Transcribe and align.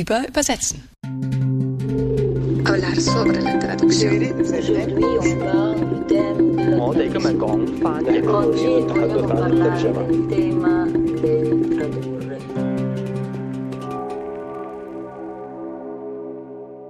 über 0.00 0.28
Übersetzen. 0.28 0.82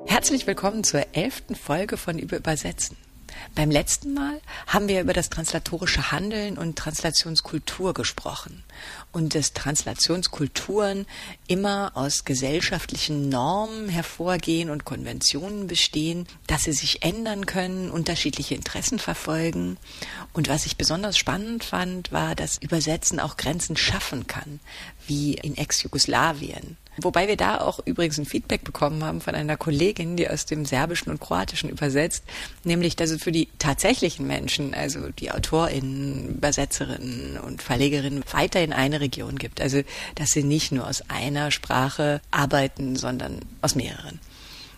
Herzlich 0.06 0.46
willkommen 0.46 0.82
zur 0.82 1.02
elften 1.12 1.54
Folge 1.54 1.96
von 1.96 2.18
Über 2.18 2.38
Übersetzen. 2.38 2.96
Beim 3.54 3.70
letzten 3.70 4.14
Mal 4.14 4.40
haben 4.66 4.88
wir 4.88 5.00
über 5.00 5.12
das 5.12 5.30
translatorische 5.30 6.12
Handeln 6.12 6.58
und 6.58 6.76
Translationskultur 6.76 7.94
gesprochen 7.94 8.64
und 9.12 9.34
dass 9.34 9.52
Translationskulturen 9.52 11.06
immer 11.46 11.92
aus 11.94 12.24
gesellschaftlichen 12.24 13.28
Normen 13.28 13.88
hervorgehen 13.88 14.70
und 14.70 14.84
Konventionen 14.84 15.66
bestehen, 15.66 16.26
dass 16.46 16.62
sie 16.62 16.72
sich 16.72 17.02
ändern 17.02 17.46
können, 17.46 17.90
unterschiedliche 17.90 18.54
Interessen 18.54 18.98
verfolgen. 18.98 19.78
Und 20.32 20.48
was 20.48 20.66
ich 20.66 20.76
besonders 20.76 21.16
spannend 21.16 21.64
fand, 21.64 22.12
war, 22.12 22.34
dass 22.34 22.58
Übersetzen 22.58 23.20
auch 23.20 23.36
Grenzen 23.36 23.76
schaffen 23.76 24.26
kann, 24.26 24.60
wie 25.06 25.34
in 25.34 25.56
Ex-Jugoslawien. 25.56 26.76
Wobei 27.00 27.28
wir 27.28 27.36
da 27.36 27.60
auch 27.60 27.80
übrigens 27.84 28.18
ein 28.18 28.26
Feedback 28.26 28.64
bekommen 28.64 29.04
haben 29.04 29.20
von 29.20 29.34
einer 29.34 29.56
Kollegin, 29.56 30.16
die 30.16 30.28
aus 30.28 30.46
dem 30.46 30.64
Serbischen 30.64 31.10
und 31.10 31.20
Kroatischen 31.20 31.68
übersetzt, 31.68 32.24
nämlich, 32.64 32.96
dass 32.96 33.10
es 33.10 33.22
für 33.22 33.32
die 33.32 33.48
tatsächlichen 33.58 34.26
Menschen, 34.26 34.74
also 34.74 35.10
die 35.10 35.30
AutorInnen, 35.30 36.36
Übersetzerinnen 36.36 37.38
und 37.38 37.62
Verlegerinnen, 37.62 38.24
weiterhin 38.32 38.72
eine 38.72 39.00
Region 39.00 39.36
gibt. 39.36 39.60
Also, 39.60 39.82
dass 40.14 40.30
sie 40.30 40.42
nicht 40.42 40.72
nur 40.72 40.86
aus 40.86 41.02
einer 41.08 41.50
Sprache 41.50 42.20
arbeiten, 42.30 42.96
sondern 42.96 43.40
aus 43.62 43.74
mehreren. 43.74 44.20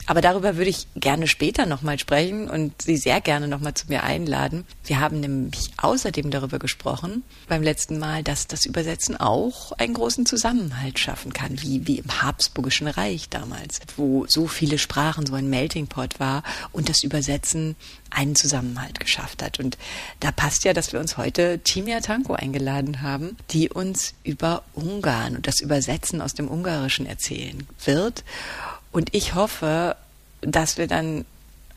Aber 0.08 0.22
darüber 0.22 0.56
würde 0.56 0.70
ich 0.70 0.86
gerne 0.96 1.26
später 1.26 1.66
nochmal 1.66 1.98
sprechen 1.98 2.48
und 2.48 2.80
Sie 2.80 2.96
sehr 2.96 3.20
gerne 3.20 3.46
nochmal 3.46 3.74
zu 3.74 3.88
mir 3.88 4.04
einladen. 4.04 4.64
Wir 4.84 5.00
haben 5.00 5.20
nämlich 5.20 5.70
außerdem 5.76 6.30
darüber 6.30 6.58
gesprochen 6.58 7.24
beim 7.46 7.62
letzten 7.62 7.98
Mal, 7.98 8.22
dass 8.22 8.46
das 8.46 8.64
Übersetzen 8.64 9.20
auch 9.20 9.72
einen 9.72 9.92
großen 9.92 10.24
Zusammenhalt 10.24 10.98
schaffen 10.98 11.34
kann, 11.34 11.60
wie, 11.60 11.86
wie 11.86 11.98
im 11.98 12.22
Habsburgischen 12.22 12.88
Reich 12.88 13.28
damals, 13.28 13.80
wo 13.98 14.24
so 14.26 14.46
viele 14.46 14.78
Sprachen 14.78 15.26
so 15.26 15.34
ein 15.34 15.50
Melting 15.50 15.88
Pot 15.88 16.18
war 16.18 16.42
und 16.72 16.88
das 16.88 17.02
Übersetzen 17.02 17.76
einen 18.08 18.34
Zusammenhalt 18.34 19.00
geschafft 19.00 19.42
hat. 19.42 19.60
Und 19.60 19.76
da 20.20 20.32
passt 20.32 20.64
ja, 20.64 20.72
dass 20.72 20.94
wir 20.94 21.00
uns 21.00 21.18
heute 21.18 21.58
Timia 21.58 22.00
Tanko 22.00 22.32
eingeladen 22.32 23.02
haben, 23.02 23.36
die 23.50 23.68
uns 23.68 24.14
über 24.24 24.62
Ungarn 24.72 25.36
und 25.36 25.46
das 25.46 25.60
Übersetzen 25.60 26.22
aus 26.22 26.32
dem 26.32 26.48
Ungarischen 26.48 27.04
erzählen 27.04 27.66
wird. 27.84 28.24
Und 28.98 29.14
ich 29.14 29.36
hoffe, 29.36 29.94
dass 30.40 30.76
wir 30.76 30.88
dann 30.88 31.24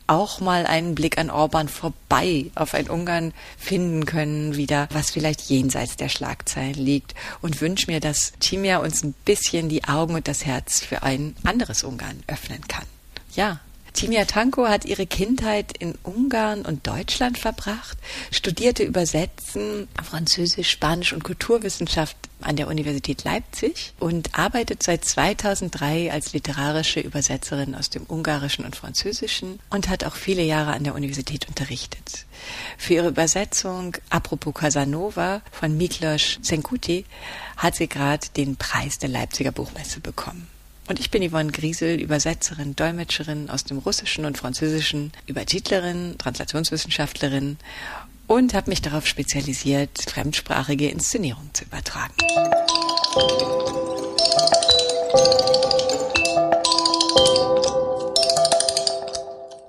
auch 0.08 0.40
mal 0.40 0.66
einen 0.66 0.96
Blick 0.96 1.18
an 1.18 1.30
Orban 1.30 1.68
vorbei 1.68 2.46
auf 2.56 2.74
ein 2.74 2.90
Ungarn 2.90 3.32
finden 3.56 4.06
können, 4.06 4.56
wieder, 4.56 4.88
was 4.90 5.12
vielleicht 5.12 5.42
jenseits 5.42 5.96
der 5.96 6.08
Schlagzeilen 6.08 6.74
liegt. 6.74 7.14
Und 7.40 7.60
wünsche 7.60 7.88
mir, 7.88 8.00
dass 8.00 8.32
Timia 8.40 8.78
uns 8.78 9.04
ein 9.04 9.14
bisschen 9.24 9.68
die 9.68 9.84
Augen 9.84 10.16
und 10.16 10.26
das 10.26 10.44
Herz 10.44 10.80
für 10.80 11.04
ein 11.04 11.36
anderes 11.44 11.84
Ungarn 11.84 12.24
öffnen 12.26 12.66
kann. 12.66 12.86
Ja, 13.36 13.60
Timia 13.92 14.24
Tanko 14.24 14.66
hat 14.66 14.84
ihre 14.84 15.06
Kindheit 15.06 15.76
in 15.78 15.94
Ungarn 16.02 16.62
und 16.62 16.86
Deutschland 16.86 17.38
verbracht, 17.38 17.98
studierte 18.30 18.82
Übersetzen, 18.82 19.88
Französisch, 20.02 20.70
Spanisch 20.70 21.12
und 21.12 21.24
Kulturwissenschaft 21.24 22.16
an 22.40 22.56
der 22.56 22.68
Universität 22.68 23.24
Leipzig 23.24 23.92
und 24.00 24.36
arbeitet 24.38 24.82
seit 24.82 25.04
2003 25.04 26.12
als 26.12 26.32
literarische 26.32 27.00
Übersetzerin 27.00 27.74
aus 27.74 27.90
dem 27.90 28.04
Ungarischen 28.08 28.64
und 28.64 28.76
Französischen 28.76 29.60
und 29.70 29.88
hat 29.88 30.04
auch 30.04 30.16
viele 30.16 30.42
Jahre 30.42 30.72
an 30.72 30.84
der 30.84 30.94
Universität 30.94 31.48
unterrichtet. 31.48 32.26
Für 32.78 32.94
ihre 32.94 33.08
Übersetzung 33.08 33.96
Apropos 34.10 34.54
Casanova 34.54 35.42
von 35.52 35.76
Miklos 35.76 36.38
Senkuti 36.42 37.04
hat 37.56 37.76
sie 37.76 37.88
gerade 37.88 38.26
den 38.36 38.56
Preis 38.56 38.98
der 38.98 39.10
Leipziger 39.10 39.52
Buchmesse 39.52 40.00
bekommen. 40.00 40.51
Und 40.88 40.98
ich 40.98 41.10
bin 41.10 41.28
Yvonne 41.28 41.52
Griesel, 41.52 42.00
Übersetzerin, 42.00 42.74
Dolmetscherin 42.76 43.50
aus 43.50 43.64
dem 43.64 43.78
Russischen 43.78 44.24
und 44.24 44.36
Französischen, 44.36 45.12
Übertitlerin, 45.26 46.16
Translationswissenschaftlerin 46.18 47.56
und 48.26 48.54
habe 48.54 48.70
mich 48.70 48.82
darauf 48.82 49.06
spezialisiert, 49.06 49.90
fremdsprachige 50.08 50.88
Inszenierungen 50.88 51.52
zu 51.54 51.64
übertragen. 51.64 52.14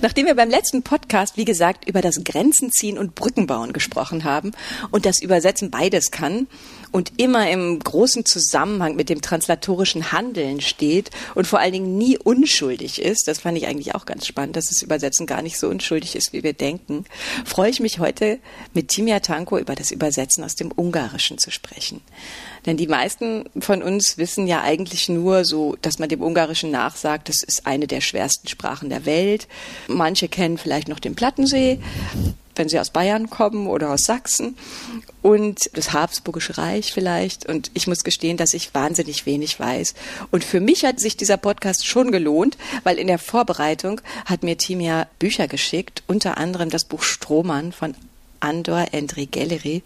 Nachdem 0.03 0.25
wir 0.25 0.35
beim 0.35 0.49
letzten 0.49 0.83
Podcast, 0.83 1.37
wie 1.37 1.45
gesagt, 1.45 1.87
über 1.87 2.01
das 2.01 2.25
Grenzenziehen 2.25 2.97
und 2.97 3.15
Brückenbauen 3.15 3.71
gesprochen 3.71 4.25
haben 4.25 4.51
und 4.91 5.05
das 5.05 5.21
Übersetzen 5.21 5.71
beides 5.71 6.11
kann 6.11 6.47
und 6.91 7.13
immer 7.15 7.49
im 7.49 7.79
großen 7.79 8.25
Zusammenhang 8.25 8.97
mit 8.97 9.07
dem 9.07 9.21
translatorischen 9.21 10.11
Handeln 10.11 10.59
steht 10.59 11.09
und 11.35 11.47
vor 11.47 11.59
allen 11.59 11.71
Dingen 11.71 11.97
nie 11.97 12.17
unschuldig 12.17 13.01
ist, 13.01 13.29
das 13.29 13.39
fand 13.39 13.57
ich 13.57 13.65
eigentlich 13.65 13.95
auch 13.95 14.05
ganz 14.05 14.27
spannend, 14.27 14.57
dass 14.57 14.65
das 14.65 14.81
Übersetzen 14.81 15.25
gar 15.25 15.41
nicht 15.41 15.57
so 15.57 15.69
unschuldig 15.69 16.17
ist, 16.17 16.33
wie 16.33 16.43
wir 16.43 16.51
denken, 16.51 17.05
freue 17.45 17.69
ich 17.69 17.79
mich 17.79 17.99
heute 17.99 18.39
mit 18.73 18.89
Timia 18.89 19.21
Tanko 19.21 19.57
über 19.57 19.73
das 19.73 19.91
Übersetzen 19.91 20.43
aus 20.43 20.55
dem 20.55 20.73
Ungarischen 20.75 21.37
zu 21.37 21.49
sprechen. 21.49 22.01
Denn 22.65 22.77
die 22.77 22.87
meisten 22.87 23.45
von 23.59 23.83
uns 23.83 24.17
wissen 24.17 24.47
ja 24.47 24.61
eigentlich 24.61 25.09
nur 25.09 25.45
so, 25.45 25.75
dass 25.81 25.99
man 25.99 26.09
dem 26.09 26.21
Ungarischen 26.21 26.71
nachsagt, 26.71 27.29
das 27.29 27.43
ist 27.43 27.67
eine 27.67 27.87
der 27.87 28.01
schwersten 28.01 28.47
Sprachen 28.47 28.89
der 28.89 29.05
Welt. 29.05 29.47
Manche 29.87 30.27
kennen 30.27 30.57
vielleicht 30.57 30.87
noch 30.87 30.99
den 30.99 31.15
Plattensee, 31.15 31.79
wenn 32.55 32.69
sie 32.69 32.79
aus 32.79 32.91
Bayern 32.91 33.29
kommen 33.29 33.67
oder 33.67 33.91
aus 33.91 34.03
Sachsen 34.03 34.55
und 35.21 35.69
das 35.73 35.93
Habsburgische 35.93 36.57
Reich 36.57 36.93
vielleicht. 36.93 37.47
Und 37.47 37.71
ich 37.73 37.87
muss 37.87 38.03
gestehen, 38.03 38.37
dass 38.37 38.53
ich 38.53 38.73
wahnsinnig 38.73 39.25
wenig 39.25 39.59
weiß. 39.59 39.93
Und 40.31 40.43
für 40.43 40.59
mich 40.59 40.85
hat 40.85 40.99
sich 40.99 41.17
dieser 41.17 41.37
Podcast 41.37 41.85
schon 41.85 42.11
gelohnt, 42.11 42.57
weil 42.83 42.97
in 42.97 43.07
der 43.07 43.19
Vorbereitung 43.19 44.01
hat 44.25 44.43
mir 44.43 44.57
Timia 44.57 45.07
Bücher 45.19 45.47
geschickt, 45.47 46.03
unter 46.07 46.37
anderem 46.37 46.69
das 46.69 46.85
Buch 46.85 47.03
Strohmann 47.03 47.71
von 47.71 47.95
Andor 48.39 48.87
Endri 48.91 49.25
Gallery. 49.25 49.83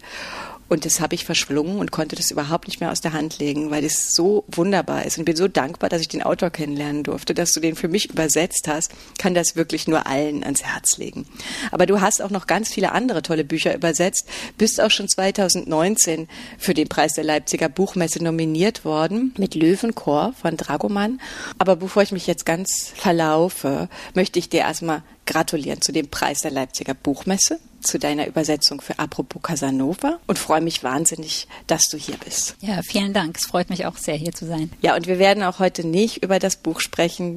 Und 0.68 0.84
das 0.84 1.00
habe 1.00 1.14
ich 1.14 1.24
verschlungen 1.24 1.78
und 1.78 1.90
konnte 1.90 2.16
das 2.16 2.30
überhaupt 2.30 2.68
nicht 2.68 2.80
mehr 2.80 2.92
aus 2.92 3.00
der 3.00 3.12
Hand 3.12 3.38
legen, 3.38 3.70
weil 3.70 3.84
es 3.84 4.14
so 4.14 4.44
wunderbar 4.48 5.04
ist. 5.04 5.18
Und 5.18 5.24
bin 5.24 5.36
so 5.36 5.48
dankbar, 5.48 5.88
dass 5.88 6.02
ich 6.02 6.08
den 6.08 6.22
Autor 6.22 6.50
kennenlernen 6.50 7.04
durfte, 7.04 7.34
dass 7.34 7.52
du 7.52 7.60
den 7.60 7.74
für 7.74 7.88
mich 7.88 8.10
übersetzt 8.10 8.68
hast. 8.68 8.92
Kann 9.18 9.34
das 9.34 9.56
wirklich 9.56 9.88
nur 9.88 10.06
allen 10.06 10.44
ans 10.44 10.62
Herz 10.62 10.98
legen. 10.98 11.26
Aber 11.70 11.86
du 11.86 12.00
hast 12.00 12.20
auch 12.20 12.30
noch 12.30 12.46
ganz 12.46 12.68
viele 12.68 12.92
andere 12.92 13.22
tolle 13.22 13.44
Bücher 13.44 13.74
übersetzt. 13.74 14.28
Bist 14.58 14.80
auch 14.80 14.90
schon 14.90 15.08
2019 15.08 16.28
für 16.58 16.74
den 16.74 16.88
Preis 16.88 17.14
der 17.14 17.24
Leipziger 17.24 17.68
Buchmesse 17.68 18.22
nominiert 18.22 18.84
worden 18.84 19.34
mit 19.38 19.54
Löwenchor 19.54 20.34
von 20.40 20.56
Dragoman. 20.56 21.20
Aber 21.58 21.76
bevor 21.76 22.02
ich 22.02 22.12
mich 22.12 22.26
jetzt 22.26 22.44
ganz 22.44 22.92
verlaufe, 22.94 23.88
möchte 24.14 24.38
ich 24.38 24.48
dir 24.48 24.60
erstmal 24.60 25.02
gratulieren 25.26 25.80
zu 25.80 25.92
dem 25.92 26.08
Preis 26.08 26.40
der 26.40 26.50
Leipziger 26.50 26.94
Buchmesse 26.94 27.58
zu 27.80 27.98
deiner 27.98 28.26
Übersetzung 28.26 28.80
für 28.80 28.98
Apropos 28.98 29.42
Casanova 29.42 30.18
und 30.26 30.38
freue 30.38 30.60
mich 30.60 30.82
wahnsinnig, 30.82 31.46
dass 31.66 31.88
du 31.90 31.96
hier 31.96 32.16
bist. 32.24 32.56
Ja, 32.60 32.82
vielen 32.82 33.12
Dank. 33.12 33.36
Es 33.36 33.46
freut 33.46 33.70
mich 33.70 33.86
auch 33.86 33.96
sehr, 33.96 34.16
hier 34.16 34.32
zu 34.32 34.46
sein. 34.46 34.70
Ja, 34.80 34.96
und 34.96 35.06
wir 35.06 35.18
werden 35.18 35.42
auch 35.42 35.58
heute 35.58 35.86
nicht 35.86 36.22
über 36.22 36.38
das 36.38 36.56
Buch 36.56 36.80
sprechen, 36.80 37.36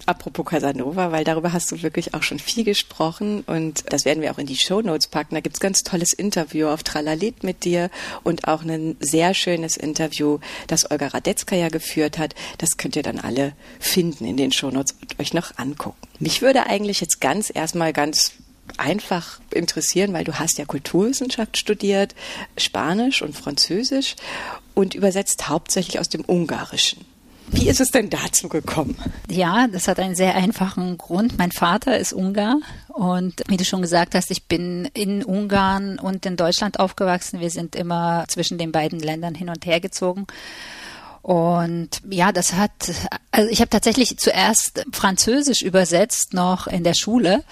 Apropos 0.06 0.46
Casanova, 0.46 1.12
weil 1.12 1.24
darüber 1.24 1.52
hast 1.52 1.70
du 1.70 1.82
wirklich 1.82 2.14
auch 2.14 2.22
schon 2.22 2.38
viel 2.38 2.64
gesprochen 2.64 3.42
und 3.46 3.84
das 3.92 4.04
werden 4.04 4.22
wir 4.22 4.32
auch 4.32 4.38
in 4.38 4.46
die 4.46 4.56
Show 4.56 4.80
Notes 4.80 5.06
packen. 5.08 5.34
Da 5.34 5.40
gibt's 5.40 5.60
ganz 5.60 5.82
tolles 5.82 6.12
Interview 6.12 6.68
auf 6.68 6.82
Tralalit 6.82 7.42
mit 7.42 7.64
dir 7.64 7.90
und 8.22 8.48
auch 8.48 8.62
ein 8.62 8.96
sehr 9.00 9.34
schönes 9.34 9.76
Interview, 9.76 10.38
das 10.66 10.90
Olga 10.90 11.08
Radetzka 11.08 11.68
geführt 11.68 12.18
hat. 12.18 12.34
Das 12.58 12.76
könnt 12.76 12.96
ihr 12.96 13.02
dann 13.02 13.18
alle 13.18 13.52
finden 13.78 14.24
in 14.24 14.36
den 14.36 14.52
Show 14.52 14.70
Notes 14.70 14.96
und 15.00 15.18
euch 15.20 15.34
noch 15.34 15.58
angucken. 15.58 15.96
Mich 16.18 16.42
würde 16.42 16.66
eigentlich 16.66 17.00
jetzt 17.00 17.20
ganz 17.20 17.50
erstmal 17.54 17.92
ganz 17.92 18.32
einfach 18.78 19.40
interessieren, 19.52 20.12
weil 20.12 20.24
du 20.24 20.38
hast 20.38 20.58
ja 20.58 20.64
Kulturwissenschaft 20.64 21.56
studiert, 21.56 22.14
Spanisch 22.56 23.22
und 23.22 23.36
Französisch 23.36 24.16
und 24.74 24.94
übersetzt 24.94 25.48
hauptsächlich 25.48 25.98
aus 25.98 26.08
dem 26.08 26.24
Ungarischen. 26.26 27.04
Wie 27.52 27.68
ist 27.68 27.80
es 27.80 27.90
denn 27.90 28.10
dazu 28.10 28.48
gekommen? 28.48 28.96
Ja, 29.28 29.66
das 29.66 29.88
hat 29.88 29.98
einen 29.98 30.14
sehr 30.14 30.36
einfachen 30.36 30.96
Grund. 30.98 31.36
Mein 31.36 31.50
Vater 31.50 31.98
ist 31.98 32.12
Ungar 32.12 32.58
und 32.88 33.42
wie 33.48 33.56
du 33.56 33.64
schon 33.64 33.82
gesagt 33.82 34.14
hast, 34.14 34.30
ich 34.30 34.44
bin 34.44 34.88
in 34.94 35.24
Ungarn 35.24 35.98
und 35.98 36.24
in 36.26 36.36
Deutschland 36.36 36.78
aufgewachsen. 36.78 37.40
Wir 37.40 37.50
sind 37.50 37.74
immer 37.74 38.24
zwischen 38.28 38.56
den 38.56 38.70
beiden 38.70 39.00
Ländern 39.00 39.34
hin 39.34 39.48
und 39.48 39.66
her 39.66 39.80
gezogen. 39.80 40.28
Und 41.22 42.00
ja, 42.08 42.32
das 42.32 42.54
hat, 42.54 42.72
also 43.30 43.50
ich 43.50 43.60
habe 43.60 43.68
tatsächlich 43.68 44.16
zuerst 44.18 44.84
Französisch 44.92 45.62
übersetzt 45.62 46.32
noch 46.32 46.66
in 46.66 46.82
der 46.82 46.94
Schule, 46.94 47.44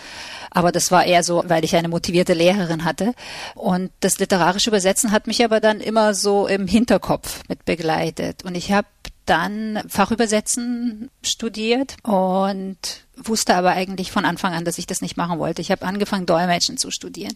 aber 0.50 0.72
das 0.72 0.90
war 0.90 1.04
eher 1.04 1.22
so, 1.22 1.44
weil 1.46 1.64
ich 1.64 1.76
eine 1.76 1.88
motivierte 1.88 2.32
Lehrerin 2.32 2.84
hatte. 2.84 3.14
Und 3.54 3.90
das 4.00 4.18
literarische 4.18 4.70
Übersetzen 4.70 5.12
hat 5.12 5.26
mich 5.26 5.44
aber 5.44 5.60
dann 5.60 5.80
immer 5.80 6.14
so 6.14 6.46
im 6.46 6.66
Hinterkopf 6.66 7.42
mit 7.48 7.64
begleitet. 7.66 8.44
Und 8.44 8.54
ich 8.54 8.72
habe 8.72 8.88
dann 9.26 9.82
Fachübersetzen 9.88 11.10
studiert 11.22 11.96
und 12.02 12.78
wusste 13.16 13.54
aber 13.56 13.72
eigentlich 13.72 14.10
von 14.10 14.24
Anfang 14.24 14.54
an, 14.54 14.64
dass 14.64 14.78
ich 14.78 14.86
das 14.86 15.02
nicht 15.02 15.18
machen 15.18 15.38
wollte. 15.38 15.60
Ich 15.60 15.70
habe 15.70 15.84
angefangen, 15.84 16.24
Dolmetschen 16.24 16.78
zu 16.78 16.90
studieren. 16.90 17.34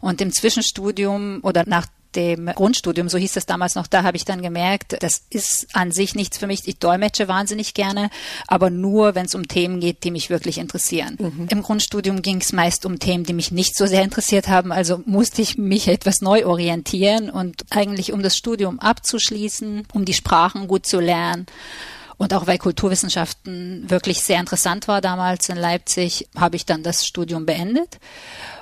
Und 0.00 0.20
im 0.20 0.32
Zwischenstudium 0.32 1.38
oder 1.42 1.64
nach 1.66 1.86
dem 2.14 2.46
Grundstudium, 2.46 3.08
so 3.08 3.18
hieß 3.18 3.36
es 3.36 3.46
damals 3.46 3.74
noch, 3.74 3.86
da 3.86 4.02
habe 4.02 4.16
ich 4.16 4.24
dann 4.24 4.42
gemerkt, 4.42 4.96
das 5.00 5.22
ist 5.30 5.68
an 5.72 5.92
sich 5.92 6.14
nichts 6.14 6.38
für 6.38 6.46
mich. 6.46 6.66
Ich 6.66 6.78
dolmetsche 6.78 7.28
wahnsinnig 7.28 7.74
gerne, 7.74 8.10
aber 8.46 8.70
nur, 8.70 9.14
wenn 9.14 9.26
es 9.26 9.34
um 9.34 9.48
Themen 9.48 9.80
geht, 9.80 10.04
die 10.04 10.10
mich 10.10 10.30
wirklich 10.30 10.58
interessieren. 10.58 11.16
Mhm. 11.18 11.48
Im 11.50 11.62
Grundstudium 11.62 12.22
ging 12.22 12.40
es 12.40 12.52
meist 12.52 12.86
um 12.86 12.98
Themen, 12.98 13.24
die 13.24 13.32
mich 13.32 13.50
nicht 13.50 13.76
so 13.76 13.86
sehr 13.86 14.02
interessiert 14.02 14.48
haben, 14.48 14.72
also 14.72 15.02
musste 15.06 15.42
ich 15.42 15.58
mich 15.58 15.88
etwas 15.88 16.20
neu 16.20 16.46
orientieren 16.46 17.30
und 17.30 17.64
eigentlich 17.70 18.12
um 18.12 18.22
das 18.22 18.36
Studium 18.36 18.80
abzuschließen, 18.80 19.86
um 19.92 20.04
die 20.04 20.14
Sprachen 20.14 20.68
gut 20.68 20.86
zu 20.86 21.00
lernen. 21.00 21.46
Und 22.16 22.34
auch 22.34 22.48
weil 22.48 22.58
Kulturwissenschaften 22.58 23.88
wirklich 23.88 24.22
sehr 24.22 24.40
interessant 24.40 24.88
war 24.88 25.00
damals 25.00 25.48
in 25.48 25.56
Leipzig, 25.56 26.28
habe 26.34 26.56
ich 26.56 26.66
dann 26.66 26.82
das 26.82 27.06
Studium 27.06 27.46
beendet 27.46 28.00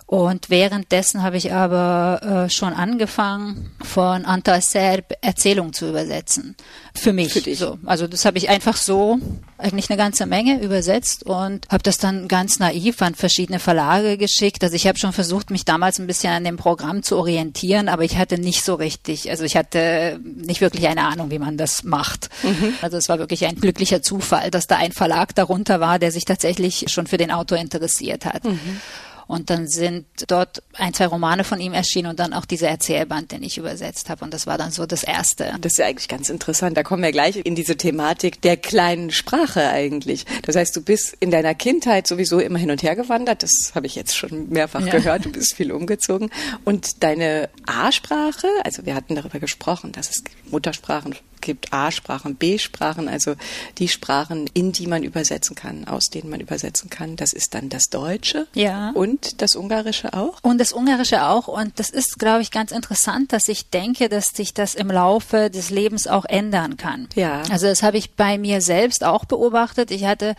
und 0.06 0.50
währenddessen 0.50 1.25
habe 1.25 1.37
ich 1.37 1.53
aber 1.53 2.47
äh, 2.47 2.50
schon 2.50 2.73
angefangen, 2.73 3.73
von 3.82 4.25
Anta 4.25 4.61
Serb 4.61 5.12
Erzählungen 5.20 5.73
zu 5.73 5.88
übersetzen. 5.88 6.55
Für 6.94 7.12
mich. 7.12 7.32
Für 7.32 7.41
dich. 7.41 7.58
So. 7.58 7.76
Also 7.85 8.06
das 8.06 8.25
habe 8.25 8.38
ich 8.38 8.49
einfach 8.49 8.76
so 8.76 9.19
eigentlich 9.58 9.91
eine 9.91 9.97
ganze 9.97 10.26
Menge 10.26 10.62
übersetzt 10.62 11.25
und 11.25 11.67
habe 11.70 11.82
das 11.82 11.99
dann 11.99 12.29
ganz 12.29 12.61
naiv 12.61 13.03
an 13.03 13.17
verschiedene 13.17 13.58
Verlage 13.58 14.17
geschickt. 14.17 14.62
Also 14.62 14.76
ich 14.76 14.87
habe 14.87 14.97
schon 14.97 15.12
versucht, 15.12 15.50
mich 15.50 15.64
damals 15.64 15.99
ein 15.99 16.06
bisschen 16.06 16.32
an 16.32 16.44
dem 16.44 16.56
Programm 16.56 17.02
zu 17.02 17.17
orientieren, 17.17 17.88
aber 17.88 18.05
ich 18.05 18.17
hatte 18.17 18.38
nicht 18.38 18.62
so 18.62 18.75
richtig, 18.75 19.29
also 19.31 19.43
ich 19.43 19.56
hatte 19.56 20.20
nicht 20.23 20.61
wirklich 20.61 20.87
eine 20.87 21.02
Ahnung, 21.02 21.32
wie 21.32 21.41
man 21.41 21.56
das 21.56 21.82
macht. 21.82 22.29
Mhm. 22.44 22.75
Also 22.81 22.97
es 22.97 23.09
war 23.09 23.19
wirklich 23.19 23.44
ein 23.44 23.56
glücklicher 23.56 24.02
Zufall, 24.02 24.52
dass 24.52 24.69
da 24.69 24.76
ein 24.76 24.93
Verlag 24.93 25.35
darunter 25.35 25.81
war, 25.81 25.99
der 25.99 26.12
sich 26.12 26.26
tatsächlich 26.26 26.85
schon 26.93 27.09
für 27.09 27.17
den 27.17 27.32
Autor 27.32 27.59
interessiert 27.59 28.25
hat. 28.25 28.44
Mhm. 28.44 28.81
Und 29.26 29.50
dann 29.50 29.67
sind 29.69 30.06
dort 30.28 30.62
ein, 30.75 30.94
zwei 30.94 31.06
Romane 31.06 31.43
von 31.43 31.61
ihm 31.61 31.73
erschienen 31.73 32.11
und 32.11 32.20
dann 32.20 32.32
auch 32.32 32.44
dieser 32.44 32.69
Erzählband, 32.69 33.32
den 33.32 33.43
ich 33.43 33.58
übersetzt 33.58 34.08
habe. 34.08 34.25
Und 34.25 34.32
das 34.32 34.46
war 34.46 34.56
dann 34.56 34.70
so 34.70 34.87
das 34.87 35.02
erste. 35.02 35.52
Das 35.61 35.73
ist 35.73 35.78
ja 35.78 35.87
eigentlich 35.87 36.08
ganz 36.08 36.28
interessant. 36.28 36.76
Da 36.76 36.82
kommen 36.82 37.02
wir 37.02 37.12
gleich 37.12 37.37
in 37.37 37.55
diese 37.55 37.76
Thematik 37.76 38.40
der 38.40 38.56
kleinen 38.56 39.11
Sprache 39.11 39.69
eigentlich. 39.69 40.26
Das 40.43 40.55
heißt, 40.55 40.76
du 40.76 40.82
bist 40.82 41.17
in 41.20 41.31
deiner 41.31 41.55
Kindheit 41.55 42.06
sowieso 42.06 42.38
immer 42.38 42.58
hin 42.58 42.70
und 42.70 42.82
her 42.82 42.94
gewandert. 42.94 43.43
Das 43.43 43.73
habe 43.75 43.87
ich 43.87 43.96
jetzt 43.96 44.17
schon 44.17 44.49
mehrfach 44.49 44.87
ja. 44.87 44.93
gehört. 44.93 45.25
Du 45.25 45.32
bist 45.32 45.55
viel 45.55 45.73
umgezogen. 45.73 46.31
Und 46.64 47.02
deine 47.02 47.49
A-Sprache, 47.67 48.46
also 48.64 48.87
wir 48.87 48.94
hatten 48.94 49.17
darüber 49.17 49.40
gesprochen, 49.40 49.93
dass 49.93 50.11
es 50.11 50.25
Muttersprachen 50.50 51.17
gibt 51.47 51.73
A-Sprachen, 51.73 52.35
B-Sprachen, 52.35 53.09
also 53.09 53.37
die 53.79 53.89
Sprachen, 53.89 54.51
in 54.53 54.73
die 54.73 54.89
man 54.89 55.05
übersetzen 55.05 55.55
kann, 55.55 55.87
aus 55.87 56.11
denen 56.11 56.29
man 56.29 56.41
übersetzen 56.41 56.91
kann. 56.91 57.15
Das 57.15 57.33
ist 57.33 57.55
dann 57.55 57.69
das 57.69 57.85
Deutsche 57.85 58.49
ja. 58.53 58.91
und 58.91 59.41
das 59.41 59.55
Ungarische 59.55 60.13
auch. 60.13 60.43
Und 60.43 60.59
das 60.61 60.73
Ungarische 60.73 61.23
auch. 61.23 61.47
Und 61.47 61.79
das 61.79 61.89
ist, 61.89 62.19
glaube 62.19 62.43
ich, 62.43 62.51
ganz 62.51 62.73
interessant, 62.73 63.33
dass 63.33 63.47
ich 63.47 63.71
denke, 63.71 64.09
dass 64.09 64.31
sich 64.31 64.53
das 64.55 64.75
im 64.75 64.91
Laufe 64.91 65.49
des 65.49 65.71
Lebens 65.71 66.09
auch 66.09 66.25
ändern 66.25 66.77
kann. 66.77 67.09
Ja. 67.15 67.43
Also 67.51 67.69
das 67.69 67.85
habe 67.85 67.97
ich 67.97 68.11
bei 68.11 68.39
mir 68.39 68.61
selbst 68.61 69.05
auch 69.05 69.25
beobachtet. 69.25 69.93
Ich 69.93 70.05
hatte 70.05 70.35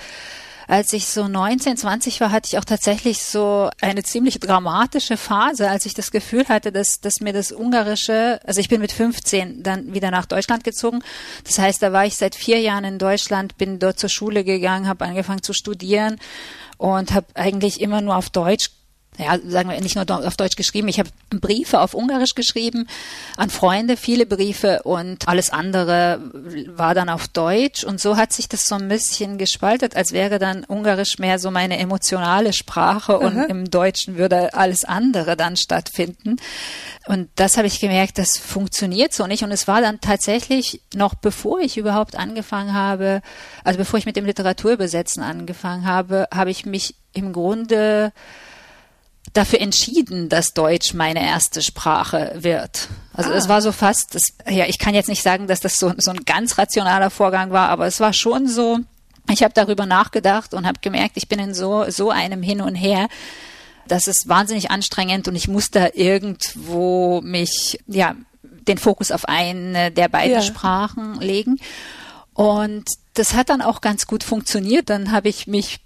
als 0.67 0.91
ich 0.91 1.07
so 1.07 1.27
19, 1.27 1.77
20 1.77 2.19
war, 2.19 2.31
hatte 2.31 2.47
ich 2.51 2.57
auch 2.57 2.65
tatsächlich 2.65 3.23
so 3.23 3.69
eine 3.81 4.03
ziemlich 4.03 4.39
dramatische 4.39 5.15
Phase, 5.15 5.69
als 5.69 5.85
ich 5.85 5.93
das 5.93 6.11
Gefühl 6.11 6.47
hatte, 6.49 6.73
dass, 6.73 6.99
dass 6.99 7.21
mir 7.21 7.31
das 7.31 7.53
Ungarische, 7.53 8.41
also 8.45 8.59
ich 8.59 8.67
bin 8.67 8.81
mit 8.81 8.91
15 8.91 9.63
dann 9.63 9.93
wieder 9.93 10.11
nach 10.11 10.25
Deutschland 10.25 10.65
gezogen. 10.65 11.01
Das 11.45 11.57
heißt, 11.57 11.81
da 11.81 11.93
war 11.93 12.05
ich 12.05 12.17
seit 12.17 12.35
vier 12.35 12.59
Jahren 12.59 12.83
in 12.83 12.99
Deutschland, 12.99 13.57
bin 13.57 13.79
dort 13.79 13.97
zur 13.97 14.09
Schule 14.09 14.43
gegangen, 14.43 14.87
habe 14.87 15.05
angefangen 15.05 15.41
zu 15.41 15.53
studieren 15.53 16.17
und 16.77 17.13
habe 17.13 17.27
eigentlich 17.33 17.79
immer 17.79 18.01
nur 18.01 18.17
auf 18.17 18.29
Deutsch 18.29 18.71
ja, 19.17 19.37
sagen 19.47 19.69
wir 19.69 19.79
nicht 19.81 19.95
nur 19.95 20.05
auf 20.09 20.37
Deutsch 20.37 20.55
geschrieben. 20.55 20.87
Ich 20.87 20.99
habe 20.99 21.09
Briefe 21.29 21.79
auf 21.79 21.93
Ungarisch 21.93 22.35
geschrieben 22.35 22.87
an 23.35 23.49
Freunde, 23.49 23.97
viele 23.97 24.25
Briefe 24.25 24.83
und 24.83 25.27
alles 25.27 25.49
andere 25.49 26.19
war 26.67 26.93
dann 26.93 27.09
auf 27.09 27.27
Deutsch. 27.27 27.83
Und 27.83 27.99
so 27.99 28.15
hat 28.17 28.31
sich 28.31 28.47
das 28.47 28.65
so 28.65 28.75
ein 28.75 28.87
bisschen 28.87 29.37
gespaltet, 29.37 29.95
als 29.95 30.11
wäre 30.11 30.39
dann 30.39 30.63
Ungarisch 30.65 31.17
mehr 31.17 31.39
so 31.39 31.51
meine 31.51 31.77
emotionale 31.79 32.53
Sprache 32.53 33.17
und 33.17 33.37
im 33.49 33.69
Deutschen 33.71 34.17
würde 34.17 34.53
alles 34.53 34.85
andere 34.85 35.35
dann 35.35 35.57
stattfinden. 35.57 36.37
Und 37.07 37.29
das 37.35 37.57
habe 37.57 37.67
ich 37.67 37.79
gemerkt, 37.79 38.17
das 38.17 38.37
funktioniert 38.37 39.13
so 39.13 39.25
nicht. 39.25 39.43
Und 39.43 39.51
es 39.51 39.67
war 39.67 39.81
dann 39.81 39.99
tatsächlich 39.99 40.81
noch 40.93 41.15
bevor 41.15 41.59
ich 41.59 41.77
überhaupt 41.77 42.15
angefangen 42.15 42.73
habe, 42.73 43.21
also 43.63 43.79
bevor 43.79 43.97
ich 43.97 44.05
mit 44.05 44.15
dem 44.15 44.25
Literaturübersetzen 44.25 45.23
angefangen 45.23 45.85
habe, 45.85 46.27
habe 46.33 46.51
ich 46.51 46.65
mich 46.65 46.95
im 47.13 47.33
Grunde 47.33 48.11
dafür 49.33 49.61
entschieden, 49.61 50.29
dass 50.29 50.53
Deutsch 50.53 50.93
meine 50.93 51.23
erste 51.23 51.61
Sprache 51.61 52.35
wird. 52.39 52.89
Also 53.13 53.31
es 53.31 53.45
ah. 53.45 53.49
war 53.49 53.61
so 53.61 53.71
fast, 53.71 54.15
das, 54.15 54.33
ja, 54.49 54.65
ich 54.65 54.79
kann 54.79 54.95
jetzt 54.95 55.09
nicht 55.09 55.23
sagen, 55.23 55.47
dass 55.47 55.59
das 55.59 55.77
so, 55.77 55.93
so 55.97 56.11
ein 56.11 56.25
ganz 56.25 56.57
rationaler 56.57 57.09
Vorgang 57.09 57.51
war, 57.51 57.69
aber 57.69 57.87
es 57.87 57.99
war 57.99 58.13
schon 58.13 58.47
so, 58.47 58.79
ich 59.29 59.43
habe 59.43 59.53
darüber 59.53 59.85
nachgedacht 59.85 60.53
und 60.53 60.65
habe 60.65 60.79
gemerkt, 60.81 61.17
ich 61.17 61.27
bin 61.27 61.39
in 61.39 61.53
so, 61.53 61.89
so 61.89 62.09
einem 62.09 62.41
Hin 62.41 62.61
und 62.61 62.75
Her, 62.75 63.07
das 63.87 64.07
ist 64.07 64.27
wahnsinnig 64.27 64.71
anstrengend 64.71 65.27
und 65.27 65.35
ich 65.35 65.47
muss 65.47 65.69
da 65.69 65.89
irgendwo 65.93 67.21
mich, 67.21 67.79
ja, 67.87 68.15
den 68.43 68.77
Fokus 68.77 69.11
auf 69.11 69.25
eine 69.25 69.91
der 69.91 70.09
beiden 70.09 70.35
ja. 70.35 70.41
Sprachen 70.41 71.19
legen. 71.21 71.57
Und 72.33 72.85
das 73.13 73.33
hat 73.33 73.49
dann 73.49 73.61
auch 73.61 73.81
ganz 73.81 74.05
gut 74.07 74.23
funktioniert. 74.23 74.89
Dann 74.89 75.11
habe 75.11 75.29
ich 75.29 75.47
mich 75.47 75.79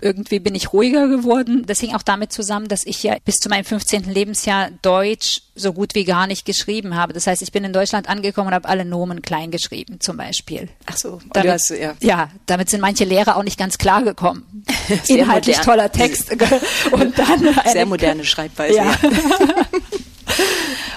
irgendwie 0.00 0.40
bin 0.40 0.54
ich 0.54 0.72
ruhiger 0.72 1.08
geworden. 1.08 1.64
Das 1.66 1.80
hing 1.80 1.94
auch 1.94 2.02
damit 2.02 2.32
zusammen, 2.32 2.68
dass 2.68 2.84
ich 2.84 3.02
ja 3.02 3.16
bis 3.24 3.36
zu 3.36 3.48
meinem 3.48 3.64
15. 3.64 4.04
Lebensjahr 4.04 4.70
Deutsch 4.82 5.42
so 5.54 5.72
gut 5.72 5.94
wie 5.94 6.04
gar 6.04 6.26
nicht 6.26 6.44
geschrieben 6.44 6.94
habe. 6.96 7.14
Das 7.14 7.26
heißt, 7.26 7.40
ich 7.40 7.50
bin 7.50 7.64
in 7.64 7.72
Deutschland 7.72 8.08
angekommen 8.08 8.48
und 8.48 8.54
habe 8.54 8.68
alle 8.68 8.84
Nomen 8.84 9.22
klein 9.22 9.50
geschrieben, 9.50 9.98
zum 10.00 10.18
Beispiel. 10.18 10.68
Ach 10.84 10.96
so, 10.96 11.20
damit, 11.32 11.50
hast, 11.50 11.70
ja. 11.70 11.94
ja, 12.00 12.28
damit 12.44 12.68
sind 12.68 12.80
manche 12.80 13.04
Lehrer 13.04 13.36
auch 13.36 13.42
nicht 13.42 13.58
ganz 13.58 13.78
klar 13.78 14.02
gekommen. 14.02 14.64
Inhaltlich 15.06 15.56
modern. 15.56 15.64
toller 15.64 15.92
Text 15.92 16.30
und 16.92 17.18
dann 17.18 17.54
sehr 17.72 17.86
moderne 17.86 18.24
Schreibweise. 18.24 18.76
Ja. 18.76 18.94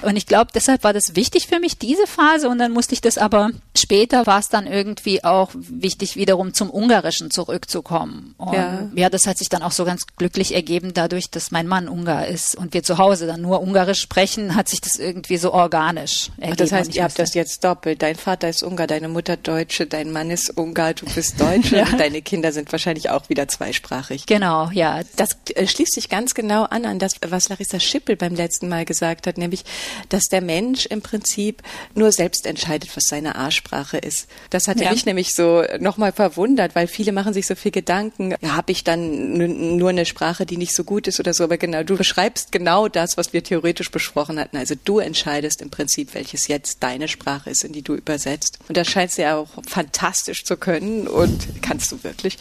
Und 0.02 0.16
ich 0.16 0.26
glaube, 0.26 0.52
deshalb 0.54 0.84
war 0.84 0.94
das 0.94 1.16
wichtig 1.16 1.48
für 1.48 1.60
mich, 1.60 1.78
diese 1.78 2.08
Phase. 2.08 2.50
Und 2.50 2.60
dann 2.60 2.72
musste 2.72 2.94
ich 2.94 3.02
das 3.02 3.18
aber, 3.18 3.52
später 3.76 4.26
war 4.26 4.40
es 4.40 4.50
dann 4.50 4.68
irgendwie 4.68 5.24
auch 5.24 5.52
wichtig, 5.54 6.16
wiederum 6.16 6.54
zum 6.54 6.70
Ungarischen 6.70 7.32
zurückzukommen. 7.32 8.36
Und 8.38 8.54
ja. 8.54 8.90
ja, 8.96 9.10
das 9.10 9.28
hat 9.28 9.38
sich 9.38 9.50
dann 9.50 9.62
auch 9.62 9.72
so 9.72 9.86
ganz 9.86 10.04
glücklich 10.18 10.54
ergeben, 10.54 10.94
dadurch, 10.94 11.30
dass 11.30 11.52
mein 11.52 11.68
Mann 11.68 11.88
Ungar 11.88 12.28
ist 12.28 12.56
und 12.56 12.74
wir 12.74 12.84
zu 12.84 12.98
Hause 12.98 13.28
dann 13.28 13.42
nur 13.42 13.62
Ungarisch 13.62 14.02
sprechen, 14.02 14.56
hat 14.56 14.70
sich 14.70 14.82
das 14.82 14.96
irgendwie 14.96 15.38
so 15.38 15.54
organisch 15.54 16.30
ergeben. 16.38 16.58
Das 16.58 16.72
heißt, 16.72 16.96
ihr 16.96 17.04
habt 17.04 17.20
das 17.20 17.34
jetzt 17.34 17.64
doppelt. 17.64 18.02
Dein 18.02 18.16
Vater 18.16 18.50
ist 18.50 18.64
Ungar, 18.64 18.88
deine 18.88 19.08
Mutter 19.08 19.38
Deutsche, 19.38 19.86
dein 19.86 20.12
Mann 20.12 20.30
ist 20.30 20.58
Ungar, 20.58 20.94
du 20.94 21.06
bist 21.06 21.40
Deutsche 21.40 21.76
ja. 21.78 21.86
und 21.86 22.00
deine 22.00 22.22
Kinder 22.22 22.52
sind 22.52 22.72
wahrscheinlich 22.72 23.10
auch 23.10 23.30
wieder 23.30 23.48
zweisprachig. 23.48 24.26
Genau, 24.26 24.70
ja. 24.72 25.02
Das 25.16 25.38
äh, 25.56 25.68
schließt 25.68 25.94
sich 25.94 26.10
ganz 26.10 26.34
genau 26.34 26.64
an 26.64 26.86
an 26.86 27.00
das, 27.00 27.14
was 27.28 27.50
Larissa 27.50 27.80
Schippel 27.80 28.16
beim 28.16 28.36
letzten 28.36 28.70
Mal 28.70 28.86
gesagt 28.86 29.28
hat, 29.28 29.38
nämlich, 29.38 29.64
dass 30.10 30.26
der 30.26 30.42
Mensch 30.42 30.86
im 30.86 31.02
Prinzip 31.02 31.62
nur 31.96 32.12
selbst 32.12 32.46
entscheidet, 32.46 32.96
was 32.96 33.06
seine 33.08 33.36
A-Sprache 33.36 33.98
ist. 33.98 34.28
Das 34.50 34.68
hatte 34.68 34.84
ja. 34.84 34.92
mich 34.92 35.06
nämlich 35.06 35.34
so 35.36 35.64
nochmal 35.80 36.12
verwundert, 36.12 36.76
weil 36.76 36.88
viele 36.88 37.12
machen 37.12 37.34
sich 37.34 37.48
so 37.48 37.56
viel 37.56 37.72
Gedanken, 37.72 38.36
ja, 38.42 38.56
habe 38.56 38.72
ich 38.72 38.84
dann 38.84 39.78
nur 39.78 39.90
eine 39.90 40.06
Sprache, 40.06 40.46
die 40.46 40.58
nicht 40.58 40.76
so 40.76 40.84
gut 40.84 41.08
ist 41.08 41.20
oder 41.20 41.34
so, 41.34 41.44
aber 41.44 41.58
genau, 41.58 41.84
du 41.84 41.98
beschreibst 41.98 42.52
genau 42.52 42.88
das, 42.88 43.18
was 43.18 43.34
wir 43.34 43.44
theoretisch 43.44 43.92
besprochen 43.92 44.40
hatten. 44.40 44.58
Also 44.58 44.76
du 44.84 45.00
entscheidest 45.00 45.62
im 45.62 45.70
Prinzip, 45.70 46.14
welches 46.14 46.48
jetzt 46.48 46.84
deine 46.84 47.08
Sprache 47.08 47.50
ist, 47.50 47.64
in 47.64 47.74
die 47.74 47.82
du 47.82 47.96
übersetzt. 47.96 48.60
Und 48.68 48.78
das 48.78 48.88
scheinst 48.88 49.18
du 49.18 49.24
ja 49.24 49.38
auch 49.38 49.50
fantastisch 49.68 50.44
zu 50.44 50.58
können 50.58 51.08
und 51.08 51.62
kannst 51.62 51.92
du 51.92 52.04
wirklich. 52.04 52.38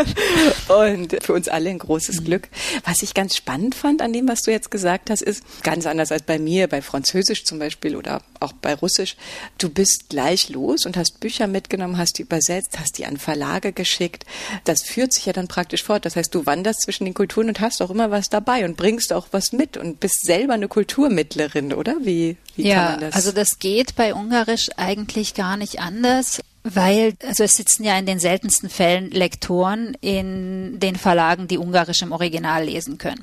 und 0.68 1.22
für 1.22 1.32
uns 1.32 1.48
alle 1.48 1.70
ein 1.70 1.78
großes 1.78 2.24
Glück. 2.24 2.48
Was 2.84 3.02
ich 3.02 3.14
ganz 3.14 3.36
spannend 3.36 3.74
fand 3.74 4.02
an 4.02 4.12
dem, 4.12 4.28
was 4.28 4.42
du 4.42 4.50
jetzt 4.50 4.70
gesagt 4.70 5.10
hast, 5.10 5.22
ist 5.22 5.42
ganz 5.62 5.86
anders 5.86 6.12
als 6.12 6.22
bei 6.22 6.38
mir, 6.38 6.65
bei 6.68 6.82
Französisch 6.82 7.44
zum 7.44 7.58
Beispiel 7.58 7.96
oder 7.96 8.22
auch 8.40 8.52
bei 8.52 8.74
Russisch. 8.74 9.16
Du 9.58 9.68
bist 9.68 10.08
gleich 10.08 10.48
los 10.48 10.86
und 10.86 10.96
hast 10.96 11.20
Bücher 11.20 11.46
mitgenommen, 11.46 11.98
hast 11.98 12.18
die 12.18 12.22
übersetzt, 12.22 12.78
hast 12.78 12.98
die 12.98 13.06
an 13.06 13.16
Verlage 13.16 13.72
geschickt. 13.72 14.24
Das 14.64 14.82
führt 14.82 15.12
sich 15.12 15.26
ja 15.26 15.32
dann 15.32 15.48
praktisch 15.48 15.82
fort. 15.82 16.04
Das 16.04 16.16
heißt, 16.16 16.34
du 16.34 16.46
wanderst 16.46 16.82
zwischen 16.82 17.04
den 17.04 17.14
Kulturen 17.14 17.48
und 17.48 17.60
hast 17.60 17.82
auch 17.82 17.90
immer 17.90 18.10
was 18.10 18.28
dabei 18.28 18.64
und 18.64 18.76
bringst 18.76 19.12
auch 19.12 19.28
was 19.30 19.52
mit 19.52 19.76
und 19.76 20.00
bist 20.00 20.24
selber 20.24 20.54
eine 20.54 20.68
Kulturmittlerin, 20.68 21.72
oder? 21.72 21.96
Wie, 22.02 22.36
wie 22.56 22.68
ja, 22.68 22.74
kann 22.74 22.90
man 22.92 23.00
das? 23.00 23.14
Also 23.14 23.32
das 23.32 23.58
geht 23.58 23.96
bei 23.96 24.14
Ungarisch 24.14 24.68
eigentlich 24.76 25.34
gar 25.34 25.56
nicht 25.56 25.80
anders. 25.80 26.40
Weil, 26.68 27.14
also 27.24 27.44
es 27.44 27.56
sitzen 27.56 27.84
ja 27.84 27.96
in 27.96 28.06
den 28.06 28.18
seltensten 28.18 28.68
Fällen 28.68 29.12
Lektoren 29.12 29.96
in 30.00 30.80
den 30.80 30.96
Verlagen, 30.96 31.46
die 31.46 31.58
Ungarisch 31.58 32.02
im 32.02 32.10
Original 32.10 32.64
lesen 32.64 32.98
können. 32.98 33.22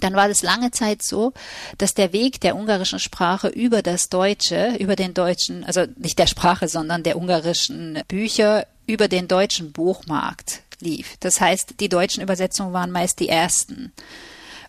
Dann 0.00 0.14
war 0.14 0.28
es 0.28 0.42
lange 0.42 0.70
Zeit 0.70 1.02
so, 1.02 1.32
dass 1.78 1.94
der 1.94 2.12
Weg 2.12 2.40
der 2.40 2.56
ungarischen 2.56 2.98
Sprache 2.98 3.48
über 3.48 3.82
das 3.82 4.08
Deutsche, 4.08 4.76
über 4.78 4.96
den 4.96 5.14
deutschen, 5.14 5.64
also 5.64 5.84
nicht 5.96 6.18
der 6.18 6.26
Sprache, 6.26 6.68
sondern 6.68 7.02
der 7.02 7.16
ungarischen 7.16 8.02
Bücher 8.08 8.66
über 8.86 9.08
den 9.08 9.28
deutschen 9.28 9.72
Buchmarkt 9.72 10.62
lief. 10.80 11.16
Das 11.20 11.40
heißt, 11.40 11.74
die 11.80 11.88
deutschen 11.88 12.22
Übersetzungen 12.22 12.72
waren 12.72 12.90
meist 12.90 13.20
die 13.20 13.28
ersten. 13.28 13.92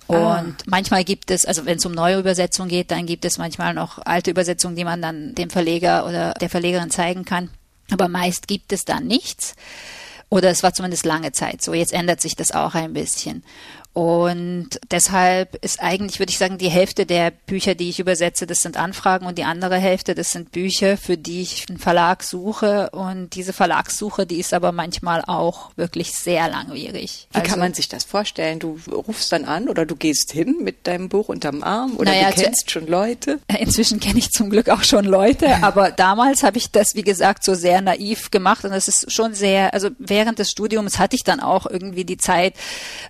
Und 0.07 0.17
ah. 0.19 0.53
manchmal 0.65 1.03
gibt 1.03 1.31
es, 1.31 1.45
also 1.45 1.65
wenn 1.65 1.77
es 1.77 1.85
um 1.85 1.93
neue 1.93 2.19
Übersetzungen 2.19 2.69
geht, 2.69 2.91
dann 2.91 3.05
gibt 3.05 3.25
es 3.25 3.37
manchmal 3.37 3.73
noch 3.73 3.99
alte 4.05 4.31
Übersetzungen, 4.31 4.75
die 4.75 4.83
man 4.83 5.01
dann 5.01 5.33
dem 5.35 5.49
Verleger 5.49 6.05
oder 6.05 6.33
der 6.33 6.49
Verlegerin 6.49 6.91
zeigen 6.91 7.25
kann. 7.25 7.49
Aber 7.91 8.07
meist 8.07 8.47
gibt 8.47 8.73
es 8.73 8.85
dann 8.85 9.07
nichts. 9.07 9.55
Oder 10.29 10.49
es 10.49 10.63
war 10.63 10.73
zumindest 10.73 11.05
lange 11.05 11.31
Zeit 11.31 11.61
so. 11.61 11.73
Jetzt 11.73 11.93
ändert 11.93 12.19
sich 12.19 12.35
das 12.35 12.51
auch 12.51 12.73
ein 12.73 12.93
bisschen. 12.93 13.43
Und 13.93 14.79
deshalb 14.89 15.63
ist 15.63 15.79
eigentlich, 15.79 16.17
würde 16.17 16.31
ich 16.31 16.39
sagen, 16.39 16.57
die 16.57 16.69
Hälfte 16.69 17.05
der 17.05 17.29
Bücher, 17.29 17.75
die 17.75 17.89
ich 17.89 17.99
übersetze, 17.99 18.47
das 18.47 18.59
sind 18.59 18.75
Anfragen 18.75 19.27
und 19.27 19.37
die 19.37 19.43
andere 19.43 19.77
Hälfte, 19.77 20.15
das 20.15 20.31
sind 20.31 20.51
Bücher, 20.51 20.97
für 20.97 21.15
die 21.15 21.43
ich 21.43 21.67
einen 21.69 21.77
Verlag 21.77 22.23
suche. 22.23 22.89
Und 22.89 23.35
diese 23.35 23.53
Verlagssuche, 23.53 24.25
die 24.25 24.39
ist 24.39 24.55
aber 24.55 24.71
manchmal 24.71 25.23
auch 25.27 25.69
wirklich 25.75 26.11
sehr 26.11 26.49
langwierig. 26.49 27.27
Wie 27.31 27.37
also, 27.37 27.51
kann 27.51 27.59
man 27.59 27.75
sich 27.75 27.87
das 27.87 28.03
vorstellen? 28.03 28.57
Du 28.57 28.79
rufst 28.91 29.31
dann 29.31 29.45
an 29.45 29.69
oder 29.69 29.85
du 29.85 29.95
gehst 29.95 30.31
hin 30.31 30.57
mit 30.61 30.87
deinem 30.87 31.07
Buch 31.07 31.29
unterm 31.29 31.61
Arm 31.61 31.95
oder 31.97 32.11
naja, 32.11 32.31
du 32.31 32.41
kennst 32.41 32.71
schon 32.71 32.87
Leute? 32.87 33.39
Inzwischen 33.59 33.99
kenne 33.99 34.17
ich 34.17 34.31
zum 34.31 34.49
Glück 34.49 34.69
auch 34.69 34.83
schon 34.83 35.05
Leute, 35.05 35.55
aber 35.61 35.91
damals 35.91 36.41
habe 36.41 36.57
ich 36.57 36.71
das, 36.71 36.95
wie 36.95 37.03
gesagt, 37.03 37.43
so 37.43 37.53
sehr 37.53 37.81
naiv 37.81 38.31
gemacht 38.31 38.65
und 38.65 38.73
es 38.73 38.87
ist 38.87 39.11
schon 39.11 39.35
sehr, 39.35 39.75
also 39.75 39.89
während 39.99 40.39
des 40.39 40.49
Studiums 40.49 40.97
hatte 40.97 41.15
ich 41.15 41.23
dann 41.23 41.39
auch 41.39 41.67
irgendwie 41.67 42.05
die 42.05 42.17
Zeit, 42.17 42.55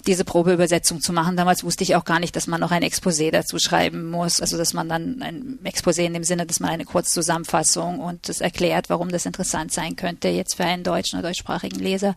diese 0.06 0.26
Probeübersetzung 0.26 0.73
Übersetzung 0.74 1.02
zu 1.02 1.14
machen. 1.14 1.38
Damals 1.38 1.64
wusste 1.64 1.84
ich 1.84 1.96
auch 1.96 2.04
gar 2.04 2.20
nicht, 2.20 2.36
dass 2.36 2.48
man 2.48 2.60
noch 2.60 2.72
ein 2.72 2.84
Exposé 2.84 3.32
dazu 3.32 3.60
schreiben 3.60 4.10
muss. 4.10 4.42
Also 4.42 4.58
dass 4.58 4.74
man 4.74 4.90
dann 4.90 5.22
ein 5.22 5.60
Exposé 5.64 6.04
in 6.04 6.14
dem 6.14 6.24
Sinne, 6.24 6.46
dass 6.46 6.60
man 6.60 6.72
eine 6.72 6.86
Kurzzusammenfassung 6.86 8.00
und 8.00 8.28
das 8.28 8.42
erklärt, 8.42 8.90
warum 8.90 9.10
das 9.10 9.26
interessant 9.26 9.72
sein 9.72 9.96
könnte 9.96 10.30
jetzt 10.30 10.56
für 10.56 10.66
einen 10.66 10.84
deutschen 10.84 11.20
oder 11.20 11.30
deutschsprachigen 11.30 11.80
Leser. 11.80 12.16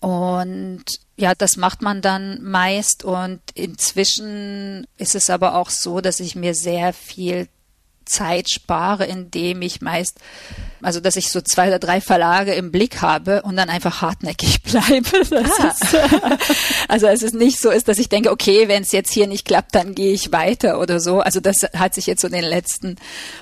Und 0.00 0.84
ja, 1.16 1.34
das 1.34 1.56
macht 1.56 1.80
man 1.80 2.02
dann 2.02 2.42
meist 2.42 3.04
und 3.04 3.40
inzwischen 3.54 4.86
ist 4.98 5.14
es 5.14 5.30
aber 5.30 5.54
auch 5.54 5.70
so, 5.70 6.02
dass 6.02 6.20
ich 6.20 6.36
mir 6.36 6.54
sehr 6.54 6.92
viel 6.92 7.48
Zeit 8.04 8.50
spare, 8.50 9.06
indem 9.06 9.62
ich 9.62 9.80
meist 9.80 10.20
also, 10.84 11.00
dass 11.00 11.16
ich 11.16 11.30
so 11.30 11.40
zwei 11.40 11.68
oder 11.68 11.78
drei 11.78 12.02
Verlage 12.02 12.52
im 12.52 12.70
Blick 12.70 13.00
habe 13.00 13.40
und 13.42 13.56
dann 13.56 13.70
einfach 13.70 14.02
hartnäckig 14.02 14.62
bleibe. 14.62 15.08
Ah. 15.32 15.68
Ist, 15.68 15.96
also, 16.88 17.06
es 17.06 17.22
ist 17.22 17.34
nicht 17.34 17.58
so 17.58 17.70
ist, 17.70 17.88
dass 17.88 17.98
ich 17.98 18.10
denke, 18.10 18.30
okay, 18.30 18.68
wenn 18.68 18.82
es 18.82 18.92
jetzt 18.92 19.10
hier 19.10 19.26
nicht 19.26 19.46
klappt, 19.46 19.74
dann 19.74 19.94
gehe 19.94 20.12
ich 20.12 20.30
weiter 20.30 20.78
oder 20.78 21.00
so. 21.00 21.20
Also, 21.20 21.40
das 21.40 21.62
hat 21.74 21.94
sich 21.94 22.06
jetzt 22.06 22.20
so 22.20 22.26
in 22.26 22.34
den 22.34 22.44
letzten 22.44 22.96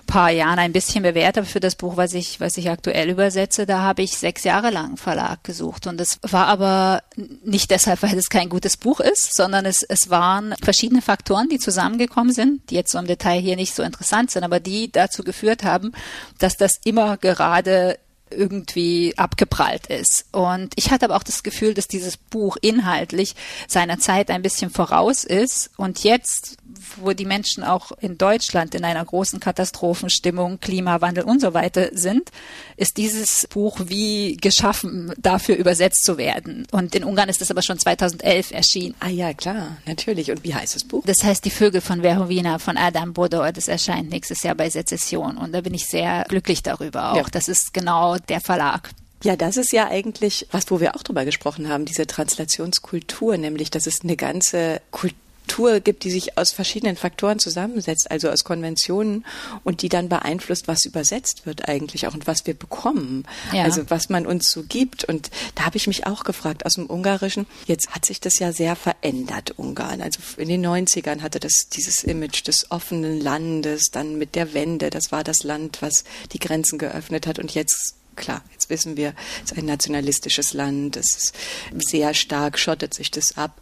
paar 0.07 0.31
Jahren 0.31 0.61
ein 0.61 0.73
bisschen 0.73 1.03
bewährt. 1.03 1.37
Aber 1.37 1.47
für 1.47 1.59
das 1.59 1.75
Buch, 1.75 1.97
was 1.97 2.15
ich, 2.15 2.39
was 2.39 2.57
ich 2.57 2.71
aktuell 2.71 3.11
übersetze, 3.11 3.67
da 3.67 3.81
habe 3.81 4.03
ich 4.03 4.17
sechs 4.17 4.45
Jahre 4.45 4.71
lang 4.71 4.87
einen 4.87 4.97
Verlag 4.97 5.43
gesucht. 5.43 5.89
Und 5.89 6.01
es 6.01 6.21
war 6.23 6.47
aber 6.47 7.03
nicht 7.45 7.73
deshalb, 7.73 8.05
weil 8.05 8.17
es 8.17 8.31
kein 8.31 8.51
gutes 8.51 8.77
Buch 8.77 9.01
ist, 9.01 9.35
sondern 9.35 9.67
es, 9.67 9.83
es 9.83 10.11
waren 10.11 10.55
verschiedene 10.63 11.03
Faktoren, 11.03 11.49
die 11.49 11.59
zusammengekommen 11.59 12.33
sind, 12.33 12.71
die 12.71 12.77
jetzt 12.77 12.93
so 12.93 12.99
im 13.01 13.07
Detail 13.09 13.41
hier 13.41 13.57
nicht 13.57 13.75
so 13.75 13.83
interessant 13.83 14.31
sind, 14.31 14.45
aber 14.45 14.52
die 14.61 14.91
dazu 14.91 15.23
geführt 15.23 15.65
haben, 15.65 15.93
dass 16.39 16.57
das 16.57 16.81
immer 16.85 17.17
gerade 17.17 17.99
irgendwie 18.31 19.13
abgeprallt 19.17 19.87
ist. 19.89 20.25
Und 20.33 20.73
ich 20.77 20.91
hatte 20.91 21.05
aber 21.05 21.17
auch 21.17 21.23
das 21.23 21.43
Gefühl, 21.43 21.75
dass 21.75 21.87
dieses 21.87 22.17
Buch 22.17 22.57
inhaltlich 22.61 23.35
seiner 23.69 23.99
Zeit 23.99 24.31
ein 24.31 24.43
bisschen 24.43 24.71
voraus 24.71 25.25
ist 25.25 25.71
und 25.77 26.03
jetzt 26.03 26.57
wo 26.97 27.13
die 27.13 27.25
Menschen 27.25 27.65
auch 27.65 27.93
in 28.01 28.19
Deutschland 28.19 28.75
in 28.75 28.85
einer 28.85 29.05
großen 29.05 29.41
Katastrophenstimmung, 29.41 30.61
Klimawandel 30.61 31.25
und 31.25 31.41
so 31.41 31.55
weiter 31.55 31.89
sind, 31.93 32.31
ist 32.77 32.97
dieses 32.97 33.47
Buch 33.49 33.81
wie 33.85 34.37
geschaffen, 34.37 35.13
dafür 35.19 35.57
übersetzt 35.57 36.05
zu 36.05 36.19
werden. 36.19 36.67
Und 36.71 36.95
in 36.95 37.05
Ungarn 37.05 37.29
ist 37.29 37.43
es 37.43 37.51
aber 37.51 37.63
schon 37.63 37.79
2011 37.79 38.53
erschienen. 38.53 38.95
Ah 39.01 39.09
ja, 39.09 39.33
klar, 39.35 39.77
natürlich. 39.87 40.31
Und 40.31 40.45
wie 40.45 40.55
heißt 40.55 40.75
das 40.75 40.85
Buch? 40.85 41.03
Das 41.07 41.23
heißt 41.23 41.45
Die 41.45 41.51
Vögel 41.51 41.81
von 41.81 42.03
Verhovina 42.03 42.59
von 42.59 42.77
Adam 42.77 43.13
Bodor. 43.13 43.53
Das 43.53 43.69
erscheint 43.69 44.11
nächstes 44.11 44.43
Jahr 44.43 44.55
bei 44.55 44.71
Sezession. 44.71 45.37
Und 45.37 45.53
da 45.53 45.61
bin 45.61 45.75
ich 45.75 45.87
sehr 45.87 46.25
glücklich 46.29 46.63
darüber 46.63 47.13
auch. 47.13 47.17
Ja. 47.17 47.25
Das 47.31 47.49
ist 47.49 47.75
genau 47.75 48.17
der 48.17 48.41
Verlag. 48.41 48.91
Ja, 49.25 49.37
das 49.37 49.57
ist 49.57 49.73
ja 49.73 49.89
eigentlich 49.89 50.49
was, 50.51 50.71
wo 50.71 50.81
wir 50.81 50.97
auch 50.97 51.03
drüber 51.05 51.25
gesprochen 51.25 51.69
haben, 51.69 51.85
diese 51.85 52.09
Translationskultur, 52.09 53.37
nämlich, 53.37 53.71
dass 53.71 53.87
es 53.87 54.03
eine 54.03 54.17
ganze 54.17 54.81
Kultur 54.91 55.22
Struktur 55.43 55.81
gibt, 55.81 56.05
die 56.05 56.11
sich 56.11 56.39
aus 56.39 56.53
verschiedenen 56.53 56.97
Faktoren 56.97 57.39
zusammensetzt, 57.39 58.11
also 58.11 58.31
aus 58.31 58.45
Konventionen 58.45 59.25
und 59.65 59.83
die 59.83 59.89
dann 59.89 60.09
beeinflusst, 60.09 60.69
was 60.69 60.87
übersetzt 60.87 61.45
wird 61.45 61.69
eigentlich 61.69 62.07
auch 62.07 62.15
und 62.15 62.27
was 62.27 62.47
wir 62.47 62.55
bekommen. 62.55 63.25
Ja. 63.53 63.65
Also 63.65 63.91
was 63.91 64.09
man 64.09 64.27
uns 64.27 64.51
so 64.51 64.63
gibt. 64.63 65.05
Und 65.05 65.31
da 65.55 65.67
habe 65.67 65.77
ich 65.77 65.87
mich 65.87 66.07
auch 66.07 66.25
gefragt 66.25 66.65
aus 66.65 66.75
dem 66.75 66.89
Ungarischen. 66.89 67.47
Jetzt 67.67 67.91
hat 67.91 68.07
sich 68.07 68.21
das 68.21 68.39
ja 68.39 68.53
sehr 68.53 68.77
verändert, 68.77 69.53
Ungarn. 69.59 70.01
Also 70.01 70.21
in 70.39 70.49
den 70.49 70.65
90ern 70.65 71.21
hatte 71.21 71.39
das 71.39 71.69
dieses 71.73 72.03
Image 72.05 72.47
des 72.47 72.71
offenen 72.71 73.21
Landes, 73.21 73.91
dann 73.93 74.17
mit 74.17 74.35
der 74.35 74.55
Wende. 74.55 74.91
Das 74.91 75.13
war 75.13 75.25
das 75.25 75.43
Land, 75.43 75.83
was 75.83 76.05
die 76.33 76.39
Grenzen 76.39 76.79
geöffnet 76.79 77.27
hat. 77.27 77.39
Und 77.39 77.53
jetzt 77.55 77.97
klar, 78.17 78.43
jetzt 78.53 78.71
wissen 78.71 78.97
wir, 78.97 79.15
es 79.45 79.53
ist 79.53 79.59
ein 79.59 79.67
nationalistisches 79.67 80.53
Land, 80.53 80.97
es 80.97 81.17
ist 81.17 81.35
sehr 81.79 82.15
stark, 82.15 82.59
schottet 82.59 82.95
sich 82.95 83.11
das 83.11 83.37
ab. 83.37 83.61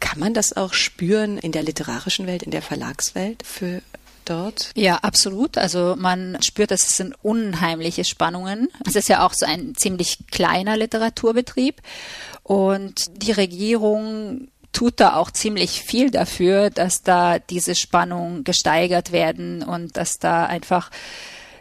Kann 0.00 0.18
man 0.18 0.34
das 0.34 0.56
auch 0.56 0.74
spüren 0.74 1.38
in 1.38 1.52
der 1.52 1.62
literarischen 1.62 2.26
Welt, 2.26 2.42
in 2.42 2.50
der 2.50 2.62
Verlagswelt 2.62 3.42
für 3.44 3.82
dort? 4.24 4.70
Ja, 4.74 4.96
absolut. 4.96 5.58
Also 5.58 5.94
man 5.98 6.38
spürt, 6.42 6.70
dass 6.70 6.82
es 6.82 6.96
sind 6.96 7.14
unheimliche 7.22 8.04
Spannungen. 8.04 8.68
Es 8.86 8.96
ist 8.96 9.08
ja 9.08 9.26
auch 9.26 9.34
so 9.34 9.46
ein 9.46 9.74
ziemlich 9.74 10.18
kleiner 10.30 10.76
Literaturbetrieb 10.76 11.80
und 12.42 12.94
die 13.16 13.32
Regierung 13.32 14.48
tut 14.72 15.00
da 15.00 15.16
auch 15.16 15.30
ziemlich 15.30 15.82
viel 15.82 16.10
dafür, 16.10 16.70
dass 16.70 17.02
da 17.02 17.38
diese 17.38 17.74
Spannungen 17.74 18.42
gesteigert 18.42 19.12
werden 19.12 19.62
und 19.62 19.96
dass 19.96 20.18
da 20.18 20.46
einfach 20.46 20.90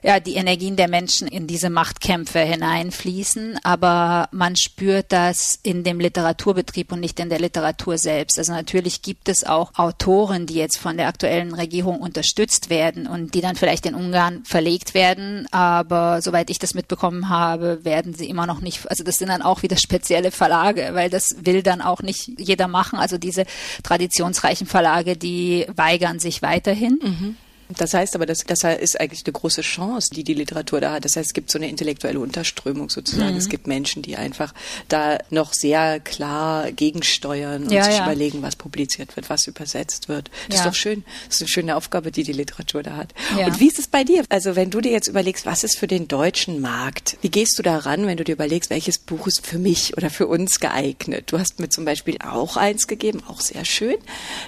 ja, 0.03 0.19
die 0.19 0.35
Energien 0.35 0.75
der 0.75 0.87
Menschen 0.87 1.27
in 1.27 1.45
diese 1.47 1.69
Machtkämpfe 1.69 2.39
hineinfließen, 2.39 3.59
aber 3.63 4.27
man 4.31 4.55
spürt 4.55 5.07
das 5.09 5.59
in 5.61 5.83
dem 5.83 5.99
Literaturbetrieb 5.99 6.91
und 6.91 7.01
nicht 7.01 7.19
in 7.19 7.29
der 7.29 7.39
Literatur 7.39 7.97
selbst. 7.97 8.39
Also 8.39 8.53
natürlich 8.53 9.01
gibt 9.03 9.29
es 9.29 9.43
auch 9.43 9.71
Autoren, 9.75 10.47
die 10.47 10.55
jetzt 10.55 10.77
von 10.77 10.97
der 10.97 11.07
aktuellen 11.07 11.53
Regierung 11.53 11.99
unterstützt 11.99 12.69
werden 12.69 13.05
und 13.05 13.35
die 13.35 13.41
dann 13.41 13.55
vielleicht 13.55 13.85
in 13.85 13.95
Ungarn 13.95 14.43
verlegt 14.43 14.93
werden, 14.93 15.47
aber 15.51 16.21
soweit 16.21 16.49
ich 16.49 16.57
das 16.57 16.73
mitbekommen 16.73 17.29
habe, 17.29 17.85
werden 17.85 18.13
sie 18.13 18.27
immer 18.27 18.47
noch 18.47 18.61
nicht, 18.61 18.89
also 18.89 19.03
das 19.03 19.19
sind 19.19 19.29
dann 19.29 19.41
auch 19.41 19.61
wieder 19.61 19.77
spezielle 19.77 20.31
Verlage, 20.31 20.89
weil 20.93 21.09
das 21.09 21.35
will 21.41 21.61
dann 21.61 21.81
auch 21.81 22.01
nicht 22.01 22.31
jeder 22.39 22.67
machen. 22.67 22.97
Also 22.97 23.17
diese 23.17 23.45
traditionsreichen 23.83 24.65
Verlage, 24.65 25.15
die 25.15 25.67
weigern 25.75 26.19
sich 26.19 26.41
weiterhin. 26.41 26.99
Mhm. 27.01 27.35
Das 27.77 27.93
heißt 27.93 28.15
aber, 28.15 28.25
das, 28.25 28.43
das 28.43 28.63
ist 28.63 28.99
eigentlich 28.99 29.23
eine 29.25 29.33
große 29.33 29.61
Chance, 29.61 30.09
die 30.13 30.23
die 30.23 30.33
Literatur 30.33 30.81
da 30.81 30.93
hat. 30.93 31.05
Das 31.05 31.15
heißt, 31.15 31.27
es 31.27 31.33
gibt 31.33 31.51
so 31.51 31.57
eine 31.57 31.69
intellektuelle 31.69 32.19
Unterströmung 32.19 32.89
sozusagen. 32.89 33.31
Mhm. 33.31 33.37
Es 33.37 33.49
gibt 33.49 33.67
Menschen, 33.67 34.01
die 34.01 34.15
einfach 34.15 34.53
da 34.87 35.17
noch 35.29 35.53
sehr 35.53 35.99
klar 35.99 36.71
gegensteuern 36.71 37.63
und 37.63 37.71
ja, 37.71 37.83
sich 37.83 37.97
ja. 37.97 38.03
überlegen, 38.03 38.41
was 38.41 38.55
publiziert 38.55 39.15
wird, 39.15 39.29
was 39.29 39.47
übersetzt 39.47 40.09
wird. 40.09 40.29
Das 40.47 40.57
ja. 40.57 40.63
ist 40.63 40.69
doch 40.69 40.75
schön. 40.75 41.03
Das 41.27 41.35
ist 41.35 41.41
eine 41.41 41.49
schöne 41.49 41.75
Aufgabe, 41.75 42.11
die 42.11 42.23
die 42.23 42.33
Literatur 42.33 42.83
da 42.83 42.95
hat. 42.95 43.13
Und 43.37 43.59
wie 43.59 43.67
ist 43.67 43.79
es 43.79 43.87
bei 43.87 44.03
dir? 44.03 44.23
Also 44.29 44.55
wenn 44.55 44.69
du 44.69 44.81
dir 44.81 44.91
jetzt 44.91 45.07
überlegst, 45.07 45.45
was 45.45 45.63
ist 45.63 45.77
für 45.77 45.87
den 45.87 46.07
deutschen 46.07 46.61
Markt? 46.61 47.17
Wie 47.21 47.29
gehst 47.29 47.57
du 47.57 47.63
daran, 47.63 48.07
wenn 48.07 48.17
du 48.17 48.23
dir 48.23 48.33
überlegst, 48.33 48.69
welches 48.69 48.97
Buch 48.97 49.27
ist 49.27 49.45
für 49.45 49.59
mich 49.59 49.97
oder 49.97 50.09
für 50.09 50.27
uns 50.27 50.59
geeignet? 50.59 51.31
Du 51.31 51.39
hast 51.39 51.59
mir 51.59 51.69
zum 51.69 51.85
Beispiel 51.85 52.17
auch 52.23 52.57
eins 52.57 52.87
gegeben, 52.87 53.21
auch 53.27 53.41
sehr 53.41 53.65
schön. 53.65 53.97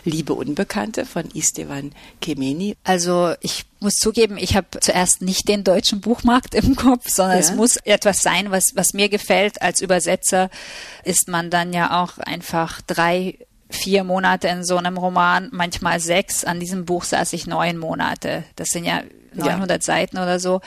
Liebe 0.03 0.33
Unbekannte 0.33 1.05
von 1.05 1.29
Istevan 1.33 1.91
Kemeni. 2.21 2.75
Also 2.83 3.12
also 3.13 3.35
ich 3.41 3.65
muss 3.79 3.95
zugeben, 3.95 4.37
ich 4.37 4.55
habe 4.55 4.79
zuerst 4.79 5.21
nicht 5.21 5.47
den 5.47 5.63
deutschen 5.63 6.01
Buchmarkt 6.01 6.55
im 6.55 6.75
Kopf, 6.75 7.09
sondern 7.09 7.37
ja. 7.37 7.43
es 7.43 7.53
muss 7.53 7.77
etwas 7.77 8.21
sein, 8.21 8.51
was, 8.51 8.75
was 8.75 8.93
mir 8.93 9.09
gefällt. 9.09 9.61
Als 9.61 9.81
Übersetzer 9.81 10.49
ist 11.03 11.27
man 11.27 11.49
dann 11.49 11.73
ja 11.73 12.01
auch 12.01 12.17
einfach 12.17 12.81
drei, 12.81 13.37
vier 13.69 14.03
Monate 14.03 14.47
in 14.47 14.63
so 14.63 14.77
einem 14.77 14.97
Roman, 14.97 15.49
manchmal 15.51 15.99
sechs. 15.99 16.43
An 16.43 16.59
diesem 16.59 16.85
Buch 16.85 17.03
saß 17.03 17.33
ich 17.33 17.47
neun 17.47 17.77
Monate. 17.77 18.43
Das 18.55 18.69
sind 18.69 18.85
ja 18.85 19.03
900 19.35 19.69
ja. 19.69 19.81
Seiten 19.81 20.17
oder 20.17 20.39
so. 20.39 20.61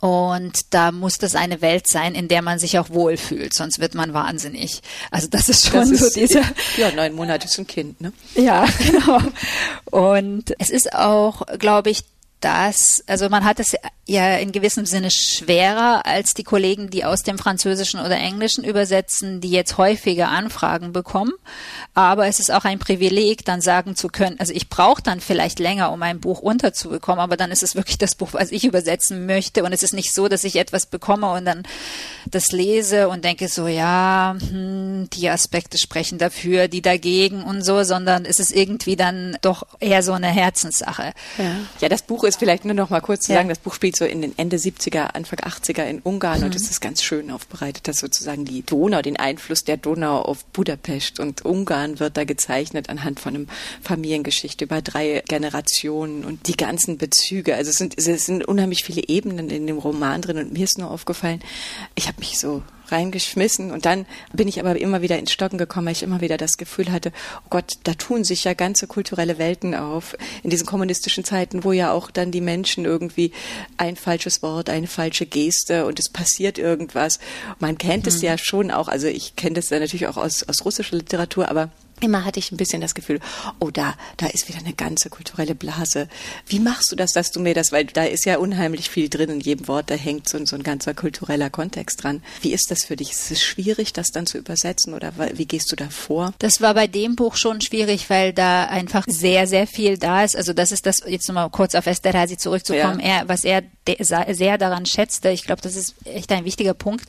Und 0.00 0.58
da 0.70 0.92
muss 0.92 1.18
das 1.18 1.34
eine 1.34 1.60
Welt 1.60 1.86
sein, 1.86 2.14
in 2.14 2.28
der 2.28 2.42
man 2.42 2.58
sich 2.58 2.78
auch 2.78 2.90
wohlfühlt, 2.90 3.54
sonst 3.54 3.78
wird 3.80 3.94
man 3.94 4.14
wahnsinnig. 4.14 4.82
Also 5.10 5.28
das 5.28 5.48
ist 5.48 5.66
schon 5.66 5.90
das 5.90 5.98
so 5.98 6.06
ist, 6.06 6.16
diese. 6.16 6.42
Ja, 6.76 6.90
neun 6.92 7.14
Monate 7.14 7.46
ist 7.46 7.58
ein 7.58 7.66
Kind, 7.66 8.00
ne? 8.00 8.12
Ja, 8.34 8.66
genau. 8.78 9.20
Und 9.90 10.54
es 10.58 10.70
ist 10.70 10.94
auch, 10.94 11.42
glaube 11.58 11.90
ich, 11.90 12.04
dass, 12.42 13.02
also 13.06 13.28
man 13.28 13.44
hat 13.44 13.60
es 13.60 13.74
ja 14.06 14.36
in 14.36 14.50
gewissem 14.50 14.84
Sinne 14.84 15.10
schwerer 15.10 16.04
als 16.06 16.34
die 16.34 16.42
Kollegen, 16.42 16.90
die 16.90 17.04
aus 17.04 17.22
dem 17.22 17.38
Französischen 17.38 18.00
oder 18.00 18.16
Englischen 18.16 18.64
übersetzen, 18.64 19.40
die 19.40 19.50
jetzt 19.50 19.78
häufiger 19.78 20.28
Anfragen 20.28 20.92
bekommen. 20.92 21.32
Aber 21.94 22.26
es 22.26 22.40
ist 22.40 22.50
auch 22.50 22.64
ein 22.64 22.80
Privileg, 22.80 23.44
dann 23.44 23.60
sagen 23.60 23.94
zu 23.94 24.08
können, 24.08 24.40
also 24.40 24.52
ich 24.52 24.68
brauche 24.68 25.02
dann 25.02 25.20
vielleicht 25.20 25.60
länger, 25.60 25.92
um 25.92 26.02
ein 26.02 26.20
Buch 26.20 26.40
unterzubekommen, 26.40 27.20
aber 27.20 27.36
dann 27.36 27.52
ist 27.52 27.62
es 27.62 27.76
wirklich 27.76 27.98
das 27.98 28.16
Buch, 28.16 28.30
was 28.32 28.50
ich 28.50 28.64
übersetzen 28.64 29.24
möchte. 29.26 29.62
Und 29.62 29.72
es 29.72 29.84
ist 29.84 29.94
nicht 29.94 30.12
so, 30.12 30.26
dass 30.26 30.42
ich 30.42 30.56
etwas 30.56 30.86
bekomme 30.86 31.30
und 31.30 31.44
dann 31.44 31.62
das 32.28 32.50
lese 32.50 33.08
und 33.08 33.24
denke 33.24 33.48
so, 33.48 33.68
ja, 33.68 34.34
hm, 34.38 35.08
die 35.12 35.30
Aspekte 35.30 35.78
sprechen 35.78 36.18
dafür, 36.18 36.66
die 36.66 36.82
dagegen 36.82 37.44
und 37.44 37.62
so, 37.62 37.84
sondern 37.84 38.24
es 38.24 38.40
ist 38.40 38.50
irgendwie 38.50 38.96
dann 38.96 39.36
doch 39.42 39.64
eher 39.78 40.02
so 40.02 40.12
eine 40.12 40.28
Herzenssache. 40.28 41.12
Ja, 41.38 41.56
ja 41.80 41.88
das 41.88 42.02
Buch 42.02 42.24
ist 42.24 42.31
vielleicht 42.36 42.64
nur 42.64 42.74
noch 42.74 42.90
mal 42.90 43.00
kurz 43.00 43.26
zu 43.26 43.32
sagen, 43.32 43.48
das 43.48 43.58
Buch 43.58 43.74
spielt 43.74 43.96
so 43.96 44.04
in 44.04 44.22
den 44.22 44.36
Ende 44.38 44.56
70er, 44.56 45.14
Anfang 45.14 45.38
80er 45.40 45.84
in 45.84 46.00
Ungarn 46.00 46.40
mhm. 46.40 46.46
und 46.46 46.54
es 46.54 46.70
ist 46.70 46.80
ganz 46.80 47.02
schön 47.02 47.30
aufbereitet, 47.30 47.88
dass 47.88 47.98
sozusagen 47.98 48.44
die 48.44 48.62
Donau, 48.62 49.02
den 49.02 49.16
Einfluss 49.16 49.64
der 49.64 49.76
Donau 49.76 50.22
auf 50.22 50.44
Budapest 50.46 51.20
und 51.20 51.44
Ungarn 51.44 52.00
wird 52.00 52.16
da 52.16 52.24
gezeichnet 52.24 52.88
anhand 52.88 53.20
von 53.20 53.34
einem 53.34 53.48
Familiengeschichte 53.82 54.64
über 54.64 54.82
drei 54.82 55.22
Generationen 55.28 56.24
und 56.24 56.48
die 56.48 56.56
ganzen 56.56 56.98
Bezüge. 56.98 57.54
Also 57.56 57.70
es 57.70 57.76
sind, 57.76 57.98
es 57.98 58.26
sind 58.26 58.44
unheimlich 58.46 58.84
viele 58.84 59.08
Ebenen 59.08 59.50
in 59.50 59.66
dem 59.66 59.78
Roman 59.78 60.22
drin 60.22 60.38
und 60.38 60.52
mir 60.52 60.64
ist 60.64 60.78
nur 60.78 60.90
aufgefallen, 60.90 61.40
ich 61.94 62.08
habe 62.08 62.18
mich 62.20 62.38
so 62.38 62.62
reingeschmissen 62.92 63.70
und 63.70 63.86
dann 63.86 64.06
bin 64.32 64.48
ich 64.48 64.60
aber 64.60 64.78
immer 64.80 65.02
wieder 65.02 65.18
ins 65.18 65.32
Stocken 65.32 65.58
gekommen, 65.58 65.86
weil 65.86 65.92
ich 65.92 66.02
immer 66.02 66.20
wieder 66.20 66.36
das 66.36 66.56
Gefühl 66.56 66.92
hatte, 66.92 67.12
oh 67.44 67.48
Gott, 67.50 67.78
da 67.84 67.94
tun 67.94 68.24
sich 68.24 68.44
ja 68.44 68.54
ganze 68.54 68.86
kulturelle 68.86 69.38
Welten 69.38 69.74
auf 69.74 70.16
in 70.42 70.50
diesen 70.50 70.66
kommunistischen 70.66 71.24
Zeiten, 71.24 71.64
wo 71.64 71.72
ja 71.72 71.92
auch 71.92 72.10
dann 72.10 72.30
die 72.30 72.40
Menschen 72.40 72.84
irgendwie 72.84 73.32
ein 73.76 73.96
falsches 73.96 74.42
Wort, 74.42 74.70
eine 74.70 74.86
falsche 74.86 75.26
Geste 75.26 75.86
und 75.86 75.98
es 75.98 76.08
passiert 76.08 76.58
irgendwas. 76.58 77.18
Man 77.58 77.78
kennt 77.78 78.04
mhm. 78.04 78.08
es 78.08 78.22
ja 78.22 78.38
schon 78.38 78.70
auch, 78.70 78.88
also 78.88 79.06
ich 79.06 79.36
kenne 79.36 79.54
das 79.54 79.70
ja 79.70 79.78
natürlich 79.78 80.06
auch 80.06 80.16
aus, 80.16 80.42
aus 80.48 80.64
russischer 80.64 80.96
Literatur, 80.96 81.48
aber 81.48 81.70
immer 82.02 82.24
hatte 82.24 82.38
ich 82.38 82.52
ein 82.52 82.56
bisschen 82.56 82.80
das 82.80 82.94
Gefühl, 82.94 83.20
oh, 83.60 83.70
da, 83.70 83.94
da 84.16 84.26
ist 84.26 84.48
wieder 84.48 84.58
eine 84.58 84.72
ganze 84.72 85.10
kulturelle 85.10 85.54
Blase. 85.54 86.08
Wie 86.46 86.60
machst 86.60 86.90
du 86.92 86.96
das, 86.96 87.12
dass 87.12 87.30
du 87.30 87.40
mir 87.40 87.54
das, 87.54 87.72
weil 87.72 87.84
da 87.86 88.04
ist 88.04 88.24
ja 88.24 88.38
unheimlich 88.38 88.90
viel 88.90 89.08
drin 89.08 89.30
in 89.30 89.40
jedem 89.40 89.68
Wort, 89.68 89.90
da 89.90 89.94
hängt 89.94 90.28
so, 90.28 90.44
so 90.44 90.56
ein 90.56 90.62
ganzer 90.62 90.94
kultureller 90.94 91.50
Kontext 91.50 92.02
dran. 92.02 92.22
Wie 92.40 92.52
ist 92.52 92.70
das 92.70 92.84
für 92.84 92.96
dich? 92.96 93.12
Ist 93.12 93.30
es 93.30 93.42
schwierig, 93.42 93.92
das 93.92 94.08
dann 94.08 94.26
zu 94.26 94.38
übersetzen 94.38 94.94
oder 94.94 95.12
wie 95.34 95.46
gehst 95.46 95.70
du 95.72 95.76
da 95.76 95.88
vor? 95.88 96.34
Das 96.38 96.60
war 96.60 96.74
bei 96.74 96.86
dem 96.86 97.16
Buch 97.16 97.36
schon 97.36 97.60
schwierig, 97.60 98.10
weil 98.10 98.32
da 98.32 98.64
einfach 98.64 99.04
sehr, 99.06 99.46
sehr 99.46 99.66
viel 99.66 99.98
da 99.98 100.24
ist. 100.24 100.36
Also 100.36 100.52
das 100.52 100.72
ist 100.72 100.86
das, 100.86 101.02
jetzt 101.06 101.28
nochmal 101.28 101.50
kurz 101.50 101.74
auf 101.74 101.86
Esterhazy 101.86 102.36
zurückzukommen, 102.36 103.00
ja. 103.00 103.20
er, 103.20 103.28
was 103.28 103.44
er 103.44 103.62
sehr 104.28 104.58
daran 104.58 104.86
schätzte. 104.86 105.30
Ich 105.30 105.44
glaube, 105.44 105.62
das 105.62 105.76
ist 105.76 105.94
echt 106.04 106.30
ein 106.32 106.44
wichtiger 106.44 106.74
Punkt 106.74 107.06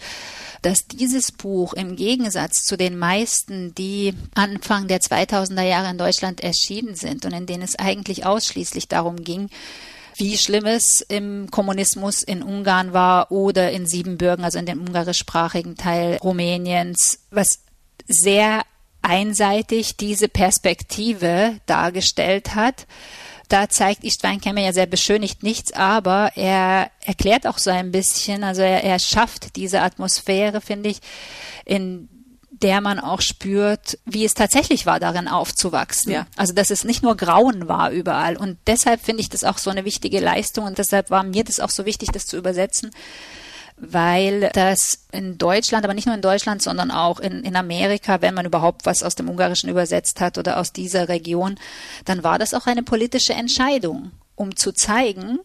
dass 0.64 0.88
dieses 0.88 1.32
Buch 1.32 1.74
im 1.74 1.96
Gegensatz 1.96 2.64
zu 2.64 2.78
den 2.78 2.98
meisten, 2.98 3.76
die 3.76 4.14
Anfang 4.34 4.88
der 4.88 5.00
2000er 5.00 5.62
Jahre 5.62 5.92
in 5.92 5.98
Deutschland 5.98 6.42
erschienen 6.42 6.96
sind 6.96 7.26
und 7.26 7.34
in 7.34 7.46
denen 7.46 7.64
es 7.64 7.78
eigentlich 7.78 8.26
ausschließlich 8.26 8.88
darum 8.88 9.18
ging, 9.18 9.50
wie 10.16 10.38
schlimm 10.38 10.66
es 10.66 11.02
im 11.02 11.50
Kommunismus 11.52 12.24
in 12.24 12.44
Ungarn 12.44 12.94
war 12.94 13.32
oder 13.32 13.72
in 13.72 13.88
Siebenbürgen, 13.88 14.46
also 14.46 14.60
in 14.60 14.66
dem 14.66 14.82
ungarischsprachigen 14.82 15.76
Teil 15.76 16.18
Rumäniens, 16.18 17.20
was 17.32 17.60
sehr 18.08 18.64
einseitig 19.02 19.98
diese 19.98 20.30
Perspektive 20.30 21.60
dargestellt 21.66 22.56
hat 22.56 22.88
da 23.50 23.70
zeigt 23.70 24.04
Istvan 24.04 24.42
Kemmer 24.42 24.62
ja 24.62 24.74
sehr 24.74 24.86
beschönigt 24.86 25.44
nichts, 25.44 25.74
aber 25.74 26.32
er 26.36 26.90
erklärt 27.02 27.46
auch 27.48 27.58
so 27.58 27.70
ein 27.70 27.92
bisschen, 27.92 28.44
also 28.44 28.62
er, 28.62 28.84
er 28.84 29.00
schafft 29.00 29.56
diese 29.56 29.82
Atmosphäre, 29.82 30.62
finde 30.62 30.90
ich, 30.90 31.00
in 31.66 32.10
der 32.64 32.82
man 32.82 33.00
auch 33.00 33.22
spürt, 33.22 34.00
wie 34.06 34.24
es 34.26 34.34
tatsächlich 34.34 34.86
war, 34.86 35.00
darin 35.00 35.28
aufzuwachsen. 35.28 36.14
Ja. 36.14 36.28
Also 36.38 36.54
dass 36.54 36.70
es 36.70 36.84
nicht 36.84 37.04
nur 37.04 37.18
Grauen 37.18 37.68
war 37.68 37.92
überall. 37.92 38.38
Und 38.38 38.58
deshalb 38.68 39.02
finde 39.04 39.22
ich 39.22 39.30
das 39.30 39.44
auch 39.44 39.58
so 39.58 39.70
eine 39.70 39.86
wichtige 39.86 40.20
Leistung 40.20 40.66
und 40.66 40.78
deshalb 40.78 41.10
war 41.10 41.24
mir 41.24 41.44
das 41.44 41.60
auch 41.60 41.70
so 41.70 41.86
wichtig, 41.86 42.10
das 42.14 42.26
zu 42.26 42.38
übersetzen, 42.38 42.92
weil 43.78 44.50
das 44.54 45.06
in 45.12 45.38
Deutschland, 45.38 45.84
aber 45.84 45.94
nicht 45.94 46.06
nur 46.06 46.16
in 46.16 46.22
Deutschland, 46.22 46.62
sondern 46.62 46.92
auch 46.92 47.20
in, 47.20 47.44
in 47.44 47.56
Amerika, 47.56 48.22
wenn 48.22 48.34
man 48.34 48.46
überhaupt 48.46 48.86
was 48.86 49.04
aus 49.04 49.16
dem 49.16 49.30
Ungarischen 49.30 49.70
übersetzt 49.70 50.22
hat 50.22 50.38
oder 50.38 50.60
aus 50.60 50.74
dieser 50.74 51.10
Region, 51.10 51.56
dann 52.06 52.24
war 52.24 52.40
das 52.40 52.54
auch 52.54 52.68
eine 52.68 52.84
politische 52.84 53.34
Entscheidung, 53.34 54.12
um 54.36 54.56
zu 54.56 54.72
zeigen, 54.72 55.40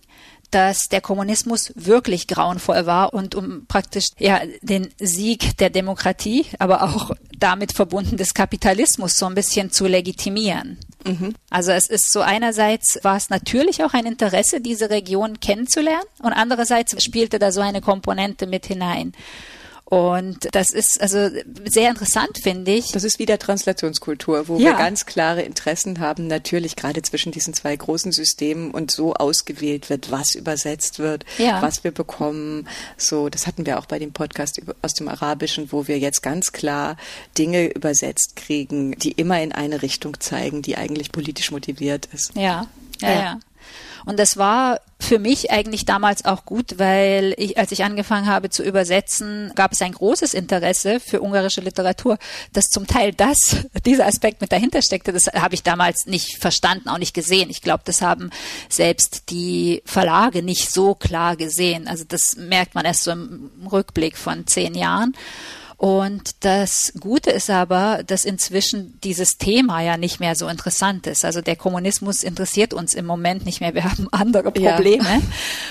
dass 0.50 0.88
der 0.88 1.00
Kommunismus 1.00 1.72
wirklich 1.74 2.26
grauenvoll 2.26 2.87
war 2.87 3.12
und 3.12 3.34
um 3.34 3.66
praktisch 3.66 4.06
ja 4.18 4.40
den 4.62 4.88
Sieg 4.98 5.56
der 5.58 5.70
Demokratie, 5.70 6.46
aber 6.58 6.82
auch 6.82 7.12
damit 7.38 7.72
verbunden 7.72 8.16
des 8.16 8.34
Kapitalismus 8.34 9.14
so 9.14 9.26
ein 9.26 9.34
bisschen 9.34 9.70
zu 9.70 9.87
legitimieren. 9.87 10.78
Mhm. 11.06 11.34
Also 11.50 11.72
es 11.72 11.88
ist 11.88 12.12
so 12.12 12.20
einerseits 12.20 12.98
war 13.02 13.16
es 13.16 13.30
natürlich 13.30 13.84
auch 13.84 13.92
ein 13.92 14.06
Interesse, 14.06 14.61
diese 14.61 14.90
Region 14.90 15.40
kennenzulernen 15.40 16.04
und 16.22 16.32
andererseits 16.32 17.02
spielte 17.02 17.38
da 17.38 17.52
so 17.52 17.61
eine 17.61 17.80
Komponente 17.80 18.46
mit 18.46 18.66
hinein. 18.66 19.12
Und 19.90 20.48
das 20.53 20.68
ist 20.68 21.01
also 21.01 21.31
sehr 21.64 21.88
interessant, 21.88 22.40
finde 22.42 22.72
ich. 22.72 22.92
Das 22.92 23.05
ist 23.05 23.18
wieder 23.18 23.38
Translationskultur, 23.38 24.46
wo 24.46 24.59
ja. 24.59 24.64
wir 24.64 24.72
ganz 24.74 25.07
klare 25.07 25.40
Interessen 25.40 25.98
haben, 25.98 26.27
natürlich 26.27 26.77
gerade 26.77 27.01
zwischen 27.01 27.33
diesen 27.33 27.55
zwei 27.55 27.74
großen 27.74 28.12
Systemen 28.12 28.70
und 28.70 28.90
so 28.90 29.14
ausgewählt 29.14 29.88
wird, 29.88 30.11
was 30.11 30.35
übersetzt 30.35 30.98
wird, 30.98 31.24
ja. 31.38 31.62
was 31.62 31.85
wir 31.85 31.90
bekommen. 31.90 32.68
So, 32.98 33.31
das 33.31 33.46
hatten 33.46 33.64
wir 33.64 33.79
auch 33.79 33.87
bei 33.87 33.98
dem 33.98 34.12
Podcast 34.12 34.61
aus 34.83 34.92
dem 34.92 35.09
Arabischen, 35.09 35.72
wo 35.72 35.88
wir 35.88 35.98
jetzt 35.98 36.22
ganz 36.22 36.53
klar 36.53 36.98
Dinge 37.38 37.72
übersetzt 37.72 38.37
kriegen, 38.37 38.92
die 38.98 39.12
immer 39.12 39.40
in 39.40 39.53
eine 39.53 39.81
Richtung 39.81 40.20
zeigen, 40.20 40.61
die 40.61 40.77
eigentlich 40.77 41.12
politisch 41.12 41.51
motiviert 41.51 42.11
ist. 42.12 42.35
Ja, 42.35 42.66
ja, 43.01 43.09
ja. 43.09 43.20
ja. 43.20 43.40
Und 44.04 44.18
das 44.18 44.37
war 44.37 44.80
für 45.00 45.18
mich 45.18 45.50
eigentlich 45.50 45.84
damals 45.84 46.24
auch 46.24 46.44
gut, 46.44 46.78
weil 46.78 47.34
ich, 47.37 47.56
als 47.56 47.70
ich 47.72 47.84
angefangen 47.84 48.26
habe 48.26 48.50
zu 48.50 48.64
übersetzen, 48.64 49.52
gab 49.54 49.72
es 49.72 49.80
ein 49.80 49.92
großes 49.92 50.34
Interesse 50.34 50.98
für 50.98 51.20
ungarische 51.20 51.61
Literatur, 51.61 52.18
dass 52.52 52.70
zum 52.70 52.87
Teil 52.87 53.12
das, 53.12 53.56
dieser 53.87 54.06
Aspekt 54.06 54.40
mit 54.40 54.50
dahinter 54.50 54.82
steckte, 54.82 55.12
das 55.12 55.26
habe 55.26 55.54
ich 55.54 55.62
damals 55.62 56.06
nicht 56.06 56.38
verstanden, 56.38 56.88
auch 56.88 56.98
nicht 56.98 57.14
gesehen. 57.14 57.50
Ich 57.50 57.62
glaube, 57.62 57.82
das 57.84 58.02
haben 58.02 58.30
selbst 58.68 59.30
die 59.30 59.82
Verlage 59.84 60.42
nicht 60.42 60.70
so 60.72 60.94
klar 60.94 61.37
gesehen. 61.37 61.87
Also 61.87 62.04
das 62.06 62.37
merkt 62.37 62.74
man 62.74 62.84
erst 62.84 63.04
so 63.04 63.12
im 63.12 63.50
Rückblick 63.70 64.16
von 64.16 64.46
zehn 64.46 64.74
Jahren. 64.74 65.14
Und 65.78 66.44
das 66.44 66.92
Gute 66.98 67.30
ist 67.30 67.50
aber, 67.50 68.02
dass 68.04 68.24
inzwischen 68.24 68.98
dieses 69.04 69.38
Thema 69.38 69.80
ja 69.80 69.96
nicht 69.96 70.18
mehr 70.18 70.34
so 70.34 70.48
interessant 70.48 71.06
ist. 71.06 71.24
Also 71.24 71.40
der 71.40 71.54
Kommunismus 71.54 72.24
interessiert 72.24 72.74
uns 72.74 72.94
im 72.94 73.06
Moment 73.06 73.46
nicht 73.46 73.60
mehr. 73.60 73.74
Wir 73.74 73.84
haben 73.84 74.08
andere 74.12 74.50
Probleme. 74.50 75.04
Ja. 75.08 75.20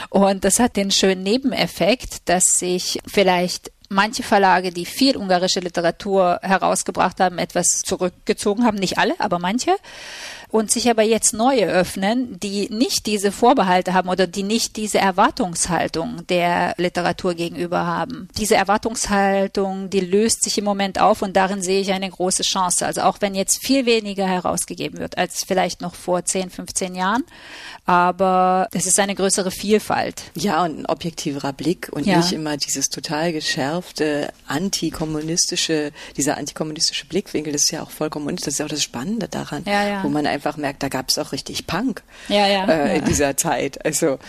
Und 0.09 0.45
das 0.45 0.59
hat 0.59 0.77
den 0.77 0.91
schönen 0.91 1.23
Nebeneffekt, 1.23 2.29
dass 2.29 2.57
sich 2.57 2.99
vielleicht 3.05 3.69
manche 3.89 4.23
Verlage, 4.23 4.71
die 4.71 4.85
viel 4.85 5.17
ungarische 5.17 5.59
Literatur 5.59 6.39
herausgebracht 6.41 7.19
haben, 7.19 7.37
etwas 7.37 7.81
zurückgezogen 7.85 8.65
haben. 8.65 8.77
Nicht 8.77 8.97
alle, 8.97 9.13
aber 9.19 9.39
manche 9.39 9.75
und 10.49 10.71
sich 10.71 10.89
aber 10.89 11.03
jetzt 11.03 11.33
neue 11.33 11.65
öffnen, 11.65 12.39
die 12.39 12.69
nicht 12.69 13.05
diese 13.05 13.31
Vorbehalte 13.31 13.93
haben 13.93 14.09
oder 14.09 14.27
die 14.27 14.43
nicht 14.43 14.77
diese 14.77 14.97
Erwartungshaltung 14.97 16.25
der 16.27 16.73
Literatur 16.77 17.33
gegenüber 17.33 17.85
haben. 17.85 18.29
Diese 18.37 18.55
Erwartungshaltung, 18.55 19.89
die 19.89 19.99
löst 19.99 20.43
sich 20.43 20.57
im 20.57 20.63
Moment 20.63 21.01
auf 21.01 21.21
und 21.21 21.35
darin 21.35 21.61
sehe 21.61 21.81
ich 21.81 21.91
eine 21.91 22.09
große 22.09 22.43
Chance. 22.43 22.85
Also 22.85 23.01
auch 23.01 23.17
wenn 23.19 23.35
jetzt 23.35 23.59
viel 23.61 23.85
weniger 23.85 24.25
herausgegeben 24.25 24.99
wird 24.99 25.17
als 25.17 25.43
vielleicht 25.45 25.81
noch 25.81 25.95
vor 25.95 26.23
10, 26.23 26.49
15 26.49 26.95
Jahren, 26.95 27.23
aber 27.85 28.67
es 28.71 28.85
ist 28.85 28.99
eine 28.99 29.15
größere 29.15 29.51
Vielfalt. 29.51 30.23
Ja, 30.35 30.63
und 30.63 30.79
ein 30.79 30.85
objektiverer 30.85 31.53
Blick 31.53 31.89
und 31.91 32.05
ja. 32.05 32.17
nicht 32.17 32.31
immer 32.31 32.55
dieses 32.55 32.89
total 32.89 33.33
geschärfte 33.33 34.31
antikommunistische, 34.47 35.91
dieser 36.15 36.37
antikommunistische 36.37 37.05
Blickwinkel, 37.05 37.51
das 37.51 37.63
ist 37.63 37.71
ja 37.71 37.83
auch 37.83 37.91
vollkommen, 37.91 38.35
das 38.35 38.47
ist 38.47 38.59
ja 38.59 38.65
auch 38.65 38.69
das 38.69 38.83
Spannende 38.83 39.27
daran, 39.27 39.63
ja, 39.65 39.87
ja. 39.87 40.03
wo 40.03 40.09
man 40.09 40.25
einfach 40.37 40.57
merkt, 40.57 40.83
da 40.83 40.89
gab 40.89 41.09
es 41.09 41.17
auch 41.17 41.31
richtig 41.31 41.67
Punk 41.67 42.03
ja, 42.29 42.47
ja, 42.47 42.65
äh, 42.65 42.99
in 42.99 43.05
dieser 43.05 43.37
Zeit. 43.37 43.83
Also 43.85 44.19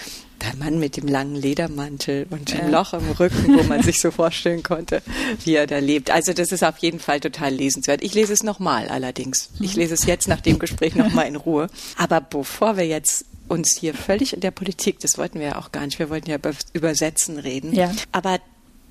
der 0.43 0.57
Mann 0.57 0.79
mit 0.79 0.97
dem 0.97 1.09
langen 1.09 1.35
Ledermantel 1.35 2.27
und 2.31 2.53
dem 2.53 2.71
Loch 2.71 2.93
im 2.93 3.11
Rücken, 3.11 3.59
wo 3.59 3.63
man 3.65 3.83
sich 3.83 4.01
so 4.01 4.11
vorstellen 4.11 4.63
konnte, 4.63 5.03
wie 5.45 5.55
er 5.55 5.67
da 5.67 5.79
lebt. 5.79 6.11
Also 6.11 6.33
das 6.33 6.53
ist 6.53 6.63
auf 6.63 6.79
jeden 6.79 7.01
Fall 7.01 7.21
total 7.21 7.53
lesenswert. 7.53 8.03
Ich 8.03 8.15
lese 8.15 8.33
es 8.33 8.43
nochmal 8.43 8.89
allerdings. 8.89 9.51
Ich 9.61 9.75
lese 9.75 9.95
es 9.95 10.07
jetzt 10.07 10.29
nach 10.29 10.41
dem 10.41 10.59
Gespräch 10.59 10.95
nochmal 10.95 11.27
in 11.27 11.37
Ruhe. 11.37 11.69
Aber 11.97 12.21
bevor 12.21 12.77
wir 12.77 12.87
jetzt 12.87 13.25
uns 13.49 13.77
hier 13.79 13.95
völlig 13.95 14.33
in 14.33 14.41
der 14.41 14.51
Politik, 14.51 15.01
das 15.01 15.19
wollten 15.19 15.41
wir 15.41 15.47
ja 15.49 15.59
auch 15.59 15.73
gar 15.73 15.85
nicht, 15.85 15.99
wir 15.99 16.11
wollten 16.11 16.31
ja 16.31 16.37
über 16.37 16.53
Übersetzen 16.73 17.39
reden. 17.39 17.73
Ja. 17.73 17.91
Aber 18.13 18.39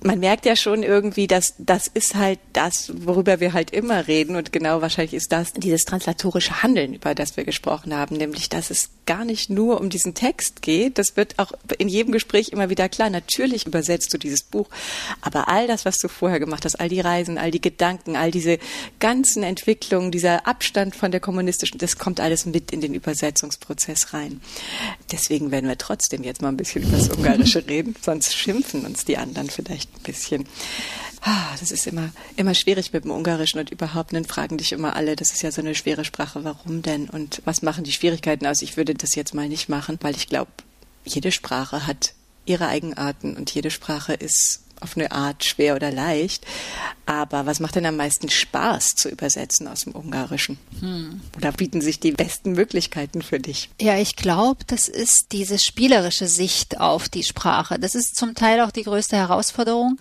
man 0.02 0.20
merkt 0.20 0.46
ja 0.46 0.54
schon 0.54 0.82
irgendwie, 0.82 1.26
dass 1.26 1.54
das 1.58 1.88
ist 1.88 2.14
halt 2.14 2.38
das, 2.52 2.92
worüber 3.04 3.40
wir 3.40 3.52
halt 3.52 3.72
immer 3.72 4.06
reden 4.06 4.36
und 4.36 4.52
genau 4.52 4.80
wahrscheinlich 4.80 5.14
ist 5.14 5.32
das 5.32 5.52
dieses 5.52 5.84
translatorische 5.84 6.62
Handeln, 6.62 6.94
über 6.94 7.14
das 7.14 7.36
wir 7.36 7.44
gesprochen 7.44 7.94
haben, 7.94 8.16
nämlich 8.16 8.48
dass 8.48 8.70
es 8.70 8.90
gar 9.06 9.24
nicht 9.24 9.50
nur 9.50 9.80
um 9.80 9.90
diesen 9.90 10.14
Text 10.14 10.62
geht. 10.62 10.98
Das 10.98 11.16
wird 11.16 11.38
auch 11.38 11.52
in 11.78 11.88
jedem 11.88 12.12
Gespräch 12.12 12.50
immer 12.50 12.68
wieder 12.68 12.88
klar. 12.88 13.10
Natürlich 13.10 13.66
übersetzt 13.66 14.12
du 14.12 14.18
dieses 14.18 14.42
Buch, 14.42 14.68
aber 15.20 15.48
all 15.48 15.66
das, 15.66 15.84
was 15.84 15.98
du 15.98 16.08
vorher 16.08 16.38
gemacht 16.38 16.64
hast, 16.64 16.76
all 16.78 16.88
die 16.88 17.00
Reisen, 17.00 17.38
all 17.38 17.50
die 17.50 17.60
Gedanken, 17.60 18.16
all 18.16 18.30
diese 18.30 18.58
ganzen 19.00 19.42
Entwicklungen, 19.42 20.12
dieser 20.12 20.46
Abstand 20.46 20.94
von 20.94 21.10
der 21.10 21.20
kommunistischen, 21.20 21.78
das 21.78 21.98
kommt 21.98 22.20
alles 22.20 22.46
mit 22.46 22.70
in 22.70 22.80
den 22.80 22.94
Übersetzungsprozess 22.94 24.12
rein. 24.12 24.40
Deswegen 25.10 25.50
werden 25.50 25.68
wir 25.68 25.78
trotzdem 25.78 26.22
jetzt 26.22 26.42
mal 26.42 26.48
ein 26.48 26.56
bisschen 26.56 26.82
über 26.82 26.98
das 26.98 27.08
Ungarische 27.08 27.66
reden, 27.68 27.96
sonst 28.00 28.36
schimpfen 28.36 28.84
uns 28.84 29.04
die 29.04 29.16
anderen 29.16 29.50
vielleicht 29.50 29.87
ein 29.96 30.02
bisschen. 30.02 30.46
Das 31.60 31.72
ist 31.72 31.86
immer, 31.86 32.10
immer 32.36 32.54
schwierig 32.54 32.92
mit 32.92 33.04
dem 33.04 33.10
Ungarischen 33.10 33.58
und 33.60 33.70
überhaupt, 33.70 34.14
dann 34.14 34.24
fragen 34.24 34.56
dich 34.56 34.72
immer 34.72 34.94
alle, 34.96 35.16
das 35.16 35.32
ist 35.32 35.42
ja 35.42 35.50
so 35.50 35.60
eine 35.60 35.74
schwere 35.74 36.04
Sprache, 36.04 36.44
warum 36.44 36.80
denn 36.80 37.10
und 37.10 37.42
was 37.44 37.60
machen 37.62 37.84
die 37.84 37.92
Schwierigkeiten 37.92 38.46
aus? 38.46 38.62
Ich 38.62 38.76
würde 38.76 38.94
das 38.94 39.14
jetzt 39.14 39.34
mal 39.34 39.48
nicht 39.48 39.68
machen, 39.68 39.98
weil 40.00 40.16
ich 40.16 40.28
glaube, 40.28 40.50
jede 41.04 41.32
Sprache 41.32 41.86
hat 41.86 42.14
ihre 42.46 42.68
Eigenarten 42.68 43.36
und 43.36 43.50
jede 43.50 43.70
Sprache 43.70 44.14
ist 44.14 44.62
auf 44.80 44.96
eine 44.96 45.12
Art 45.12 45.44
schwer 45.44 45.76
oder 45.76 45.90
leicht. 45.90 46.46
Aber 47.06 47.46
was 47.46 47.60
macht 47.60 47.74
denn 47.76 47.86
am 47.86 47.96
meisten 47.96 48.28
Spaß 48.28 48.94
zu 48.94 49.08
übersetzen 49.08 49.66
aus 49.66 49.80
dem 49.80 49.94
Ungarischen? 49.94 50.58
Hm. 50.80 51.20
Oder 51.36 51.52
bieten 51.52 51.80
sich 51.80 52.00
die 52.00 52.12
besten 52.12 52.52
Möglichkeiten 52.52 53.22
für 53.22 53.40
dich? 53.40 53.70
Ja, 53.80 53.96
ich 53.96 54.16
glaube, 54.16 54.64
das 54.66 54.88
ist 54.88 55.32
diese 55.32 55.58
spielerische 55.58 56.26
Sicht 56.26 56.80
auf 56.80 57.08
die 57.08 57.24
Sprache. 57.24 57.78
Das 57.78 57.94
ist 57.94 58.16
zum 58.16 58.34
Teil 58.34 58.60
auch 58.60 58.70
die 58.70 58.82
größte 58.82 59.16
Herausforderung, 59.16 59.98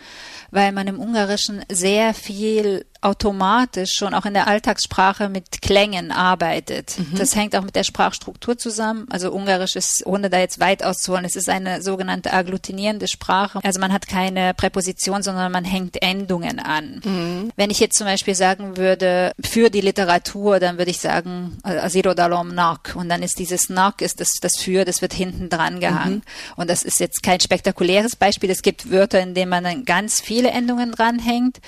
weil 0.51 0.71
man 0.71 0.87
im 0.87 0.99
Ungarischen 0.99 1.63
sehr 1.69 2.13
viel 2.13 2.85
automatisch 3.01 3.93
schon 3.93 4.13
auch 4.13 4.25
in 4.25 4.33
der 4.33 4.47
Alltagssprache 4.47 5.29
mit 5.29 5.61
Klängen 5.61 6.11
arbeitet. 6.11 6.97
Mhm. 6.97 7.17
Das 7.17 7.35
hängt 7.35 7.55
auch 7.55 7.63
mit 7.63 7.75
der 7.75 7.83
Sprachstruktur 7.83 8.57
zusammen. 8.57 9.07
Also 9.09 9.31
Ungarisch 9.31 9.75
ist, 9.75 10.05
ohne 10.05 10.29
da 10.29 10.39
jetzt 10.39 10.59
weit 10.59 10.83
auszuholen, 10.83 11.25
es 11.25 11.35
ist 11.35 11.49
eine 11.49 11.81
sogenannte 11.81 12.33
agglutinierende 12.33 13.07
Sprache. 13.07 13.59
Also 13.63 13.79
man 13.79 13.93
hat 13.93 14.07
keine 14.07 14.53
Präposition, 14.53 15.23
sondern 15.23 15.51
man 15.51 15.65
hängt 15.65 16.01
Endungen 16.01 16.59
an. 16.59 17.01
Mhm. 17.03 17.51
Wenn 17.55 17.69
ich 17.69 17.79
jetzt 17.79 17.97
zum 17.97 18.07
Beispiel 18.07 18.35
sagen 18.35 18.77
würde, 18.77 19.31
für 19.43 19.69
die 19.69 19.81
Literatur, 19.81 20.59
dann 20.59 20.77
würde 20.77 20.91
ich 20.91 20.99
sagen, 20.99 21.57
Asiro 21.63 22.13
dalom 22.13 22.53
nak. 22.53 22.95
Und 22.95 23.09
dann 23.09 23.23
ist 23.23 23.39
dieses 23.39 23.69
nak, 23.69 24.01
ist 24.01 24.19
das, 24.19 24.33
das 24.41 24.57
für, 24.57 24.85
das 24.85 25.01
wird 25.01 25.13
hinten 25.13 25.49
dran 25.49 25.79
gehangen. 25.79 26.15
Mhm. 26.15 26.21
Und 26.55 26.69
das 26.69 26.83
ist 26.83 26.99
jetzt 26.99 27.23
kein 27.23 27.39
spektakuläres 27.39 28.15
Beispiel. 28.15 28.49
Es 28.49 28.61
gibt 28.61 28.91
Wörter, 28.91 29.19
in 29.19 29.33
denen 29.33 29.49
man 29.49 29.63
dann 29.63 29.85
ganz 29.85 30.19
viele 30.21 30.49
Endungen 30.49 30.91
dranhängt, 30.91 31.59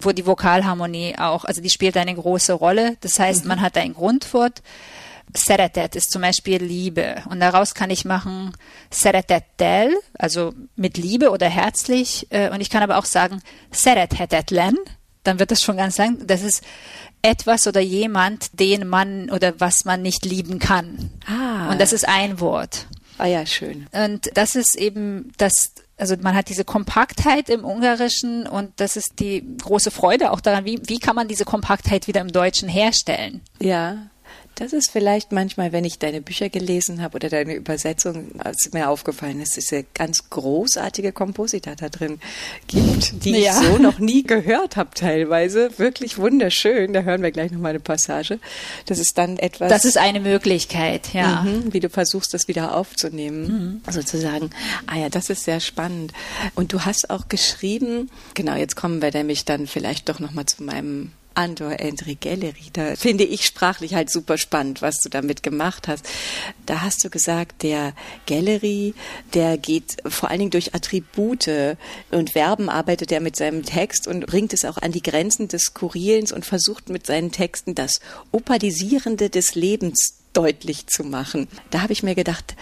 wo 0.00 0.12
die 0.12 0.26
Vokalharmonie 0.26 0.73
Harmonie 0.74 1.16
auch, 1.18 1.44
also 1.44 1.60
die 1.60 1.70
spielt 1.70 1.96
eine 1.96 2.14
große 2.14 2.52
Rolle. 2.52 2.96
Das 3.00 3.18
heißt, 3.18 3.44
mhm. 3.44 3.48
man 3.48 3.60
hat 3.60 3.76
ein 3.76 3.94
Grundwort. 3.94 4.62
Szeretet 5.32 5.96
ist 5.96 6.12
zum 6.12 6.22
Beispiel 6.22 6.62
Liebe. 6.62 7.22
Und 7.28 7.40
daraus 7.40 7.74
kann 7.74 7.90
ich 7.90 8.04
machen 8.04 8.52
Szeretettel, 8.90 9.96
also 10.18 10.52
mit 10.76 10.96
Liebe 10.96 11.30
oder 11.30 11.48
herzlich. 11.48 12.26
Äh, 12.30 12.50
und 12.50 12.60
ich 12.60 12.70
kann 12.70 12.82
aber 12.82 12.98
auch 12.98 13.04
sagen 13.04 13.40
Szerethetetlen. 13.72 14.76
Dann 15.22 15.38
wird 15.38 15.50
das 15.50 15.62
schon 15.62 15.78
ganz 15.78 15.96
lang. 15.96 16.26
Das 16.26 16.42
ist 16.42 16.62
etwas 17.22 17.66
oder 17.66 17.80
jemand, 17.80 18.60
den 18.60 18.86
man 18.86 19.30
oder 19.30 19.58
was 19.58 19.84
man 19.84 20.02
nicht 20.02 20.24
lieben 20.24 20.58
kann. 20.58 21.10
Ah. 21.26 21.70
Und 21.70 21.80
das 21.80 21.92
ist 21.92 22.06
ein 22.06 22.38
Wort. 22.40 22.86
Ah 23.16 23.26
ja, 23.26 23.46
schön. 23.46 23.86
Und 23.92 24.30
das 24.34 24.54
ist 24.54 24.76
eben 24.76 25.32
das 25.38 25.72
also 25.96 26.16
man 26.20 26.34
hat 26.34 26.48
diese 26.48 26.64
Kompaktheit 26.64 27.48
im 27.48 27.64
Ungarischen 27.64 28.46
und 28.46 28.72
das 28.76 28.96
ist 28.96 29.20
die 29.20 29.44
große 29.62 29.90
Freude 29.90 30.32
auch 30.32 30.40
daran, 30.40 30.64
wie, 30.64 30.80
wie 30.86 30.98
kann 30.98 31.16
man 31.16 31.28
diese 31.28 31.44
Kompaktheit 31.44 32.06
wieder 32.06 32.20
im 32.20 32.32
Deutschen 32.32 32.68
herstellen? 32.68 33.42
Ja, 33.60 34.10
das 34.56 34.72
ist 34.72 34.90
vielleicht 34.90 35.32
manchmal, 35.32 35.72
wenn 35.72 35.84
ich 35.84 35.98
deine 35.98 36.20
Bücher 36.20 36.48
gelesen 36.48 37.02
habe 37.02 37.16
oder 37.16 37.28
deine 37.28 37.54
Übersetzung, 37.54 38.38
als 38.38 38.70
mir 38.72 38.88
aufgefallen 38.88 39.40
ist, 39.40 39.56
dass 39.56 39.72
es 39.72 39.84
ganz 39.94 40.30
großartige 40.30 41.12
Komposita 41.12 41.74
da 41.74 41.88
drin 41.88 42.20
gibt, 42.68 43.24
die 43.24 43.32
ja. 43.32 43.60
ich 43.60 43.66
so 43.66 43.78
noch 43.78 43.98
nie 43.98 44.22
gehört 44.22 44.76
habe 44.76 44.90
teilweise. 44.94 45.76
Wirklich 45.78 46.18
wunderschön. 46.18 46.92
Da 46.92 47.02
hören 47.02 47.22
wir 47.22 47.32
gleich 47.32 47.50
nochmal 47.50 47.70
eine 47.70 47.80
Passage. 47.80 48.38
Das 48.86 48.98
ist 49.00 49.18
dann 49.18 49.38
etwas. 49.38 49.70
Das 49.70 49.84
ist 49.84 49.98
eine 49.98 50.20
Möglichkeit, 50.20 51.12
ja. 51.12 51.42
Mhm, 51.42 51.72
wie 51.72 51.80
du 51.80 51.88
versuchst, 51.88 52.32
das 52.32 52.46
wieder 52.46 52.76
aufzunehmen. 52.76 53.82
Mhm. 53.84 53.92
Sozusagen. 53.92 54.50
Ah 54.86 54.98
ja, 54.98 55.08
das 55.08 55.30
ist 55.30 55.44
sehr 55.44 55.60
spannend. 55.60 56.12
Und 56.54 56.72
du 56.72 56.84
hast 56.84 57.10
auch 57.10 57.28
geschrieben, 57.28 58.08
genau, 58.34 58.54
jetzt 58.54 58.76
kommen 58.76 59.02
wir 59.02 59.10
nämlich 59.12 59.44
dann 59.44 59.66
vielleicht 59.66 60.08
doch 60.08 60.20
nochmal 60.20 60.46
zu 60.46 60.62
meinem 60.62 61.10
Andor 61.34 61.76
Andre 61.80 62.14
Gallery. 62.16 62.70
Da 62.72 62.96
finde 62.96 63.24
ich 63.24 63.46
sprachlich 63.46 63.94
halt 63.94 64.10
super 64.10 64.38
spannend, 64.38 64.82
was 64.82 65.00
du 65.00 65.08
damit 65.08 65.42
gemacht 65.42 65.88
hast. 65.88 66.08
Da 66.66 66.82
hast 66.82 67.04
du 67.04 67.10
gesagt, 67.10 67.62
der 67.62 67.94
Gallery, 68.26 68.94
der 69.34 69.58
geht 69.58 69.96
vor 70.06 70.30
allen 70.30 70.40
Dingen 70.40 70.50
durch 70.50 70.74
Attribute 70.74 71.48
und 72.10 72.30
Verben 72.30 72.68
arbeitet 72.68 73.12
er 73.12 73.20
mit 73.20 73.36
seinem 73.36 73.64
Text 73.64 74.06
und 74.06 74.26
bringt 74.26 74.52
es 74.52 74.64
auch 74.64 74.78
an 74.78 74.92
die 74.92 75.02
Grenzen 75.02 75.48
des 75.48 75.62
Skurrilens 75.62 76.32
und 76.32 76.44
versucht 76.44 76.88
mit 76.88 77.06
seinen 77.06 77.32
Texten 77.32 77.74
das 77.74 78.00
Opalisierende 78.32 79.30
des 79.30 79.54
Lebens 79.54 80.18
deutlich 80.32 80.86
zu 80.86 81.04
machen. 81.04 81.48
Da 81.70 81.80
habe 81.80 81.92
ich 81.92 82.02
mir 82.02 82.14
gedacht, 82.14 82.56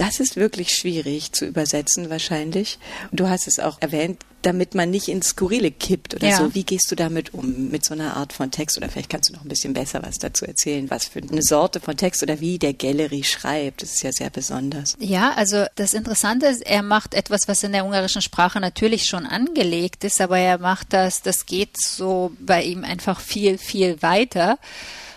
das 0.00 0.18
ist 0.18 0.36
wirklich 0.36 0.70
schwierig 0.70 1.32
zu 1.32 1.44
übersetzen 1.44 2.08
wahrscheinlich. 2.08 2.78
Und 3.10 3.20
du 3.20 3.28
hast 3.28 3.46
es 3.46 3.60
auch 3.60 3.76
erwähnt, 3.82 4.24
damit 4.40 4.74
man 4.74 4.90
nicht 4.90 5.08
ins 5.08 5.28
Skurrile 5.28 5.70
kippt 5.70 6.14
oder 6.14 6.26
ja. 6.26 6.38
so. 6.38 6.54
Wie 6.54 6.64
gehst 6.64 6.90
du 6.90 6.96
damit 6.96 7.34
um, 7.34 7.68
mit 7.68 7.84
so 7.84 7.92
einer 7.92 8.16
Art 8.16 8.32
von 8.32 8.50
Text? 8.50 8.78
Oder 8.78 8.88
vielleicht 8.88 9.10
kannst 9.10 9.28
du 9.28 9.34
noch 9.34 9.44
ein 9.44 9.48
bisschen 9.48 9.74
besser 9.74 10.02
was 10.02 10.16
dazu 10.16 10.46
erzählen, 10.46 10.88
was 10.88 11.04
für 11.04 11.20
eine 11.20 11.42
Sorte 11.42 11.80
von 11.80 11.98
Text 11.98 12.22
oder 12.22 12.40
wie 12.40 12.58
der 12.58 12.72
Gallery 12.72 13.24
schreibt. 13.24 13.82
Das 13.82 13.90
ist 13.90 14.02
ja 14.02 14.10
sehr 14.10 14.30
besonders. 14.30 14.96
Ja, 15.00 15.34
also 15.34 15.66
das 15.74 15.92
Interessante 15.92 16.46
ist, 16.46 16.62
er 16.62 16.82
macht 16.82 17.12
etwas, 17.12 17.40
was 17.46 17.62
in 17.62 17.72
der 17.72 17.84
ungarischen 17.84 18.22
Sprache 18.22 18.58
natürlich 18.58 19.04
schon 19.04 19.26
angelegt 19.26 20.04
ist, 20.04 20.18
aber 20.22 20.38
er 20.38 20.56
macht 20.56 20.94
das, 20.94 21.20
das 21.20 21.44
geht 21.44 21.78
so 21.78 22.32
bei 22.40 22.62
ihm 22.62 22.84
einfach 22.84 23.20
viel, 23.20 23.58
viel 23.58 24.00
weiter. 24.00 24.58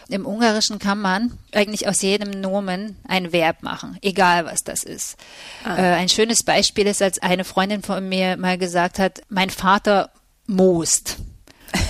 Im 0.10 0.26
Ungarischen 0.26 0.80
kann 0.80 1.00
man 1.00 1.38
eigentlich 1.52 1.88
aus 1.88 2.02
jedem 2.02 2.42
Nomen 2.42 2.98
ein 3.08 3.32
Verb 3.32 3.64
machen, 3.64 3.98
egal 4.02 4.46
was 4.46 4.64
das 4.64 4.84
ist. 4.84 5.18
Ah. 5.64 5.78
Äh, 5.78 5.94
ein 5.96 6.10
schönes 6.10 6.44
Beispiel 6.44 6.88
ist, 6.88 7.02
als 7.02 7.20
eine 7.20 7.44
Freundin 7.44 7.82
von 7.82 8.08
mir 8.08 8.38
mal 8.38 8.58
gesagt 8.58 9.00
hat, 9.00 9.22
mein 9.30 9.50
Vater 9.50 10.12
moost. 10.48 11.18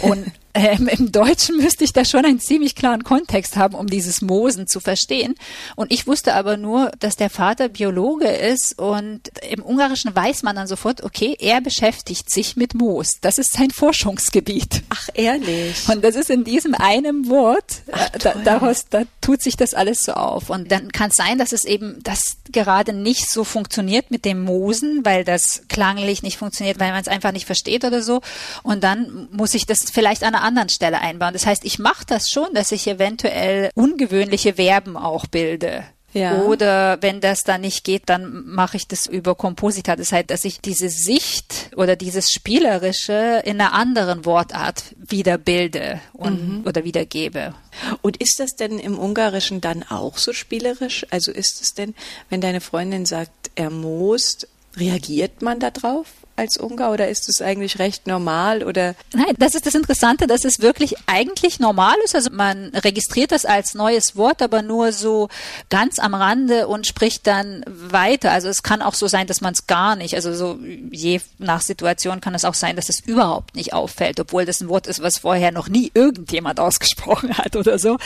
Und 0.02 0.32
ähm, 0.56 0.88
Im 0.88 1.12
Deutschen 1.12 1.58
müsste 1.58 1.84
ich 1.84 1.94
da 1.94 2.06
schon 2.06 2.26
einen 2.26 2.39
ziemlich 2.39 2.76
klaren 2.76 3.04
Kontext 3.04 3.58
haben, 3.58 3.74
um 3.74 3.88
dieses 3.88 4.22
Moosen 4.22 4.68
zu 4.68 4.80
verstehen. 4.80 5.34
Und 5.76 5.92
ich 5.92 6.06
wusste 6.06 6.36
aber 6.36 6.58
nur, 6.58 6.92
dass 7.00 7.16
der 7.16 7.32
Vater 7.32 7.70
Biologe 7.70 8.28
ist 8.28 8.78
und 8.78 9.22
im 9.50 9.63
Ungarischen 9.63 10.16
weiß 10.16 10.44
man 10.44 10.56
dann 10.56 10.68
sofort, 10.68 11.04
okay, 11.04 11.36
er 11.39 11.60
beschäftigt 11.60 12.30
sich 12.30 12.56
mit 12.56 12.76
Moos. 12.76 13.20
Das 13.22 13.39
ist 13.39 13.54
sein 13.54 13.72
Forschungsgebiet. 13.72 14.84
Ach, 14.89 15.10
ehrlich? 15.16 15.89
Und 15.89 16.04
das 16.04 16.16
ist 16.16 16.30
in 16.30 16.44
diesem 16.44 16.76
einen 16.76 17.30
Wort, 17.30 17.82
Ach, 17.92 18.13
äh, 18.13 18.20
da, 18.20 18.34
daraus, 18.44 18.86
da 18.89 19.04
tut 19.22 19.42
sich 19.42 19.58
das 19.58 19.74
alles 19.74 20.04
so 20.04 20.13
auf. 20.13 20.52
Und 20.52 20.72
dann 20.72 20.92
kann 20.92 21.10
es 21.10 21.16
sein, 21.16 21.39
dass 21.39 21.52
es 21.52 21.66
eben, 21.66 21.98
das 22.04 22.38
gerade 22.52 22.94
nicht 22.94 23.30
so 23.32 23.44
funktioniert 23.44 24.12
mit 24.12 24.24
dem 24.24 24.44
Moosen, 24.44 25.04
weil 25.04 25.24
das 25.24 25.63
klanglich 25.68 26.22
nicht 26.22 26.38
funktioniert, 26.38 26.80
weil 26.80 26.92
man 26.92 27.02
es 27.02 27.08
einfach 27.08 27.32
nicht 27.32 27.48
versteht 27.48 27.86
oder 27.86 28.04
so. 28.04 28.22
Und 28.62 28.84
dann 28.84 29.30
muss 29.32 29.56
ich 29.56 29.66
das 29.66 29.89
vielleicht 29.92 30.24
an 30.24 30.36
einer 30.36 30.42
anderen 30.43 30.69
Stelle 30.69 31.01
einbauen. 31.01 31.34
Das 31.34 31.45
heißt, 31.45 31.65
ich 31.65 31.79
mache 31.79 32.06
das 32.06 32.29
schon, 32.29 32.53
dass 32.53 32.71
ich 32.71 32.88
eventuell 32.88 33.71
ungewöhnliche 33.75 34.56
Verben 34.56 34.97
auch 34.97 35.25
bilde. 35.25 35.84
Ja. 36.13 36.43
Oder 36.43 37.01
wenn 37.01 37.21
das 37.21 37.43
dann 37.43 37.62
nicht 37.62 37.84
geht, 37.84 38.03
dann 38.06 38.45
mache 38.45 38.77
ich 38.77 38.88
das 38.88 39.08
über 39.08 39.36
Komposita. 39.36 39.95
Das 39.95 40.12
heißt, 40.12 40.29
dass 40.29 40.45
ich 40.45 40.62
diese 40.62 40.89
Sicht 40.89 41.71
oder 41.75 41.95
dieses 41.95 42.29
Spielerische 42.29 43.41
in 43.45 43.60
einer 43.60 43.73
anderen 43.73 44.25
Wortart 44.25 44.95
wieder 44.95 45.38
bilde 45.38 45.99
und, 46.13 46.60
mhm. 46.60 46.67
oder 46.67 46.84
wiedergebe. 46.84 47.56
Und 48.01 48.17
ist 48.17 48.39
das 48.39 48.56
denn 48.56 48.77
im 48.77 48.99
Ungarischen 48.99 49.60
dann 49.60 49.84
auch 49.84 50.17
so 50.17 50.34
spielerisch? 50.34 51.06
Also 51.10 51.32
ist 51.32 51.62
es 51.62 51.73
denn, 51.73 51.95
wenn 52.29 52.41
deine 52.41 52.62
Freundin 52.62 53.06
sagt, 53.06 53.49
er 53.56 53.71
most, 53.71 54.47
reagiert 54.77 55.41
man 55.41 55.60
da 55.60 55.71
drauf? 55.71 56.08
Als 56.36 56.58
Ungar 56.58 56.91
oder 56.91 57.10
ist 57.10 57.30
es 57.30 57.41
eigentlich 57.41 57.80
recht 57.80 58.08
normal 58.08 58.63
oder? 58.63 58.96
Nein, 59.13 59.36
das 59.38 59.54
ist 59.56 59.65
das 59.65 59.76
Interessante, 59.76 60.26
dass 60.26 60.46
es 60.46 60.62
wirklich 60.62 60.96
eigentlich 61.06 61.60
normal 61.60 61.96
ist. 62.04 62.15
Also 62.15 62.32
man 62.32 62.69
registriert 62.76 63.32
das 63.32 63.46
als 63.46 63.76
neues 63.76 64.15
Wort, 64.15 64.41
aber 64.41 64.62
nur 64.62 64.91
so 64.91 65.30
ganz 65.69 66.00
am 66.00 66.15
Rande 66.15 66.67
und 66.67 66.88
spricht 66.88 67.28
dann 67.28 67.63
weiter. 67.67 68.32
Also 68.32 68.50
es 68.50 68.63
kann 68.63 68.82
auch 68.82 68.96
so 68.96 69.08
sein, 69.08 69.28
dass 69.28 69.41
man 69.41 69.54
es 69.54 69.67
gar 69.67 69.96
nicht, 69.96 70.15
also 70.15 70.34
so 70.34 70.60
je 70.91 71.22
nach 71.38 71.62
Situation 71.62 72.22
kann 72.22 72.34
es 72.34 72.46
auch 72.46 72.56
sein, 72.56 72.76
dass 72.76 72.89
es 72.89 73.00
überhaupt 73.00 73.56
nicht 73.56 73.74
auffällt, 73.74 74.19
obwohl 74.19 74.46
das 74.46 74.62
ein 74.62 74.69
Wort 74.69 74.88
ist, 74.88 75.02
was 75.02 75.19
vorher 75.19 75.52
noch 75.52 75.69
nie 75.69 75.91
irgendjemand 75.93 76.60
ausgesprochen 76.60 77.38
hat 77.38 77.56
oder 77.56 77.78
so. 77.78 77.98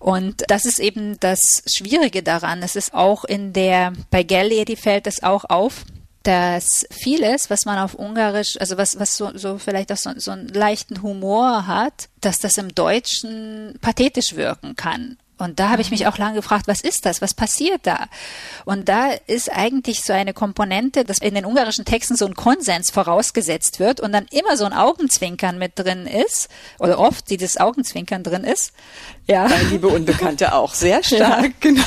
Und 0.00 0.42
das 0.48 0.64
ist 0.64 0.80
eben 0.80 1.18
das 1.20 1.62
Schwierige 1.66 2.22
daran. 2.22 2.62
Es 2.62 2.74
ist 2.74 2.94
auch 2.94 3.24
in 3.24 3.52
der, 3.52 3.92
bei 4.10 4.24
Gallieri 4.24 4.76
fällt 4.76 5.06
es 5.06 5.22
auch 5.22 5.44
auf, 5.44 5.84
dass 6.22 6.86
vieles, 6.90 7.48
was 7.48 7.64
man 7.64 7.78
auf 7.78 7.94
Ungarisch, 7.94 8.60
also 8.60 8.76
was, 8.76 8.98
was 8.98 9.16
so, 9.16 9.30
so 9.36 9.58
vielleicht 9.58 9.90
auch 9.92 9.96
so, 9.96 10.10
so 10.16 10.32
einen 10.32 10.48
leichten 10.48 11.02
Humor 11.02 11.66
hat, 11.66 12.08
dass 12.20 12.38
das 12.38 12.58
im 12.58 12.74
Deutschen 12.74 13.78
pathetisch 13.80 14.36
wirken 14.36 14.76
kann. 14.76 15.16
Und 15.40 15.58
da 15.58 15.70
habe 15.70 15.80
ich 15.80 15.90
mich 15.90 16.06
auch 16.06 16.18
lange 16.18 16.34
gefragt, 16.34 16.68
was 16.68 16.82
ist 16.82 17.06
das? 17.06 17.22
Was 17.22 17.32
passiert 17.32 17.80
da? 17.84 18.08
Und 18.66 18.90
da 18.90 19.12
ist 19.26 19.50
eigentlich 19.50 20.02
so 20.02 20.12
eine 20.12 20.34
Komponente, 20.34 21.04
dass 21.04 21.18
in 21.18 21.34
den 21.34 21.46
ungarischen 21.46 21.86
Texten 21.86 22.14
so 22.14 22.26
ein 22.26 22.34
Konsens 22.34 22.90
vorausgesetzt 22.90 23.80
wird 23.80 24.00
und 24.00 24.12
dann 24.12 24.26
immer 24.30 24.58
so 24.58 24.66
ein 24.66 24.74
Augenzwinkern 24.74 25.58
mit 25.58 25.78
drin 25.78 26.06
ist, 26.06 26.50
oder 26.78 26.98
oft 26.98 27.30
dieses 27.30 27.56
Augenzwinkern 27.56 28.22
drin 28.22 28.44
ist. 28.44 28.72
Ja. 29.26 29.48
Bei 29.48 29.62
Liebe 29.62 29.88
Unbekannte 29.88 30.52
auch 30.52 30.74
sehr 30.74 31.02
stark, 31.02 31.44
ja. 31.44 31.52
genau. 31.60 31.82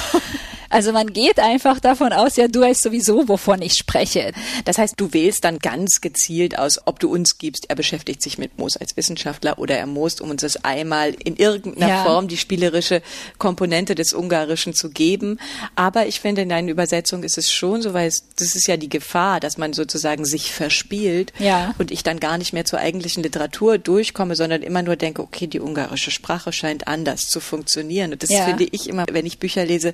Also 0.73 0.91
man 0.91 1.13
geht 1.13 1.39
einfach 1.39 1.79
davon 1.79 2.13
aus, 2.13 2.36
ja, 2.36 2.47
du 2.47 2.62
weißt 2.62 2.81
sowieso, 2.81 3.27
wovon 3.27 3.62
ich 3.62 3.75
spreche. 3.75 4.31
Das 4.65 4.79
heißt, 4.79 4.95
du 4.97 5.13
wählst 5.13 5.43
dann 5.43 5.59
ganz 5.59 6.01
gezielt 6.01 6.57
aus, 6.57 6.79
ob 6.86 6.99
du 6.99 7.12
uns 7.12 7.38
gibst, 7.38 7.69
er 7.69 7.75
beschäftigt 7.75 8.23
sich 8.23 8.39
mit 8.39 8.57
Moos 8.57 8.75
als 8.75 8.97
Wissenschaftler 8.97 9.59
oder 9.59 9.77
er 9.77 9.86
Moos, 9.86 10.19
um 10.19 10.31
uns 10.31 10.41
das 10.41 10.65
einmal 10.65 11.12
in 11.12 11.36
irgendeiner 11.36 11.88
ja. 11.88 12.03
Form 12.03 12.27
die 12.27 12.38
spielerische 12.38 13.03
Komponente 13.38 13.93
des 13.93 14.13
Ungarischen 14.13 14.73
zu 14.73 14.89
geben. 14.89 15.39
Aber 15.75 16.07
ich 16.07 16.19
finde, 16.19 16.41
in 16.41 16.49
deinen 16.49 16.69
Übersetzungen 16.69 17.23
ist 17.23 17.38
es 17.38 17.51
schon 17.51 17.83
so, 17.83 17.93
weil 17.93 18.07
es, 18.07 18.23
das 18.36 18.55
ist 18.55 18.65
ja 18.65 18.75
die 18.75 18.89
Gefahr, 18.89 19.39
dass 19.39 19.59
man 19.59 19.73
sozusagen 19.73 20.25
sich 20.25 20.53
verspielt 20.53 21.33
ja. 21.38 21.75
und 21.77 21.91
ich 21.91 22.01
dann 22.01 22.19
gar 22.19 22.39
nicht 22.39 22.51
mehr 22.51 22.65
zur 22.65 22.79
eigentlichen 22.79 23.21
Literatur 23.21 23.77
durchkomme, 23.77 24.36
sondern 24.36 24.63
immer 24.63 24.81
nur 24.81 24.95
denke, 24.95 25.21
okay, 25.21 25.45
die 25.45 25.59
ungarische 25.59 26.09
Sprache 26.09 26.51
scheint 26.51 26.88
anders 26.88 27.27
zu 27.27 27.39
funktionieren. 27.39 28.13
Und 28.13 28.23
das 28.23 28.31
ja. 28.31 28.45
finde 28.45 28.65
ich 28.71 28.89
immer, 28.89 29.05
wenn 29.12 29.27
ich 29.27 29.38
Bücher 29.38 29.65
lese, 29.65 29.93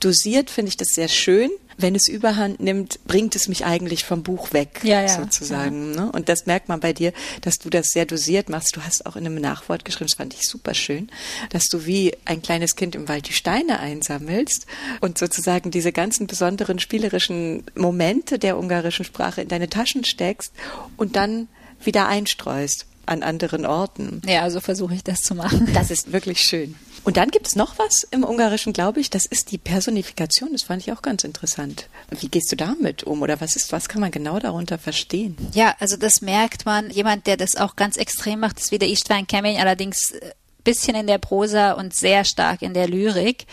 dosiert 0.00 0.50
finde 0.50 0.70
ich 0.70 0.76
das 0.76 0.88
sehr 0.88 1.08
schön. 1.08 1.50
Wenn 1.78 1.94
es 1.94 2.08
Überhand 2.08 2.58
nimmt, 2.58 3.04
bringt 3.06 3.36
es 3.36 3.48
mich 3.48 3.66
eigentlich 3.66 4.04
vom 4.04 4.22
Buch 4.22 4.54
weg, 4.54 4.80
ja, 4.82 5.02
ja, 5.02 5.08
sozusagen. 5.08 5.92
Ja. 5.94 6.04
Ne? 6.04 6.12
Und 6.12 6.30
das 6.30 6.46
merkt 6.46 6.70
man 6.70 6.80
bei 6.80 6.94
dir, 6.94 7.12
dass 7.42 7.58
du 7.58 7.68
das 7.68 7.88
sehr 7.88 8.06
dosiert 8.06 8.48
machst. 8.48 8.74
Du 8.76 8.80
hast 8.80 9.04
auch 9.04 9.14
in 9.14 9.26
einem 9.26 9.38
Nachwort 9.38 9.84
geschrieben, 9.84 10.08
das 10.08 10.16
fand 10.16 10.32
ich 10.32 10.48
super 10.48 10.72
schön, 10.72 11.10
dass 11.50 11.64
du 11.64 11.84
wie 11.84 12.16
ein 12.24 12.40
kleines 12.40 12.76
Kind 12.76 12.94
im 12.94 13.08
Wald 13.08 13.28
die 13.28 13.34
Steine 13.34 13.78
einsammelst 13.78 14.66
und 15.02 15.18
sozusagen 15.18 15.70
diese 15.70 15.92
ganzen 15.92 16.26
besonderen 16.26 16.78
spielerischen 16.78 17.64
Momente 17.74 18.38
der 18.38 18.56
ungarischen 18.56 19.04
Sprache 19.04 19.42
in 19.42 19.48
deine 19.48 19.68
Taschen 19.68 20.04
steckst 20.04 20.52
und 20.96 21.14
dann 21.14 21.48
wieder 21.84 22.08
einstreust 22.08 22.86
an 23.06 23.22
anderen 23.22 23.66
Orten. 23.66 24.20
Ja, 24.26 24.50
so 24.50 24.60
versuche 24.60 24.94
ich 24.94 25.04
das 25.04 25.20
zu 25.20 25.34
machen. 25.34 25.68
Das 25.74 25.90
ist 25.90 26.12
wirklich 26.12 26.40
schön. 26.40 26.74
Und 27.06 27.16
dann 27.16 27.30
gibt 27.30 27.46
es 27.46 27.54
noch 27.54 27.78
was 27.78 28.02
im 28.02 28.24
Ungarischen, 28.24 28.72
glaube 28.72 28.98
ich, 28.98 29.10
das 29.10 29.26
ist 29.26 29.52
die 29.52 29.58
Personifikation. 29.58 30.48
Das 30.50 30.64
fand 30.64 30.82
ich 30.82 30.92
auch 30.92 31.02
ganz 31.02 31.22
interessant. 31.22 31.88
Wie 32.10 32.26
gehst 32.26 32.50
du 32.50 32.56
damit 32.56 33.04
um 33.04 33.22
oder 33.22 33.40
was 33.40 33.54
ist, 33.54 33.70
was 33.70 33.88
kann 33.88 34.00
man 34.00 34.10
genau 34.10 34.40
darunter 34.40 34.76
verstehen? 34.76 35.36
Ja, 35.54 35.76
also 35.78 35.96
das 35.96 36.20
merkt 36.20 36.66
man. 36.66 36.90
Jemand, 36.90 37.28
der 37.28 37.36
das 37.36 37.54
auch 37.54 37.76
ganz 37.76 37.96
extrem 37.96 38.40
macht, 38.40 38.58
ist 38.58 38.72
wieder 38.72 38.88
Istvan 38.88 39.28
Kemény, 39.28 39.60
allerdings 39.60 40.10
äh, 40.10 40.32
bisschen 40.66 40.96
in 40.96 41.06
der 41.06 41.18
Prosa 41.18 41.72
und 41.72 41.94
sehr 41.94 42.24
stark 42.24 42.60
in 42.60 42.74
der 42.74 42.88
Lyrik. 42.88 43.46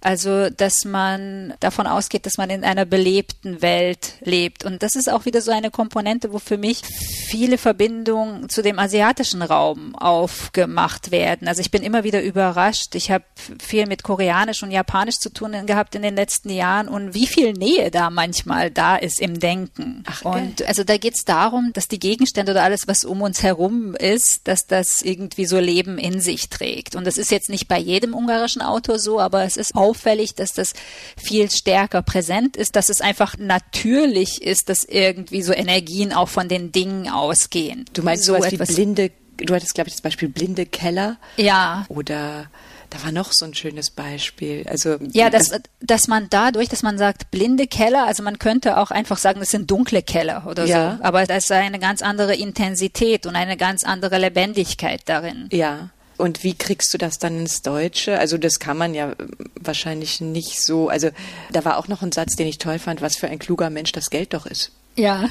Also, 0.00 0.48
dass 0.48 0.84
man 0.84 1.54
davon 1.60 1.86
ausgeht, 1.86 2.26
dass 2.26 2.38
man 2.38 2.50
in 2.50 2.64
einer 2.64 2.84
belebten 2.84 3.62
Welt 3.62 4.14
lebt. 4.20 4.64
Und 4.64 4.82
das 4.82 4.96
ist 4.96 5.12
auch 5.12 5.26
wieder 5.26 5.40
so 5.40 5.52
eine 5.52 5.70
Komponente, 5.70 6.32
wo 6.32 6.38
für 6.38 6.56
mich 6.56 6.82
viele 6.84 7.58
Verbindungen 7.58 8.48
zu 8.48 8.62
dem 8.62 8.78
asiatischen 8.78 9.42
Raum 9.42 9.94
aufgemacht 9.94 11.10
werden. 11.10 11.46
Also 11.48 11.60
ich 11.60 11.70
bin 11.70 11.82
immer 11.82 12.04
wieder 12.04 12.22
überrascht. 12.22 12.94
Ich 12.94 13.10
habe 13.10 13.24
viel 13.60 13.86
mit 13.86 14.02
Koreanisch 14.02 14.62
und 14.62 14.70
Japanisch 14.70 15.18
zu 15.18 15.32
tun 15.32 15.66
gehabt 15.66 15.94
in 15.94 16.02
den 16.02 16.16
letzten 16.16 16.50
Jahren 16.50 16.88
und 16.88 17.14
wie 17.14 17.26
viel 17.26 17.52
Nähe 17.52 17.90
da 17.90 18.10
manchmal 18.10 18.70
da 18.70 18.96
ist 18.96 19.20
im 19.20 19.38
Denken. 19.38 20.04
Ach, 20.06 20.22
und 20.22 20.66
also 20.66 20.84
da 20.84 20.96
geht 20.96 21.14
es 21.14 21.24
darum, 21.24 21.72
dass 21.74 21.88
die 21.88 21.98
Gegenstände 21.98 22.52
oder 22.52 22.62
alles, 22.62 22.88
was 22.88 23.04
um 23.04 23.22
uns 23.22 23.42
herum 23.42 23.94
ist, 23.94 24.48
dass 24.48 24.66
das 24.66 25.02
irgendwie 25.02 25.46
so 25.46 25.58
Leben 25.58 25.98
in 25.98 26.20
sich 26.20 26.50
trägt. 26.52 26.94
Und 26.94 27.06
das 27.06 27.18
ist 27.18 27.30
jetzt 27.30 27.48
nicht 27.48 27.68
bei 27.68 27.78
jedem 27.78 28.14
ungarischen 28.14 28.62
Autor 28.62 28.98
so, 28.98 29.20
aber 29.20 29.44
es 29.44 29.56
ist 29.56 29.74
auffällig, 29.74 30.34
dass 30.34 30.52
das 30.52 30.74
viel 31.16 31.50
stärker 31.50 32.02
präsent 32.02 32.56
ist, 32.56 32.76
dass 32.76 32.88
es 32.88 33.00
einfach 33.00 33.36
natürlich 33.38 34.42
ist, 34.42 34.68
dass 34.68 34.84
irgendwie 34.84 35.42
so 35.42 35.52
Energien 35.52 36.12
auch 36.12 36.28
von 36.28 36.48
den 36.48 36.72
Dingen 36.72 37.08
ausgehen. 37.08 37.84
Du 37.92 38.02
meinst 38.02 38.24
so 38.24 38.34
sowas 38.34 38.52
wie 38.52 38.56
blinde, 38.56 39.10
du 39.38 39.54
hattest 39.54 39.74
glaube 39.74 39.88
ich 39.88 39.94
das 39.94 40.02
Beispiel 40.02 40.28
blinde 40.28 40.66
Keller? 40.66 41.18
Ja. 41.36 41.86
Oder 41.88 42.48
da 42.92 43.02
war 43.04 43.12
noch 43.12 43.32
so 43.32 43.46
ein 43.46 43.54
schönes 43.54 43.90
Beispiel. 43.90 44.64
Also 44.68 44.96
ja, 45.12 45.30
dass, 45.30 45.50
dass 45.80 46.08
man 46.08 46.26
dadurch, 46.28 46.68
dass 46.68 46.82
man 46.82 46.98
sagt 46.98 47.30
blinde 47.30 47.66
Keller, 47.66 48.06
also 48.06 48.22
man 48.22 48.38
könnte 48.38 48.76
auch 48.76 48.90
einfach 48.90 49.16
sagen, 49.16 49.40
das 49.40 49.50
sind 49.50 49.70
dunkle 49.70 50.02
Keller 50.02 50.46
oder 50.46 50.66
ja. 50.66 50.96
so, 50.98 51.04
aber 51.04 51.24
da 51.24 51.36
ist 51.36 51.50
eine 51.50 51.78
ganz 51.78 52.02
andere 52.02 52.34
Intensität 52.34 53.26
und 53.26 53.34
eine 53.34 53.56
ganz 53.56 53.84
andere 53.84 54.18
Lebendigkeit 54.18 55.00
darin. 55.06 55.48
Ja. 55.52 55.88
Und 56.22 56.44
wie 56.44 56.54
kriegst 56.54 56.94
du 56.94 56.98
das 56.98 57.18
dann 57.18 57.36
ins 57.36 57.62
Deutsche? 57.62 58.16
Also 58.16 58.38
das 58.38 58.60
kann 58.60 58.78
man 58.78 58.94
ja 58.94 59.16
wahrscheinlich 59.60 60.20
nicht 60.20 60.62
so. 60.62 60.88
Also 60.88 61.10
da 61.50 61.64
war 61.64 61.78
auch 61.78 61.88
noch 61.88 62.00
ein 62.02 62.12
Satz, 62.12 62.36
den 62.36 62.46
ich 62.46 62.58
toll 62.58 62.78
fand, 62.78 63.02
was 63.02 63.16
für 63.16 63.26
ein 63.26 63.40
kluger 63.40 63.70
Mensch 63.70 63.90
das 63.90 64.08
Geld 64.08 64.32
doch 64.32 64.46
ist. 64.46 64.70
Ja. 64.94 65.30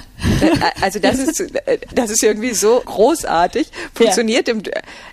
Also 0.81 0.99
das 0.99 1.19
ist, 1.19 1.53
das 1.93 2.09
ist 2.09 2.23
irgendwie 2.23 2.53
so 2.53 2.81
großartig. 2.83 3.67
Funktioniert 3.93 4.49
ja. 4.49 4.55
im, 4.55 4.63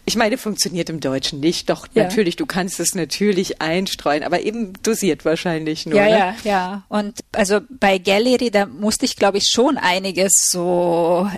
ich 0.04 0.16
meine, 0.16 0.36
funktioniert 0.36 0.90
im 0.90 0.98
Deutschen 0.98 1.38
nicht. 1.38 1.70
Doch, 1.70 1.86
ja. 1.94 2.02
natürlich, 2.02 2.34
du 2.34 2.46
kannst 2.46 2.80
es 2.80 2.96
natürlich 2.96 3.60
einstreuen, 3.60 4.24
aber 4.24 4.40
eben 4.40 4.72
dosiert 4.82 5.24
wahrscheinlich 5.24 5.86
nur. 5.86 5.98
Ja, 5.98 6.04
ne? 6.04 6.10
ja, 6.10 6.34
ja. 6.42 6.82
Und 6.88 7.20
also 7.32 7.60
bei 7.68 7.98
Gallery, 7.98 8.50
da 8.50 8.66
musste 8.66 9.04
ich, 9.04 9.14
glaube 9.14 9.38
ich, 9.38 9.48
schon 9.48 9.76
einiges 9.76 10.32
so 10.50 11.28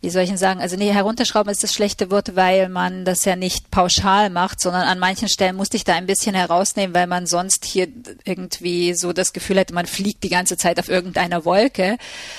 wie 0.00 0.10
soll 0.10 0.22
ich 0.22 0.28
denn 0.28 0.38
sagen, 0.38 0.60
also 0.60 0.76
nee, 0.76 0.92
herunterschrauben 0.92 1.50
ist 1.50 1.62
das 1.62 1.72
schlechte 1.72 2.10
Wort, 2.10 2.36
weil 2.36 2.68
man 2.68 3.04
das 3.04 3.24
ja 3.24 3.34
nicht 3.34 3.70
pauschal 3.70 4.30
macht, 4.30 4.60
sondern 4.60 4.82
an 4.82 4.98
manchen 4.98 5.28
Stellen 5.28 5.56
musste 5.56 5.76
ich 5.76 5.84
da 5.84 5.94
ein 5.94 6.06
bisschen 6.06 6.34
herausnehmen, 6.34 6.94
weil 6.94 7.06
man 7.06 7.26
sonst 7.26 7.64
hier 7.64 7.88
irgendwie 8.24 8.94
so 8.94 9.12
das 9.12 9.32
Gefühl 9.32 9.58
hätte, 9.58 9.74
man 9.74 9.86
fliegt 9.86 10.22
die 10.22 10.28
ganze 10.28 10.56
Zeit 10.56 10.78
auf 10.78 10.88
irgendeiner 10.88 11.44
Wolke. 11.44 11.96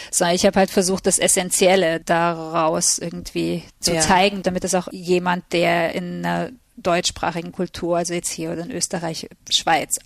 Sondern 0.10 0.36
ich 0.36 0.46
habe 0.46 0.60
halt 0.60 0.70
versucht, 0.70 1.06
das 1.06 1.20
Essentielle 1.20 2.00
daraus 2.00 2.98
irgendwie 2.98 3.64
zu 3.80 3.94
ja. 3.94 4.02
zeigen, 4.02 4.42
damit 4.44 4.64
es 4.64 4.76
auch 4.76 4.88
jemand, 4.92 5.52
der 5.52 5.94
in 5.96 6.26
einer 6.26 6.52
deutschsprachigen 6.78 7.52
Kultur, 7.52 7.98
also 7.98 8.14
jetzt 8.14 8.32
hier 8.32 8.52
oder 8.52 8.64
in 8.64 8.72
Österreich, 8.72 9.28
Schweiz, 9.50 10.00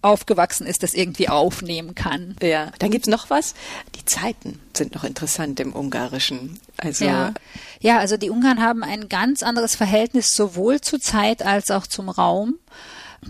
aufgewachsen 0.00 0.66
ist, 0.66 0.82
das 0.82 0.94
irgendwie 0.94 1.28
aufnehmen 1.28 1.94
kann. 1.94 2.36
Ja, 2.40 2.70
dann 2.78 2.90
gibt's 2.90 3.08
noch 3.08 3.30
was. 3.30 3.54
Die 3.96 4.04
Zeiten 4.04 4.60
sind 4.76 4.94
noch 4.94 5.04
interessant 5.04 5.58
im 5.60 5.74
Ungarischen. 5.74 6.60
Also 6.76 7.04
ja. 7.04 7.34
ja, 7.80 7.98
also 7.98 8.16
die 8.16 8.30
Ungarn 8.30 8.62
haben 8.62 8.84
ein 8.84 9.08
ganz 9.08 9.42
anderes 9.42 9.74
Verhältnis 9.74 10.28
sowohl 10.28 10.80
zur 10.80 11.00
Zeit 11.00 11.44
als 11.44 11.70
auch 11.70 11.86
zum 11.86 12.08
Raum. 12.08 12.54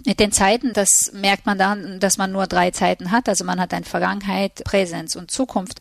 Mit 0.04 0.20
den 0.20 0.32
Zeiten, 0.32 0.74
das 0.74 1.12
merkt 1.14 1.46
man 1.46 1.56
dann, 1.56 1.98
dass 2.00 2.18
man 2.18 2.30
nur 2.30 2.46
drei 2.46 2.70
Zeiten 2.70 3.10
hat. 3.10 3.28
Also 3.28 3.44
man 3.44 3.58
hat 3.58 3.72
eine 3.72 3.86
Vergangenheit, 3.86 4.62
Präsenz 4.64 5.16
und 5.16 5.30
Zukunft. 5.30 5.80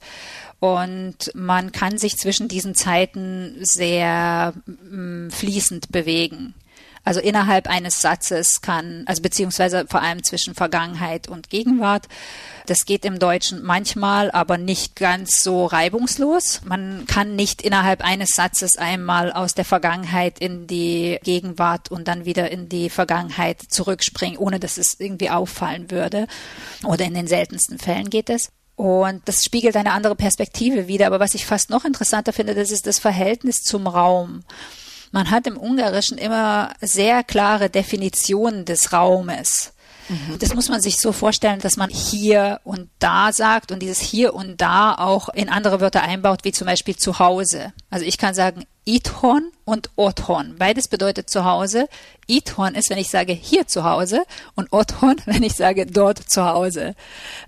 Und 0.60 1.32
man 1.36 1.74
kann 1.74 1.98
sich 1.98 2.18
zwischen 2.18 2.48
diesen 2.48 2.74
Zeiten 2.74 3.58
sehr 3.62 4.54
mm, 4.66 5.30
fließend 5.30 5.92
bewegen. 5.92 6.56
Also 7.08 7.22
innerhalb 7.22 7.70
eines 7.70 8.02
Satzes 8.02 8.60
kann, 8.60 9.04
also 9.06 9.22
beziehungsweise 9.22 9.86
vor 9.88 10.02
allem 10.02 10.24
zwischen 10.24 10.56
Vergangenheit 10.56 11.30
und 11.30 11.50
Gegenwart. 11.50 12.10
Das 12.66 12.84
geht 12.84 13.06
im 13.06 13.18
Deutschen 13.18 13.64
manchmal, 13.64 14.30
aber 14.30 14.58
nicht 14.58 14.98
ganz 14.98 15.42
so 15.42 15.68
reibungslos. 15.68 16.64
Man 16.66 17.06
kann 17.08 17.38
nicht 17.38 17.62
innerhalb 17.62 18.04
eines 18.04 18.32
Satzes 18.32 18.78
einmal 18.78 19.32
aus 19.32 19.54
der 19.54 19.64
Vergangenheit 19.64 20.40
in 20.40 20.68
die 20.68 21.18
Gegenwart 21.24 21.90
und 21.90 22.10
dann 22.10 22.26
wieder 22.26 22.52
in 22.52 22.68
die 22.68 22.90
Vergangenheit 22.90 23.62
zurückspringen, 23.70 24.38
ohne 24.38 24.60
dass 24.60 24.78
es 24.78 25.00
irgendwie 25.00 25.30
auffallen 25.30 25.90
würde. 25.90 26.28
Oder 26.84 27.06
in 27.06 27.14
den 27.14 27.28
seltensten 27.28 27.80
Fällen 27.80 28.10
geht 28.10 28.30
es. 28.30 28.50
Und 28.76 29.22
das 29.30 29.44
spiegelt 29.46 29.78
eine 29.78 29.94
andere 29.94 30.18
Perspektive 30.18 30.90
wider. 30.90 31.08
Aber 31.08 31.22
was 31.22 31.36
ich 31.36 31.46
fast 31.46 31.70
noch 31.70 31.86
interessanter 31.86 32.34
finde, 32.34 32.54
das 32.54 32.70
ist 32.70 32.86
das 32.86 33.00
Verhältnis 33.00 33.64
zum 33.64 33.88
Raum. 33.88 34.44
Man 35.12 35.32
hat 35.32 35.48
im 35.48 35.58
Ungarischen 35.58 36.18
immer 36.18 36.74
sehr 36.82 37.24
klare 37.24 37.70
Definitionen 37.70 38.66
des 38.66 38.94
Raumes. 38.94 39.74
Mhm. 40.10 40.40
Das 40.40 40.54
muss 40.54 40.70
man 40.70 40.82
sich 40.82 41.00
so 41.00 41.12
vorstellen, 41.12 41.60
dass 41.60 41.78
man 41.78 41.90
hier 41.90 42.60
und 42.64 42.90
da 43.00 43.34
sagt 43.34 43.72
und 43.72 43.80
dieses 43.82 44.00
hier 44.00 44.34
und 44.34 44.62
da 44.62 44.96
auch 44.96 45.30
in 45.30 45.50
andere 45.50 45.82
Wörter 45.82 46.02
einbaut, 46.02 46.40
wie 46.44 46.52
zum 46.52 46.68
Beispiel 46.68 46.96
zu 46.96 47.20
Hause. 47.20 47.74
Also 47.90 48.06
ich 48.06 48.18
kann 48.18 48.34
sagen, 48.34 48.66
Ithorn 48.88 49.52
und 49.66 49.90
Othorn. 49.98 50.56
Beides 50.58 50.88
bedeutet 50.88 51.30
zu 51.30 51.44
Hause. 51.44 51.90
Ithorn 52.28 52.74
ist, 52.74 52.90
wenn 52.90 52.98
ich 52.98 53.10
sage 53.10 53.34
hier 53.34 53.68
zu 53.68 53.84
Hause 53.84 54.24
und 54.56 54.72
Othorn, 54.72 55.18
wenn 55.26 55.44
ich 55.44 55.54
sage 55.54 55.86
dort 55.86 56.18
zu 56.30 56.46
Hause. 56.46 56.96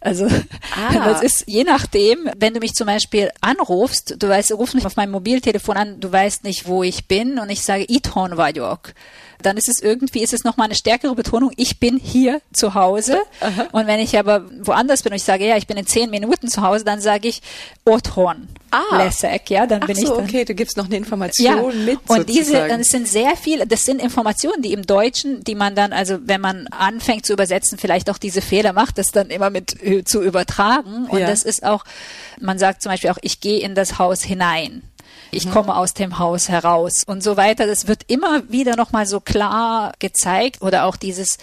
Also 0.02 0.26
ah. 0.26 0.94
das 0.94 1.24
ist 1.24 1.46
je 1.48 1.64
nachdem, 1.64 2.30
wenn 2.38 2.54
du 2.54 2.60
mich 2.60 2.74
zum 2.74 2.88
Beispiel 2.88 3.32
anrufst, 3.40 4.16
du 4.20 4.28
weißt, 4.28 4.52
rufst 4.52 4.76
mich 4.76 4.86
auf 4.86 4.98
meinem 4.98 5.12
Mobiltelefon 5.12 5.78
an, 5.78 6.00
du 6.00 6.12
weißt 6.12 6.44
nicht, 6.44 6.68
wo 6.68 6.84
ich 6.84 7.08
bin 7.08 7.40
und 7.40 7.50
ich 7.50 7.64
sage 7.64 7.86
Ithorn 7.88 8.38
Vajok 8.38 8.94
dann 9.42 9.58
ist 9.58 9.70
es 9.70 9.82
irgendwie, 9.82 10.22
ist 10.22 10.34
es 10.34 10.44
nochmal 10.44 10.66
eine 10.66 10.76
stärkere 10.76 11.16
Betonung, 11.16 11.52
ich 11.56 11.80
bin 11.80 11.98
hier 11.98 12.42
zu 12.52 12.74
Hause. 12.74 13.20
Aha. 13.40 13.68
Und 13.72 13.88
wenn 13.88 14.00
ich 14.00 14.18
aber 14.20 14.46
woanders 14.60 15.04
bin 15.04 15.14
und 15.14 15.18
ich 15.18 15.24
sage, 15.24 15.48
ja, 15.48 15.56
ich 15.56 15.68
bin 15.68 15.78
in 15.78 15.88
zehn 15.88 16.10
Minuten 16.10 16.50
zu 16.50 16.62
Hause, 16.62 16.84
dann 16.84 17.00
sage 17.00 17.28
ich 17.30 17.42
Othorn. 17.86 18.50
Ah. 18.72 18.98
Lessek, 18.98 19.50
ja, 19.50 19.66
dann 19.66 19.82
Ach 19.84 19.88
bin 19.88 19.96
so, 19.96 20.02
ich 20.04 20.10
dann, 20.10 20.24
okay, 20.24 20.46
du 20.46 20.54
gibst 20.54 20.78
noch 20.78 20.86
eine 20.86 20.98
Information 20.98 21.46
ja. 21.46 21.86
mit. 21.86 22.00
Und 22.08 22.18
sozusagen. 22.18 22.26
diese, 22.28 22.68
das 22.68 22.88
sind 22.88 23.08
sehr 23.08 23.36
viele, 23.36 23.68
das 23.68 23.84
sind 23.84 24.02
Informationen, 24.02 24.62
die 24.62 24.74
im 24.74 24.86
Deutschen, 24.86 25.44
die 25.44 25.56
man 25.56 25.76
dann, 25.76 25.94
also 25.94 26.18
wenn 26.22 26.42
man 26.42 26.68
anfängt 26.68 27.26
zu 27.26 27.34
übersetzen, 27.34 27.78
vielleicht 27.78 28.10
auch 28.10 28.18
diese 28.18 28.42
Fehler 28.42 28.74
macht, 28.74 28.98
das 28.98 29.08
dann 29.08 29.30
immer 29.30 29.50
mit 29.50 29.82
äh, 29.84 30.04
zu 30.04 30.22
übertragen. 30.22 31.08
Und 31.08 31.20
ja. 31.20 31.28
das 31.28 31.44
ist 31.44 31.64
auch, 31.64 31.84
man 32.40 32.60
sagt 32.60 32.82
zum 32.82 32.92
Beispiel 32.92 33.10
auch, 33.10 33.20
ich 33.22 33.40
gehe 33.40 33.60
in 33.60 33.76
das 33.76 34.00
Haus 34.00 34.22
hinein 34.22 34.84
ich 35.32 35.46
mhm. 35.46 35.52
komme 35.52 35.76
aus 35.76 35.94
dem 35.94 36.18
Haus 36.18 36.50
heraus 36.50 37.04
und 37.06 37.22
so 37.22 37.38
weiter. 37.38 37.68
Das 37.68 37.88
wird 37.88 38.04
immer 38.08 38.50
wieder 38.50 38.76
nochmal 38.76 39.06
so 39.06 39.20
klar 39.20 39.94
gezeigt 40.00 40.62
oder 40.62 40.86
auch 40.86 40.96
dieses 40.96 41.38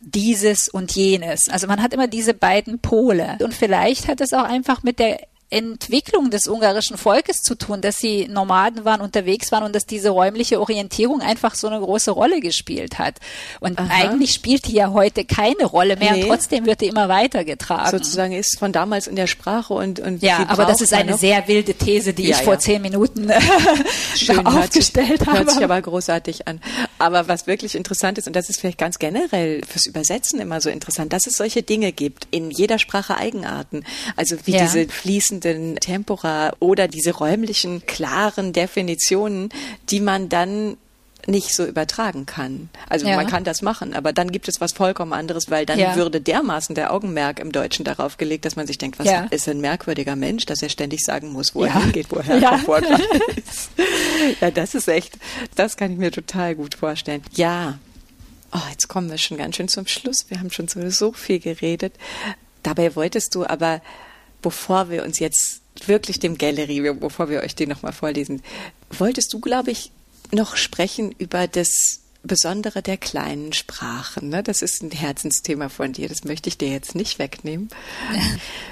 dieses 0.00 0.68
und 0.68 0.92
jenes. 0.92 1.48
Also 1.48 1.66
man 1.66 1.82
hat 1.82 1.92
immer 1.92 2.06
diese 2.06 2.34
beiden 2.34 2.78
Pole. 2.78 3.36
Und 3.40 3.54
vielleicht 3.54 4.08
hat 4.08 4.20
es 4.20 4.32
auch 4.32 4.44
einfach 4.44 4.82
mit 4.82 4.98
der 4.98 5.20
Entwicklung 5.50 6.30
des 6.30 6.46
ungarischen 6.46 6.98
Volkes 6.98 7.38
zu 7.38 7.54
tun, 7.54 7.80
dass 7.80 7.96
sie 7.96 8.28
Nomaden 8.28 8.84
waren, 8.84 9.00
unterwegs 9.00 9.50
waren 9.50 9.64
und 9.64 9.74
dass 9.74 9.86
diese 9.86 10.10
räumliche 10.10 10.60
Orientierung 10.60 11.22
einfach 11.22 11.54
so 11.54 11.68
eine 11.68 11.80
große 11.80 12.10
Rolle 12.10 12.40
gespielt 12.40 12.98
hat. 12.98 13.14
Und 13.60 13.78
Aha. 13.78 13.88
eigentlich 13.90 14.34
spielt 14.34 14.66
die 14.66 14.74
ja 14.74 14.90
heute 14.92 15.24
keine 15.24 15.64
Rolle 15.64 15.96
mehr 15.96 16.12
nee. 16.12 16.22
und 16.22 16.28
trotzdem 16.28 16.66
wird 16.66 16.82
die 16.82 16.88
immer 16.88 17.08
weitergetragen. 17.08 17.90
Sozusagen 17.90 18.32
ist 18.32 18.58
von 18.58 18.72
damals 18.72 19.06
in 19.06 19.16
der 19.16 19.26
Sprache 19.26 19.72
und, 19.72 20.00
und 20.00 20.22
Ja, 20.22 20.44
aber 20.48 20.66
das 20.66 20.82
ist 20.82 20.92
eine 20.92 21.12
noch? 21.12 21.18
sehr 21.18 21.48
wilde 21.48 21.72
These, 21.72 22.12
die 22.12 22.24
ja, 22.24 22.30
ich 22.30 22.38
ja. 22.38 22.44
vor 22.44 22.58
zehn 22.58 22.82
Minuten 22.82 23.30
Schön, 24.16 24.46
aufgestellt 24.46 25.08
hört 25.08 25.18
sich, 25.20 25.26
habe. 25.28 25.38
Hört 25.38 25.50
sich 25.52 25.64
aber 25.64 25.80
großartig 25.80 26.46
an. 26.46 26.60
Aber 26.98 27.26
was 27.26 27.46
wirklich 27.46 27.74
interessant 27.74 28.18
ist, 28.18 28.26
und 28.26 28.36
das 28.36 28.50
ist 28.50 28.60
vielleicht 28.60 28.78
ganz 28.78 28.98
generell 28.98 29.62
fürs 29.66 29.86
Übersetzen 29.86 30.40
immer 30.40 30.60
so 30.60 30.68
interessant, 30.68 31.14
dass 31.14 31.26
es 31.26 31.38
solche 31.38 31.62
Dinge 31.62 31.92
gibt, 31.92 32.28
in 32.30 32.50
jeder 32.50 32.78
Sprache 32.78 33.16
Eigenarten. 33.16 33.84
Also 34.14 34.36
wie 34.44 34.52
ja. 34.52 34.60
diese 34.60 34.86
fließenden 34.88 35.37
fließenden 35.40 35.76
Tempora 35.76 36.52
oder 36.60 36.88
diese 36.88 37.12
räumlichen, 37.12 37.86
klaren 37.86 38.52
Definitionen, 38.52 39.50
die 39.90 40.00
man 40.00 40.28
dann 40.28 40.76
nicht 41.26 41.54
so 41.54 41.66
übertragen 41.66 42.24
kann. 42.24 42.70
Also 42.88 43.06
ja. 43.06 43.16
man 43.16 43.26
kann 43.26 43.44
das 43.44 43.60
machen, 43.60 43.92
aber 43.92 44.14
dann 44.14 44.32
gibt 44.32 44.48
es 44.48 44.62
was 44.62 44.72
vollkommen 44.72 45.12
anderes, 45.12 45.50
weil 45.50 45.66
dann 45.66 45.78
ja. 45.78 45.94
würde 45.94 46.22
dermaßen 46.22 46.74
der 46.74 46.92
Augenmerk 46.92 47.38
im 47.38 47.52
Deutschen 47.52 47.84
darauf 47.84 48.16
gelegt, 48.16 48.46
dass 48.46 48.56
man 48.56 48.66
sich 48.66 48.78
denkt, 48.78 48.98
was 48.98 49.06
ja. 49.06 49.26
ist 49.30 49.46
ein 49.46 49.60
merkwürdiger 49.60 50.16
Mensch, 50.16 50.46
dass 50.46 50.62
er 50.62 50.70
ständig 50.70 51.04
sagen 51.04 51.30
muss, 51.32 51.54
wo 51.54 51.64
er 51.64 51.82
hingeht, 51.82 52.06
woher 52.08 52.40
er 52.40 52.58
vorkommt. 52.58 53.02
ja, 54.40 54.50
das 54.50 54.74
ist 54.74 54.88
echt, 54.88 55.18
das 55.54 55.76
kann 55.76 55.92
ich 55.92 55.98
mir 55.98 56.12
total 56.12 56.54
gut 56.54 56.74
vorstellen. 56.74 57.22
Ja. 57.34 57.78
Oh, 58.52 58.70
jetzt 58.70 58.88
kommen 58.88 59.10
wir 59.10 59.18
schon 59.18 59.36
ganz 59.36 59.56
schön 59.56 59.68
zum 59.68 59.86
Schluss. 59.86 60.24
Wir 60.28 60.38
haben 60.38 60.50
schon 60.50 60.68
so, 60.68 60.88
so 60.88 61.12
viel 61.12 61.40
geredet. 61.40 61.92
Dabei 62.62 62.96
wolltest 62.96 63.34
du 63.34 63.44
aber 63.44 63.82
bevor 64.42 64.90
wir 64.90 65.04
uns 65.04 65.18
jetzt 65.18 65.60
wirklich 65.86 66.18
dem 66.18 66.38
Gallery, 66.38 66.92
bevor 66.94 67.28
wir 67.28 67.40
euch 67.42 67.54
den 67.54 67.68
nochmal 67.68 67.92
vorlesen, 67.92 68.42
wolltest 68.90 69.32
du, 69.32 69.40
glaube 69.40 69.70
ich, 69.70 69.92
noch 70.32 70.56
sprechen 70.56 71.12
über 71.18 71.46
das 71.46 72.00
Besondere 72.24 72.82
der 72.82 72.96
kleinen 72.96 73.52
Sprachen. 73.52 74.28
Ne? 74.30 74.42
Das 74.42 74.60
ist 74.60 74.82
ein 74.82 74.90
Herzensthema 74.90 75.68
von 75.68 75.92
dir. 75.92 76.08
Das 76.08 76.24
möchte 76.24 76.48
ich 76.48 76.58
dir 76.58 76.68
jetzt 76.68 76.94
nicht 76.94 77.18
wegnehmen. 77.18 77.68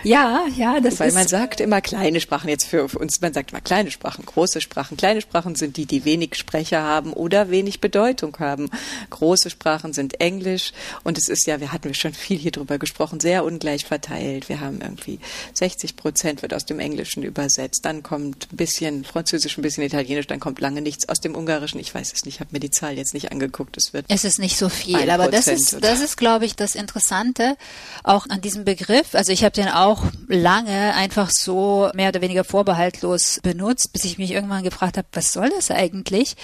Ja, 0.02 0.46
ja, 0.56 0.78
das 0.78 1.00
Weil 1.00 1.08
ist. 1.08 1.14
Weil 1.14 1.22
man 1.22 1.26
sagt 1.26 1.60
immer 1.60 1.80
kleine 1.80 2.20
Sprachen 2.20 2.48
jetzt 2.48 2.66
für 2.66 2.84
uns. 2.84 3.20
Man 3.20 3.32
sagt 3.32 3.50
immer 3.50 3.60
kleine 3.60 3.90
Sprachen, 3.90 4.24
große 4.24 4.60
Sprachen. 4.60 4.96
Kleine 4.96 5.20
Sprachen 5.20 5.56
sind 5.56 5.76
die, 5.76 5.86
die 5.86 6.04
wenig 6.04 6.36
Sprecher 6.36 6.80
haben 6.80 7.12
oder 7.12 7.50
wenig 7.50 7.80
Bedeutung 7.80 8.36
haben. 8.38 8.70
Große 9.10 9.50
Sprachen 9.50 9.92
sind 9.92 10.20
Englisch 10.20 10.72
und 11.02 11.18
es 11.18 11.28
ist 11.28 11.48
ja, 11.48 11.60
wir 11.60 11.72
hatten 11.72 11.92
schon 11.92 12.14
viel 12.14 12.38
hier 12.38 12.52
drüber 12.52 12.78
gesprochen, 12.78 13.18
sehr 13.18 13.44
ungleich 13.44 13.84
verteilt. 13.84 14.48
Wir 14.48 14.60
haben 14.60 14.80
irgendwie 14.80 15.18
60 15.54 15.96
Prozent 15.96 16.42
wird 16.42 16.54
aus 16.54 16.66
dem 16.66 16.78
Englischen 16.78 17.24
übersetzt. 17.24 17.84
Dann 17.84 18.04
kommt 18.04 18.46
ein 18.52 18.56
bisschen 18.56 19.04
Französisch, 19.04 19.58
ein 19.58 19.62
bisschen 19.62 19.82
Italienisch. 19.82 20.28
Dann 20.28 20.38
kommt 20.38 20.60
lange 20.60 20.82
nichts 20.82 21.08
aus 21.08 21.20
dem 21.20 21.34
Ungarischen. 21.34 21.80
Ich 21.80 21.92
weiß 21.92 22.12
es 22.12 22.24
nicht, 22.24 22.38
habe 22.38 22.50
mir 22.52 22.60
die 22.60 22.70
Zahl 22.70 22.96
jetzt 22.96 23.12
nicht 23.12 23.32
angeguckt 23.32 23.35
angeguckt. 23.36 23.76
Es 23.76 23.92
wird. 23.92 24.06
Es 24.08 24.24
ist 24.24 24.38
nicht 24.38 24.56
so 24.56 24.68
viel, 24.68 25.10
aber 25.10 25.28
das 25.28 25.46
ist, 25.46 25.82
das 25.82 26.00
ist, 26.00 26.16
glaube 26.16 26.44
ich, 26.44 26.56
das 26.56 26.74
Interessante 26.74 27.56
auch 28.02 28.26
an 28.28 28.40
diesem 28.40 28.64
Begriff. 28.64 29.14
Also 29.14 29.32
ich 29.32 29.44
habe 29.44 29.52
den 29.52 29.68
auch 29.68 30.04
lange 30.28 30.94
einfach 30.94 31.30
so 31.30 31.90
mehr 31.94 32.08
oder 32.08 32.20
weniger 32.20 32.44
vorbehaltlos 32.44 33.40
benutzt, 33.42 33.92
bis 33.92 34.04
ich 34.04 34.18
mich 34.18 34.30
irgendwann 34.30 34.64
gefragt 34.64 34.96
habe, 34.96 35.08
was 35.12 35.32
soll 35.32 35.50
das 35.50 35.70
eigentlich? 35.70 36.36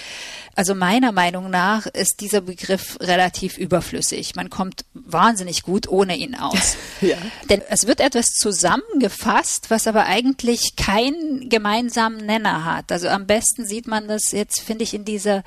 Also 0.55 0.75
meiner 0.75 1.11
Meinung 1.11 1.49
nach 1.49 1.87
ist 1.87 2.21
dieser 2.21 2.41
Begriff 2.41 2.97
relativ 3.01 3.57
überflüssig. 3.57 4.35
Man 4.35 4.49
kommt 4.49 4.85
wahnsinnig 4.93 5.63
gut 5.63 5.87
ohne 5.87 6.15
ihn 6.15 6.35
aus. 6.35 6.77
ja. 7.01 7.17
Denn 7.49 7.61
es 7.69 7.87
wird 7.87 7.99
etwas 7.99 8.27
zusammengefasst, 8.27 9.69
was 9.69 9.87
aber 9.87 10.05
eigentlich 10.05 10.75
keinen 10.75 11.49
gemeinsamen 11.49 12.25
Nenner 12.25 12.65
hat. 12.65 12.91
Also 12.91 13.07
am 13.07 13.25
besten 13.25 13.65
sieht 13.65 13.87
man 13.87 14.07
das 14.07 14.31
jetzt, 14.31 14.61
finde 14.61 14.83
ich, 14.83 14.93
in 14.93 15.05
dieser 15.05 15.43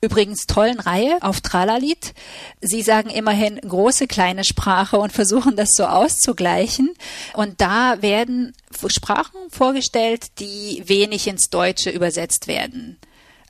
übrigens 0.00 0.46
tollen 0.46 0.80
Reihe 0.80 1.18
auf 1.20 1.40
Tralalit. 1.40 2.14
Sie 2.60 2.82
sagen 2.82 3.10
immerhin 3.10 3.60
große, 3.60 4.06
kleine 4.06 4.44
Sprache 4.44 4.98
und 4.98 5.12
versuchen 5.12 5.56
das 5.56 5.70
so 5.72 5.84
auszugleichen. 5.84 6.94
Und 7.34 7.60
da 7.60 8.00
werden 8.00 8.54
Sprachen 8.86 9.50
vorgestellt, 9.50 10.38
die 10.38 10.82
wenig 10.86 11.26
ins 11.26 11.50
Deutsche 11.50 11.90
übersetzt 11.90 12.48
werden. 12.48 12.98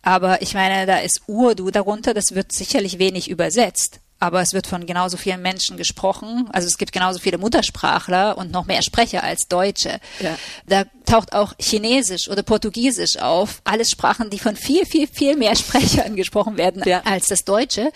Aber 0.03 0.43
ich 0.43 0.55
meine, 0.55 0.87
da 0.87 0.99
ist 0.99 1.23
Urdu 1.27 1.71
darunter, 1.71 2.15
das 2.15 2.35
wird 2.35 2.53
sicherlich 2.53 2.99
wenig 2.99 3.29
übersetzt 3.31 4.00
aber 4.21 4.43
es 4.43 4.53
wird 4.53 4.67
von 4.67 4.85
genauso 4.85 5.17
vielen 5.17 5.41
Menschen 5.41 5.79
gesprochen. 5.79 6.49
Also 6.53 6.69
es 6.69 6.77
gibt 6.77 6.93
genauso 6.93 7.19
viele 7.19 7.39
Muttersprachler 7.39 8.37
und 8.37 8.53
noch 8.53 8.67
mehr 8.67 8.83
Sprecher 8.83 9.25
als 9.25 9.49
Deutsche. 9.49 9.99
Ja. 10.21 10.37
Da 10.67 10.85
taucht 11.07 11.33
auch 11.33 11.55
Chinesisch 11.59 12.29
oder 12.29 12.43
Portugiesisch 12.43 13.19
auf. 13.19 13.63
Alles 13.65 13.89
Sprachen, 13.91 14.29
die 14.29 14.39
von 14.39 14.57
viel, 14.57 14.85
viel, 14.85 15.09
viel 15.09 15.37
mehr 15.37 15.57
Sprechern 15.57 16.17
gesprochen 16.17 16.59
werden 16.59 16.83
ja. 16.85 17.01
als 17.05 17.27
das 17.29 17.45
Deutsche. 17.45 17.91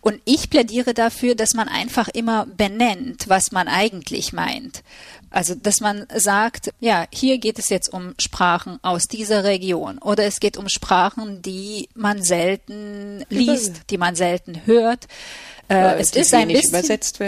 Und 0.00 0.20
ich 0.24 0.48
plädiere 0.48 0.94
dafür, 0.94 1.34
dass 1.34 1.52
man 1.52 1.68
einfach 1.68 2.08
immer 2.08 2.46
benennt, 2.46 3.28
was 3.28 3.52
man 3.52 3.68
eigentlich 3.68 4.32
meint. 4.32 4.82
Also, 5.30 5.54
dass 5.54 5.80
man 5.80 6.06
sagt, 6.14 6.72
ja, 6.80 7.06
hier 7.12 7.36
geht 7.36 7.58
es 7.58 7.68
jetzt 7.68 7.92
um 7.92 8.14
Sprachen 8.18 8.78
aus 8.80 9.08
dieser 9.08 9.44
Region 9.44 9.98
oder 9.98 10.24
es 10.24 10.40
geht 10.40 10.56
um 10.56 10.70
Sprachen, 10.70 11.42
die 11.42 11.90
man 11.94 12.22
selten 12.22 13.26
liest, 13.28 13.90
die 13.90 13.98
man 13.98 14.14
selten 14.14 14.62
hört. 14.64 15.06
Äh, 15.68 15.98
es 15.98 16.10
ist 16.12 16.34
ein 16.34 16.48
bisschen, 16.48 16.82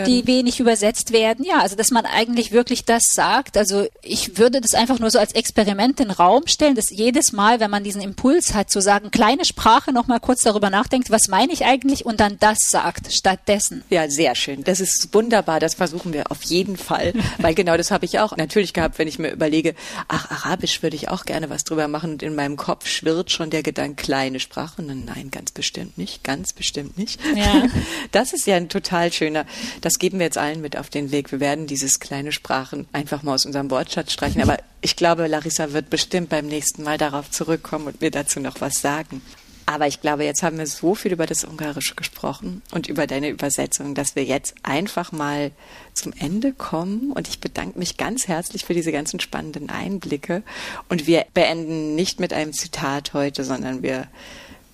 die 0.07 0.27
wenig 0.27 0.61
übersetzt 0.61 1.13
werden. 1.13 1.45
Ja, 1.45 1.61
also 1.61 1.77
dass 1.77 1.91
man 1.91 2.07
eigentlich 2.07 2.53
wirklich 2.53 2.85
das 2.85 3.03
sagt. 3.13 3.57
Also 3.57 3.87
ich 4.03 4.39
würde 4.39 4.61
das 4.61 4.75
einfach 4.75 4.99
nur 4.99 5.11
so 5.11 5.19
als 5.19 5.33
Experiment 5.33 6.01
in 6.01 6.09
den 6.09 6.11
Raum 6.13 6.47
stellen, 6.47 6.75
dass 6.75 6.91
jedes 6.91 7.33
Mal, 7.33 7.61
wenn 7.61 7.71
man 7.71 7.85
diesen 7.85 8.01
Impuls 8.01 8.55
hat, 8.55 8.71
zu 8.71 8.81
sagen, 8.81 9.11
kleine 9.11 9.45
Sprache, 9.45 9.93
noch 9.93 10.07
mal 10.07 10.21
kurz 10.21 10.43
darüber 10.43 10.71
nachdenkt, 10.71 11.11
was 11.11 11.29
meine 11.29 11.53
ich 11.53 11.65
eigentlich 11.65 12.05
und 12.07 12.21
dann 12.21 12.39
das 12.41 12.59
sagt 12.69 13.13
stattdessen. 13.13 13.85
Ja, 13.91 14.09
sehr 14.09 14.35
schön. 14.35 14.65
Das 14.65 14.81
ist 14.81 15.13
wunderbar. 15.13 15.61
Das 15.61 15.75
versuchen 15.75 16.13
wir 16.13 16.31
auf 16.31 16.43
jeden 16.43 16.77
Fall, 16.77 17.13
weil 17.39 17.55
genau 17.55 17.77
das 17.77 17.91
habe 17.91 18.05
ich 18.05 18.19
auch 18.19 18.37
natürlich 18.37 18.73
gehabt, 18.73 18.99
wenn 18.99 19.09
ich 19.09 19.19
mir 19.19 19.31
überlege, 19.31 19.75
ach, 20.09 20.31
Arabisch 20.31 20.83
würde 20.83 20.97
ich 20.97 21.09
auch 21.09 21.25
gerne 21.25 21.51
was 21.51 21.65
drüber 21.65 21.89
machen 21.89 22.13
und 22.13 22.23
in 22.23 22.35
meinem 22.35 22.57
Kopf 22.57 22.87
schwirrt 22.87 23.31
schon 23.31 23.51
der 23.51 23.63
Gedanke 23.63 24.01
kleine 24.03 24.41
Sprache. 24.41 24.83
Und 24.83 25.05
nein, 25.05 25.31
ganz 25.31 25.53
bestimmt 25.53 25.99
nicht, 25.99 26.25
ganz 26.25 26.53
bestimmt 26.53 26.97
nicht. 26.99 27.21
Ja. 27.37 27.65
Das 28.13 28.30
das 28.31 28.41
ist 28.41 28.47
ja 28.47 28.57
ein 28.57 28.69
total 28.69 29.13
schöner, 29.13 29.47
das 29.81 29.99
geben 29.99 30.19
wir 30.19 30.27
jetzt 30.27 30.39
allen 30.39 30.61
mit 30.61 30.77
auf 30.77 30.89
den 30.89 31.11
Weg. 31.11 31.33
Wir 31.33 31.41
werden 31.41 31.67
dieses 31.67 32.01
kleine 32.01 32.33
Sprachen 32.33 32.87
einfach 32.93 33.23
mal 33.23 33.35
aus 33.35 33.47
unserem 33.47 33.71
Wortschatz 33.71 34.13
streichen. 34.13 34.43
Aber 34.43 34.59
ich 34.81 34.97
glaube, 34.97 35.27
Larissa 35.27 35.73
wird 35.73 35.91
bestimmt 35.91 36.29
beim 36.29 36.47
nächsten 36.47 36.83
Mal 36.83 36.99
darauf 36.99 37.31
zurückkommen 37.31 37.87
und 37.87 38.01
mir 38.01 38.11
dazu 38.11 38.41
noch 38.41 38.61
was 38.61 38.81
sagen. 38.81 39.23
Aber 39.67 39.87
ich 39.87 40.01
glaube, 40.01 40.25
jetzt 40.25 40.43
haben 40.43 40.59
wir 40.59 40.67
so 40.67 40.97
viel 40.97 41.13
über 41.13 41.27
das 41.27 41.45
Ungarische 41.45 41.95
gesprochen 41.95 42.61
und 42.73 42.89
über 42.89 43.07
deine 43.07 43.29
Übersetzung, 43.29 43.95
dass 43.95 44.17
wir 44.17 44.25
jetzt 44.25 44.55
einfach 44.65 45.13
mal 45.13 45.53
zum 45.95 46.13
Ende 46.19 46.53
kommen. 46.53 47.13
Und 47.13 47.29
ich 47.29 47.39
bedanke 47.39 47.79
mich 47.79 47.97
ganz 47.97 48.27
herzlich 48.27 48.65
für 48.65 48.75
diese 48.75 48.91
ganzen 48.91 49.21
spannenden 49.21 49.71
Einblicke. 49.71 50.43
Und 50.89 51.07
wir 51.07 51.25
beenden 51.35 51.95
nicht 51.95 52.19
mit 52.19 52.33
einem 52.33 52.53
Zitat 52.53 53.15
heute, 53.15 53.45
sondern 53.45 53.83
wir 53.83 54.09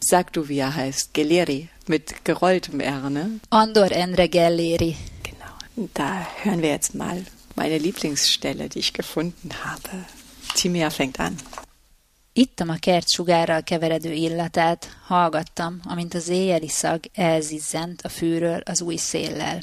Sag 0.08 0.32
du, 0.34 0.48
wie 0.48 0.58
er 0.58 0.74
heißt. 0.74 1.14
Geleri. 1.14 1.68
Mit 1.86 2.20
gerolltem 2.22 2.80
R, 2.80 3.10
ne? 3.10 3.40
Andor 3.48 3.92
Endre 3.92 4.28
Geleri. 4.28 4.96
Genau. 5.22 5.52
Und 5.76 5.90
da 5.98 6.26
hören 6.42 6.60
wir 6.62 6.70
jetzt 6.70 6.94
mal 6.94 7.24
meine 7.54 7.78
Lieblingsstelle, 7.78 8.68
die 8.68 8.78
ich 8.78 8.92
gefunden 8.92 9.50
habe. 9.64 10.04
Timea 10.54 10.90
fängt 10.90 11.20
an. 11.20 11.36
Ittam 12.32 12.70
a 12.70 12.76
kert 12.76 13.08
sugárral 13.08 13.62
keveredő 13.62 14.12
illatát, 14.12 14.96
hallgattam, 15.06 15.80
amint 15.84 16.14
az 16.14 16.28
éjjeli 16.28 16.68
szag 16.68 17.00
elzizzent 17.14 18.02
a 18.02 18.08
fűről 18.08 18.60
az 18.64 18.80
új 18.80 18.96
széllel. 18.96 19.60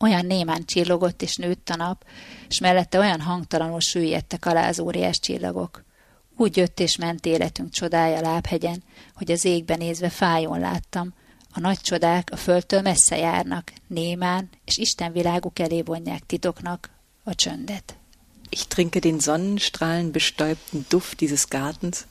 Olyan 0.00 0.26
némán 0.26 0.64
csillogott 0.64 1.22
és 1.22 1.36
nőtt 1.36 1.68
a 1.68 1.76
nap, 1.76 2.04
és 2.48 2.58
mellette 2.58 2.98
olyan 2.98 3.20
hangtalanul 3.20 3.80
süllyedtek 3.80 4.46
alá 4.46 4.68
az 4.68 4.80
óriás 4.80 5.20
csillagok. 5.20 5.84
Úgy 6.36 6.56
jött 6.56 6.80
és 6.80 6.96
ment 6.96 7.26
életünk 7.26 7.70
csodája 7.70 8.20
lábhegyen, 8.20 8.82
hogy 9.14 9.30
az 9.30 9.44
égben 9.44 9.78
nézve 9.78 10.08
fájón 10.08 10.60
láttam, 10.60 11.14
a 11.52 11.60
nagy 11.60 11.80
csodák 11.80 12.28
a 12.32 12.36
földtől 12.36 12.80
messze 12.80 13.16
járnak, 13.16 13.72
némán, 13.86 14.48
és 14.64 14.76
Isten 14.76 15.12
világuk 15.12 15.58
elé 15.58 15.82
vonják 15.82 16.26
titoknak 16.26 16.90
a 17.24 17.34
csöndet. 17.34 17.94
Ich 18.48 18.66
trinke 18.68 18.98
den 19.00 19.18
Sonnenstrahlen 19.18 20.12
bestäubten 20.12 20.86
Duft 20.88 21.20
dieses 21.20 21.48
Gartens 21.48 22.06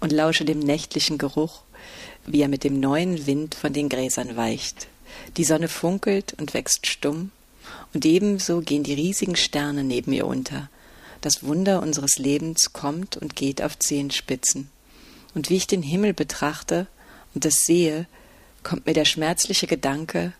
und 0.00 0.12
lausche 0.12 0.44
dem 0.44 0.58
nächtlichen 0.58 1.16
Geruch, 1.16 1.62
wie 2.26 2.42
er 2.42 2.48
mit 2.48 2.62
dem 2.62 2.78
neuen 2.80 3.26
Wind 3.26 3.54
von 3.54 3.72
den 3.72 3.88
Gräsern 3.88 4.36
weicht. 4.36 4.88
Die 5.36 5.44
Sonne 5.44 5.68
funkelt 5.68 6.34
und 6.38 6.52
wächst 6.52 6.86
stumm, 6.86 7.30
und 7.94 8.04
ebenso 8.04 8.60
gehen 8.60 8.82
die 8.82 8.94
riesigen 8.94 9.36
Sterne 9.36 9.82
neben 9.82 10.12
ihr 10.12 10.26
unter. 10.26 10.68
Das 11.20 11.42
Wunder 11.42 11.82
unseres 11.82 12.18
Lebens 12.18 12.72
kommt 12.72 13.16
und 13.16 13.36
geht 13.36 13.62
auf 13.62 13.78
Zehenspitzen. 13.78 14.70
Und 15.34 15.50
wie 15.50 15.56
ich 15.56 15.66
den 15.66 15.82
Himmel 15.82 16.14
betrachte 16.14 16.86
und 17.34 17.44
das 17.44 17.64
sehe, 17.64 18.06
kommt 18.62 18.86
mir 18.86 18.94
der 18.94 19.04
schmerzliche 19.04 19.66
Gedanke, 19.66 20.32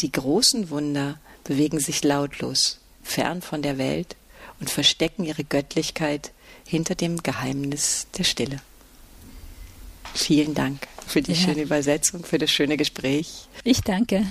die 0.00 0.12
großen 0.12 0.70
Wunder 0.70 1.18
bewegen 1.44 1.80
sich 1.80 2.04
lautlos, 2.04 2.78
fern 3.02 3.42
von 3.42 3.62
der 3.62 3.78
Welt 3.78 4.16
und 4.60 4.70
verstecken 4.70 5.24
ihre 5.24 5.44
Göttlichkeit 5.44 6.32
hinter 6.66 6.94
dem 6.94 7.22
Geheimnis 7.22 8.06
der 8.16 8.24
Stille. 8.24 8.60
Vielen 10.14 10.54
Dank 10.54 10.86
für 11.06 11.22
die 11.22 11.32
ja. 11.32 11.38
schöne 11.38 11.62
Übersetzung, 11.62 12.24
für 12.24 12.38
das 12.38 12.50
schöne 12.50 12.76
Gespräch. 12.76 13.48
Ich 13.64 13.80
danke. 13.80 14.26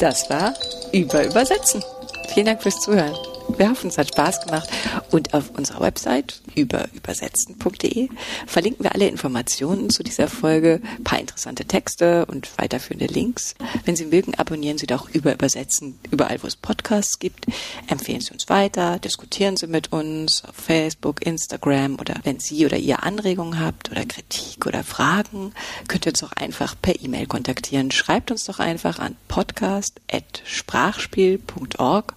Das 0.00 0.30
war 0.30 0.54
über 0.92 1.26
Übersetzen. 1.26 1.84
Vielen 2.32 2.46
Dank 2.46 2.62
fürs 2.62 2.80
Zuhören. 2.80 3.14
Wir 3.58 3.68
hoffen, 3.68 3.90
es 3.90 3.98
hat 3.98 4.08
Spaß 4.08 4.46
gemacht. 4.46 4.68
Und 5.10 5.34
auf 5.34 5.50
unserer 5.58 5.80
Website 5.80 6.40
über 6.54 6.88
übersetzen.de 6.94 8.08
verlinken 8.46 8.84
wir 8.84 8.94
alle 8.94 9.08
Informationen 9.08 9.90
zu 9.90 10.02
dieser 10.02 10.28
Folge, 10.28 10.80
ein 10.98 11.04
paar 11.04 11.20
interessante 11.20 11.64
Texte 11.64 12.26
und 12.26 12.50
weiterführende 12.58 13.06
Links. 13.06 13.54
Wenn 13.84 13.96
Sie 13.96 14.06
mögen, 14.06 14.34
abonnieren 14.34 14.78
Sie 14.78 14.86
doch 14.86 15.10
über 15.10 15.32
Übersetzen 15.32 15.98
überall, 16.10 16.42
wo 16.42 16.46
es 16.46 16.56
Podcasts 16.56 17.18
gibt. 17.18 17.46
Empfehlen 17.88 18.20
Sie 18.20 18.32
uns 18.32 18.48
weiter, 18.48 18.98
diskutieren 18.98 19.56
Sie 19.56 19.66
mit 19.66 19.92
uns 19.92 20.44
auf 20.44 20.54
Facebook, 20.54 21.24
Instagram 21.24 21.98
oder 21.98 22.14
wenn 22.24 22.40
Sie 22.40 22.66
oder 22.66 22.76
ihr 22.76 23.02
Anregungen 23.02 23.60
habt 23.60 23.90
oder 23.90 24.04
Kritik 24.04 24.66
oder 24.66 24.84
Fragen, 24.84 25.52
könnt 25.88 26.06
ihr 26.06 26.12
uns 26.12 26.22
auch 26.22 26.32
einfach 26.32 26.74
per 26.80 27.00
E-Mail 27.00 27.26
kontaktieren. 27.26 27.90
Schreibt 27.90 28.30
uns 28.30 28.44
doch 28.44 28.58
einfach 28.58 28.98
an 28.98 29.16
podcast.sprachspiel.org. 29.28 32.14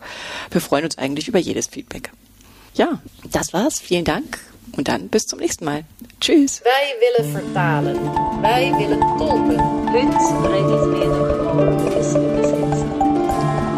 Wir 0.51 0.61
freuen 0.61 0.85
uns 0.85 0.97
eigentlich 0.97 1.27
über 1.27 1.39
jedes 1.39 1.67
Feedback 1.67 2.11
Ja, 2.74 3.00
das 3.32 3.52
war's. 3.52 3.80
Vielen 3.80 4.04
Dank 4.04 4.38
und 4.76 4.88
dann 4.88 5.08
bis 5.08 5.26
zum 5.26 5.40
nächsten 5.40 5.64
Mal. 5.64 5.84
Tschüss. 6.20 6.62
Wij 6.64 6.94
willen 7.00 7.32
vertalen. 7.32 7.98
Wij 8.40 8.72
willen 8.78 9.00
tolken. 9.18 9.58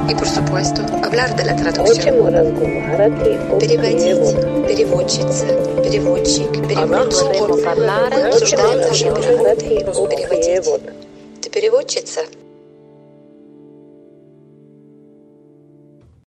И, 0.08 0.14
por 0.14 0.26
supuesto, 0.26 0.82
hablar 1.02 1.36
de 1.36 1.44
la 1.44 1.54
traducción. 1.54 2.14
Переводить, 3.60 4.66
переводчица, 4.66 5.46
переводчик, 5.82 6.50
переводчик. 6.66 7.30
Обсуждаем 8.26 8.80
наши 8.80 9.04
переводы. 9.04 9.64
Переводить. 10.16 10.66
Ты 11.40 11.48
переводчица? 11.50 12.20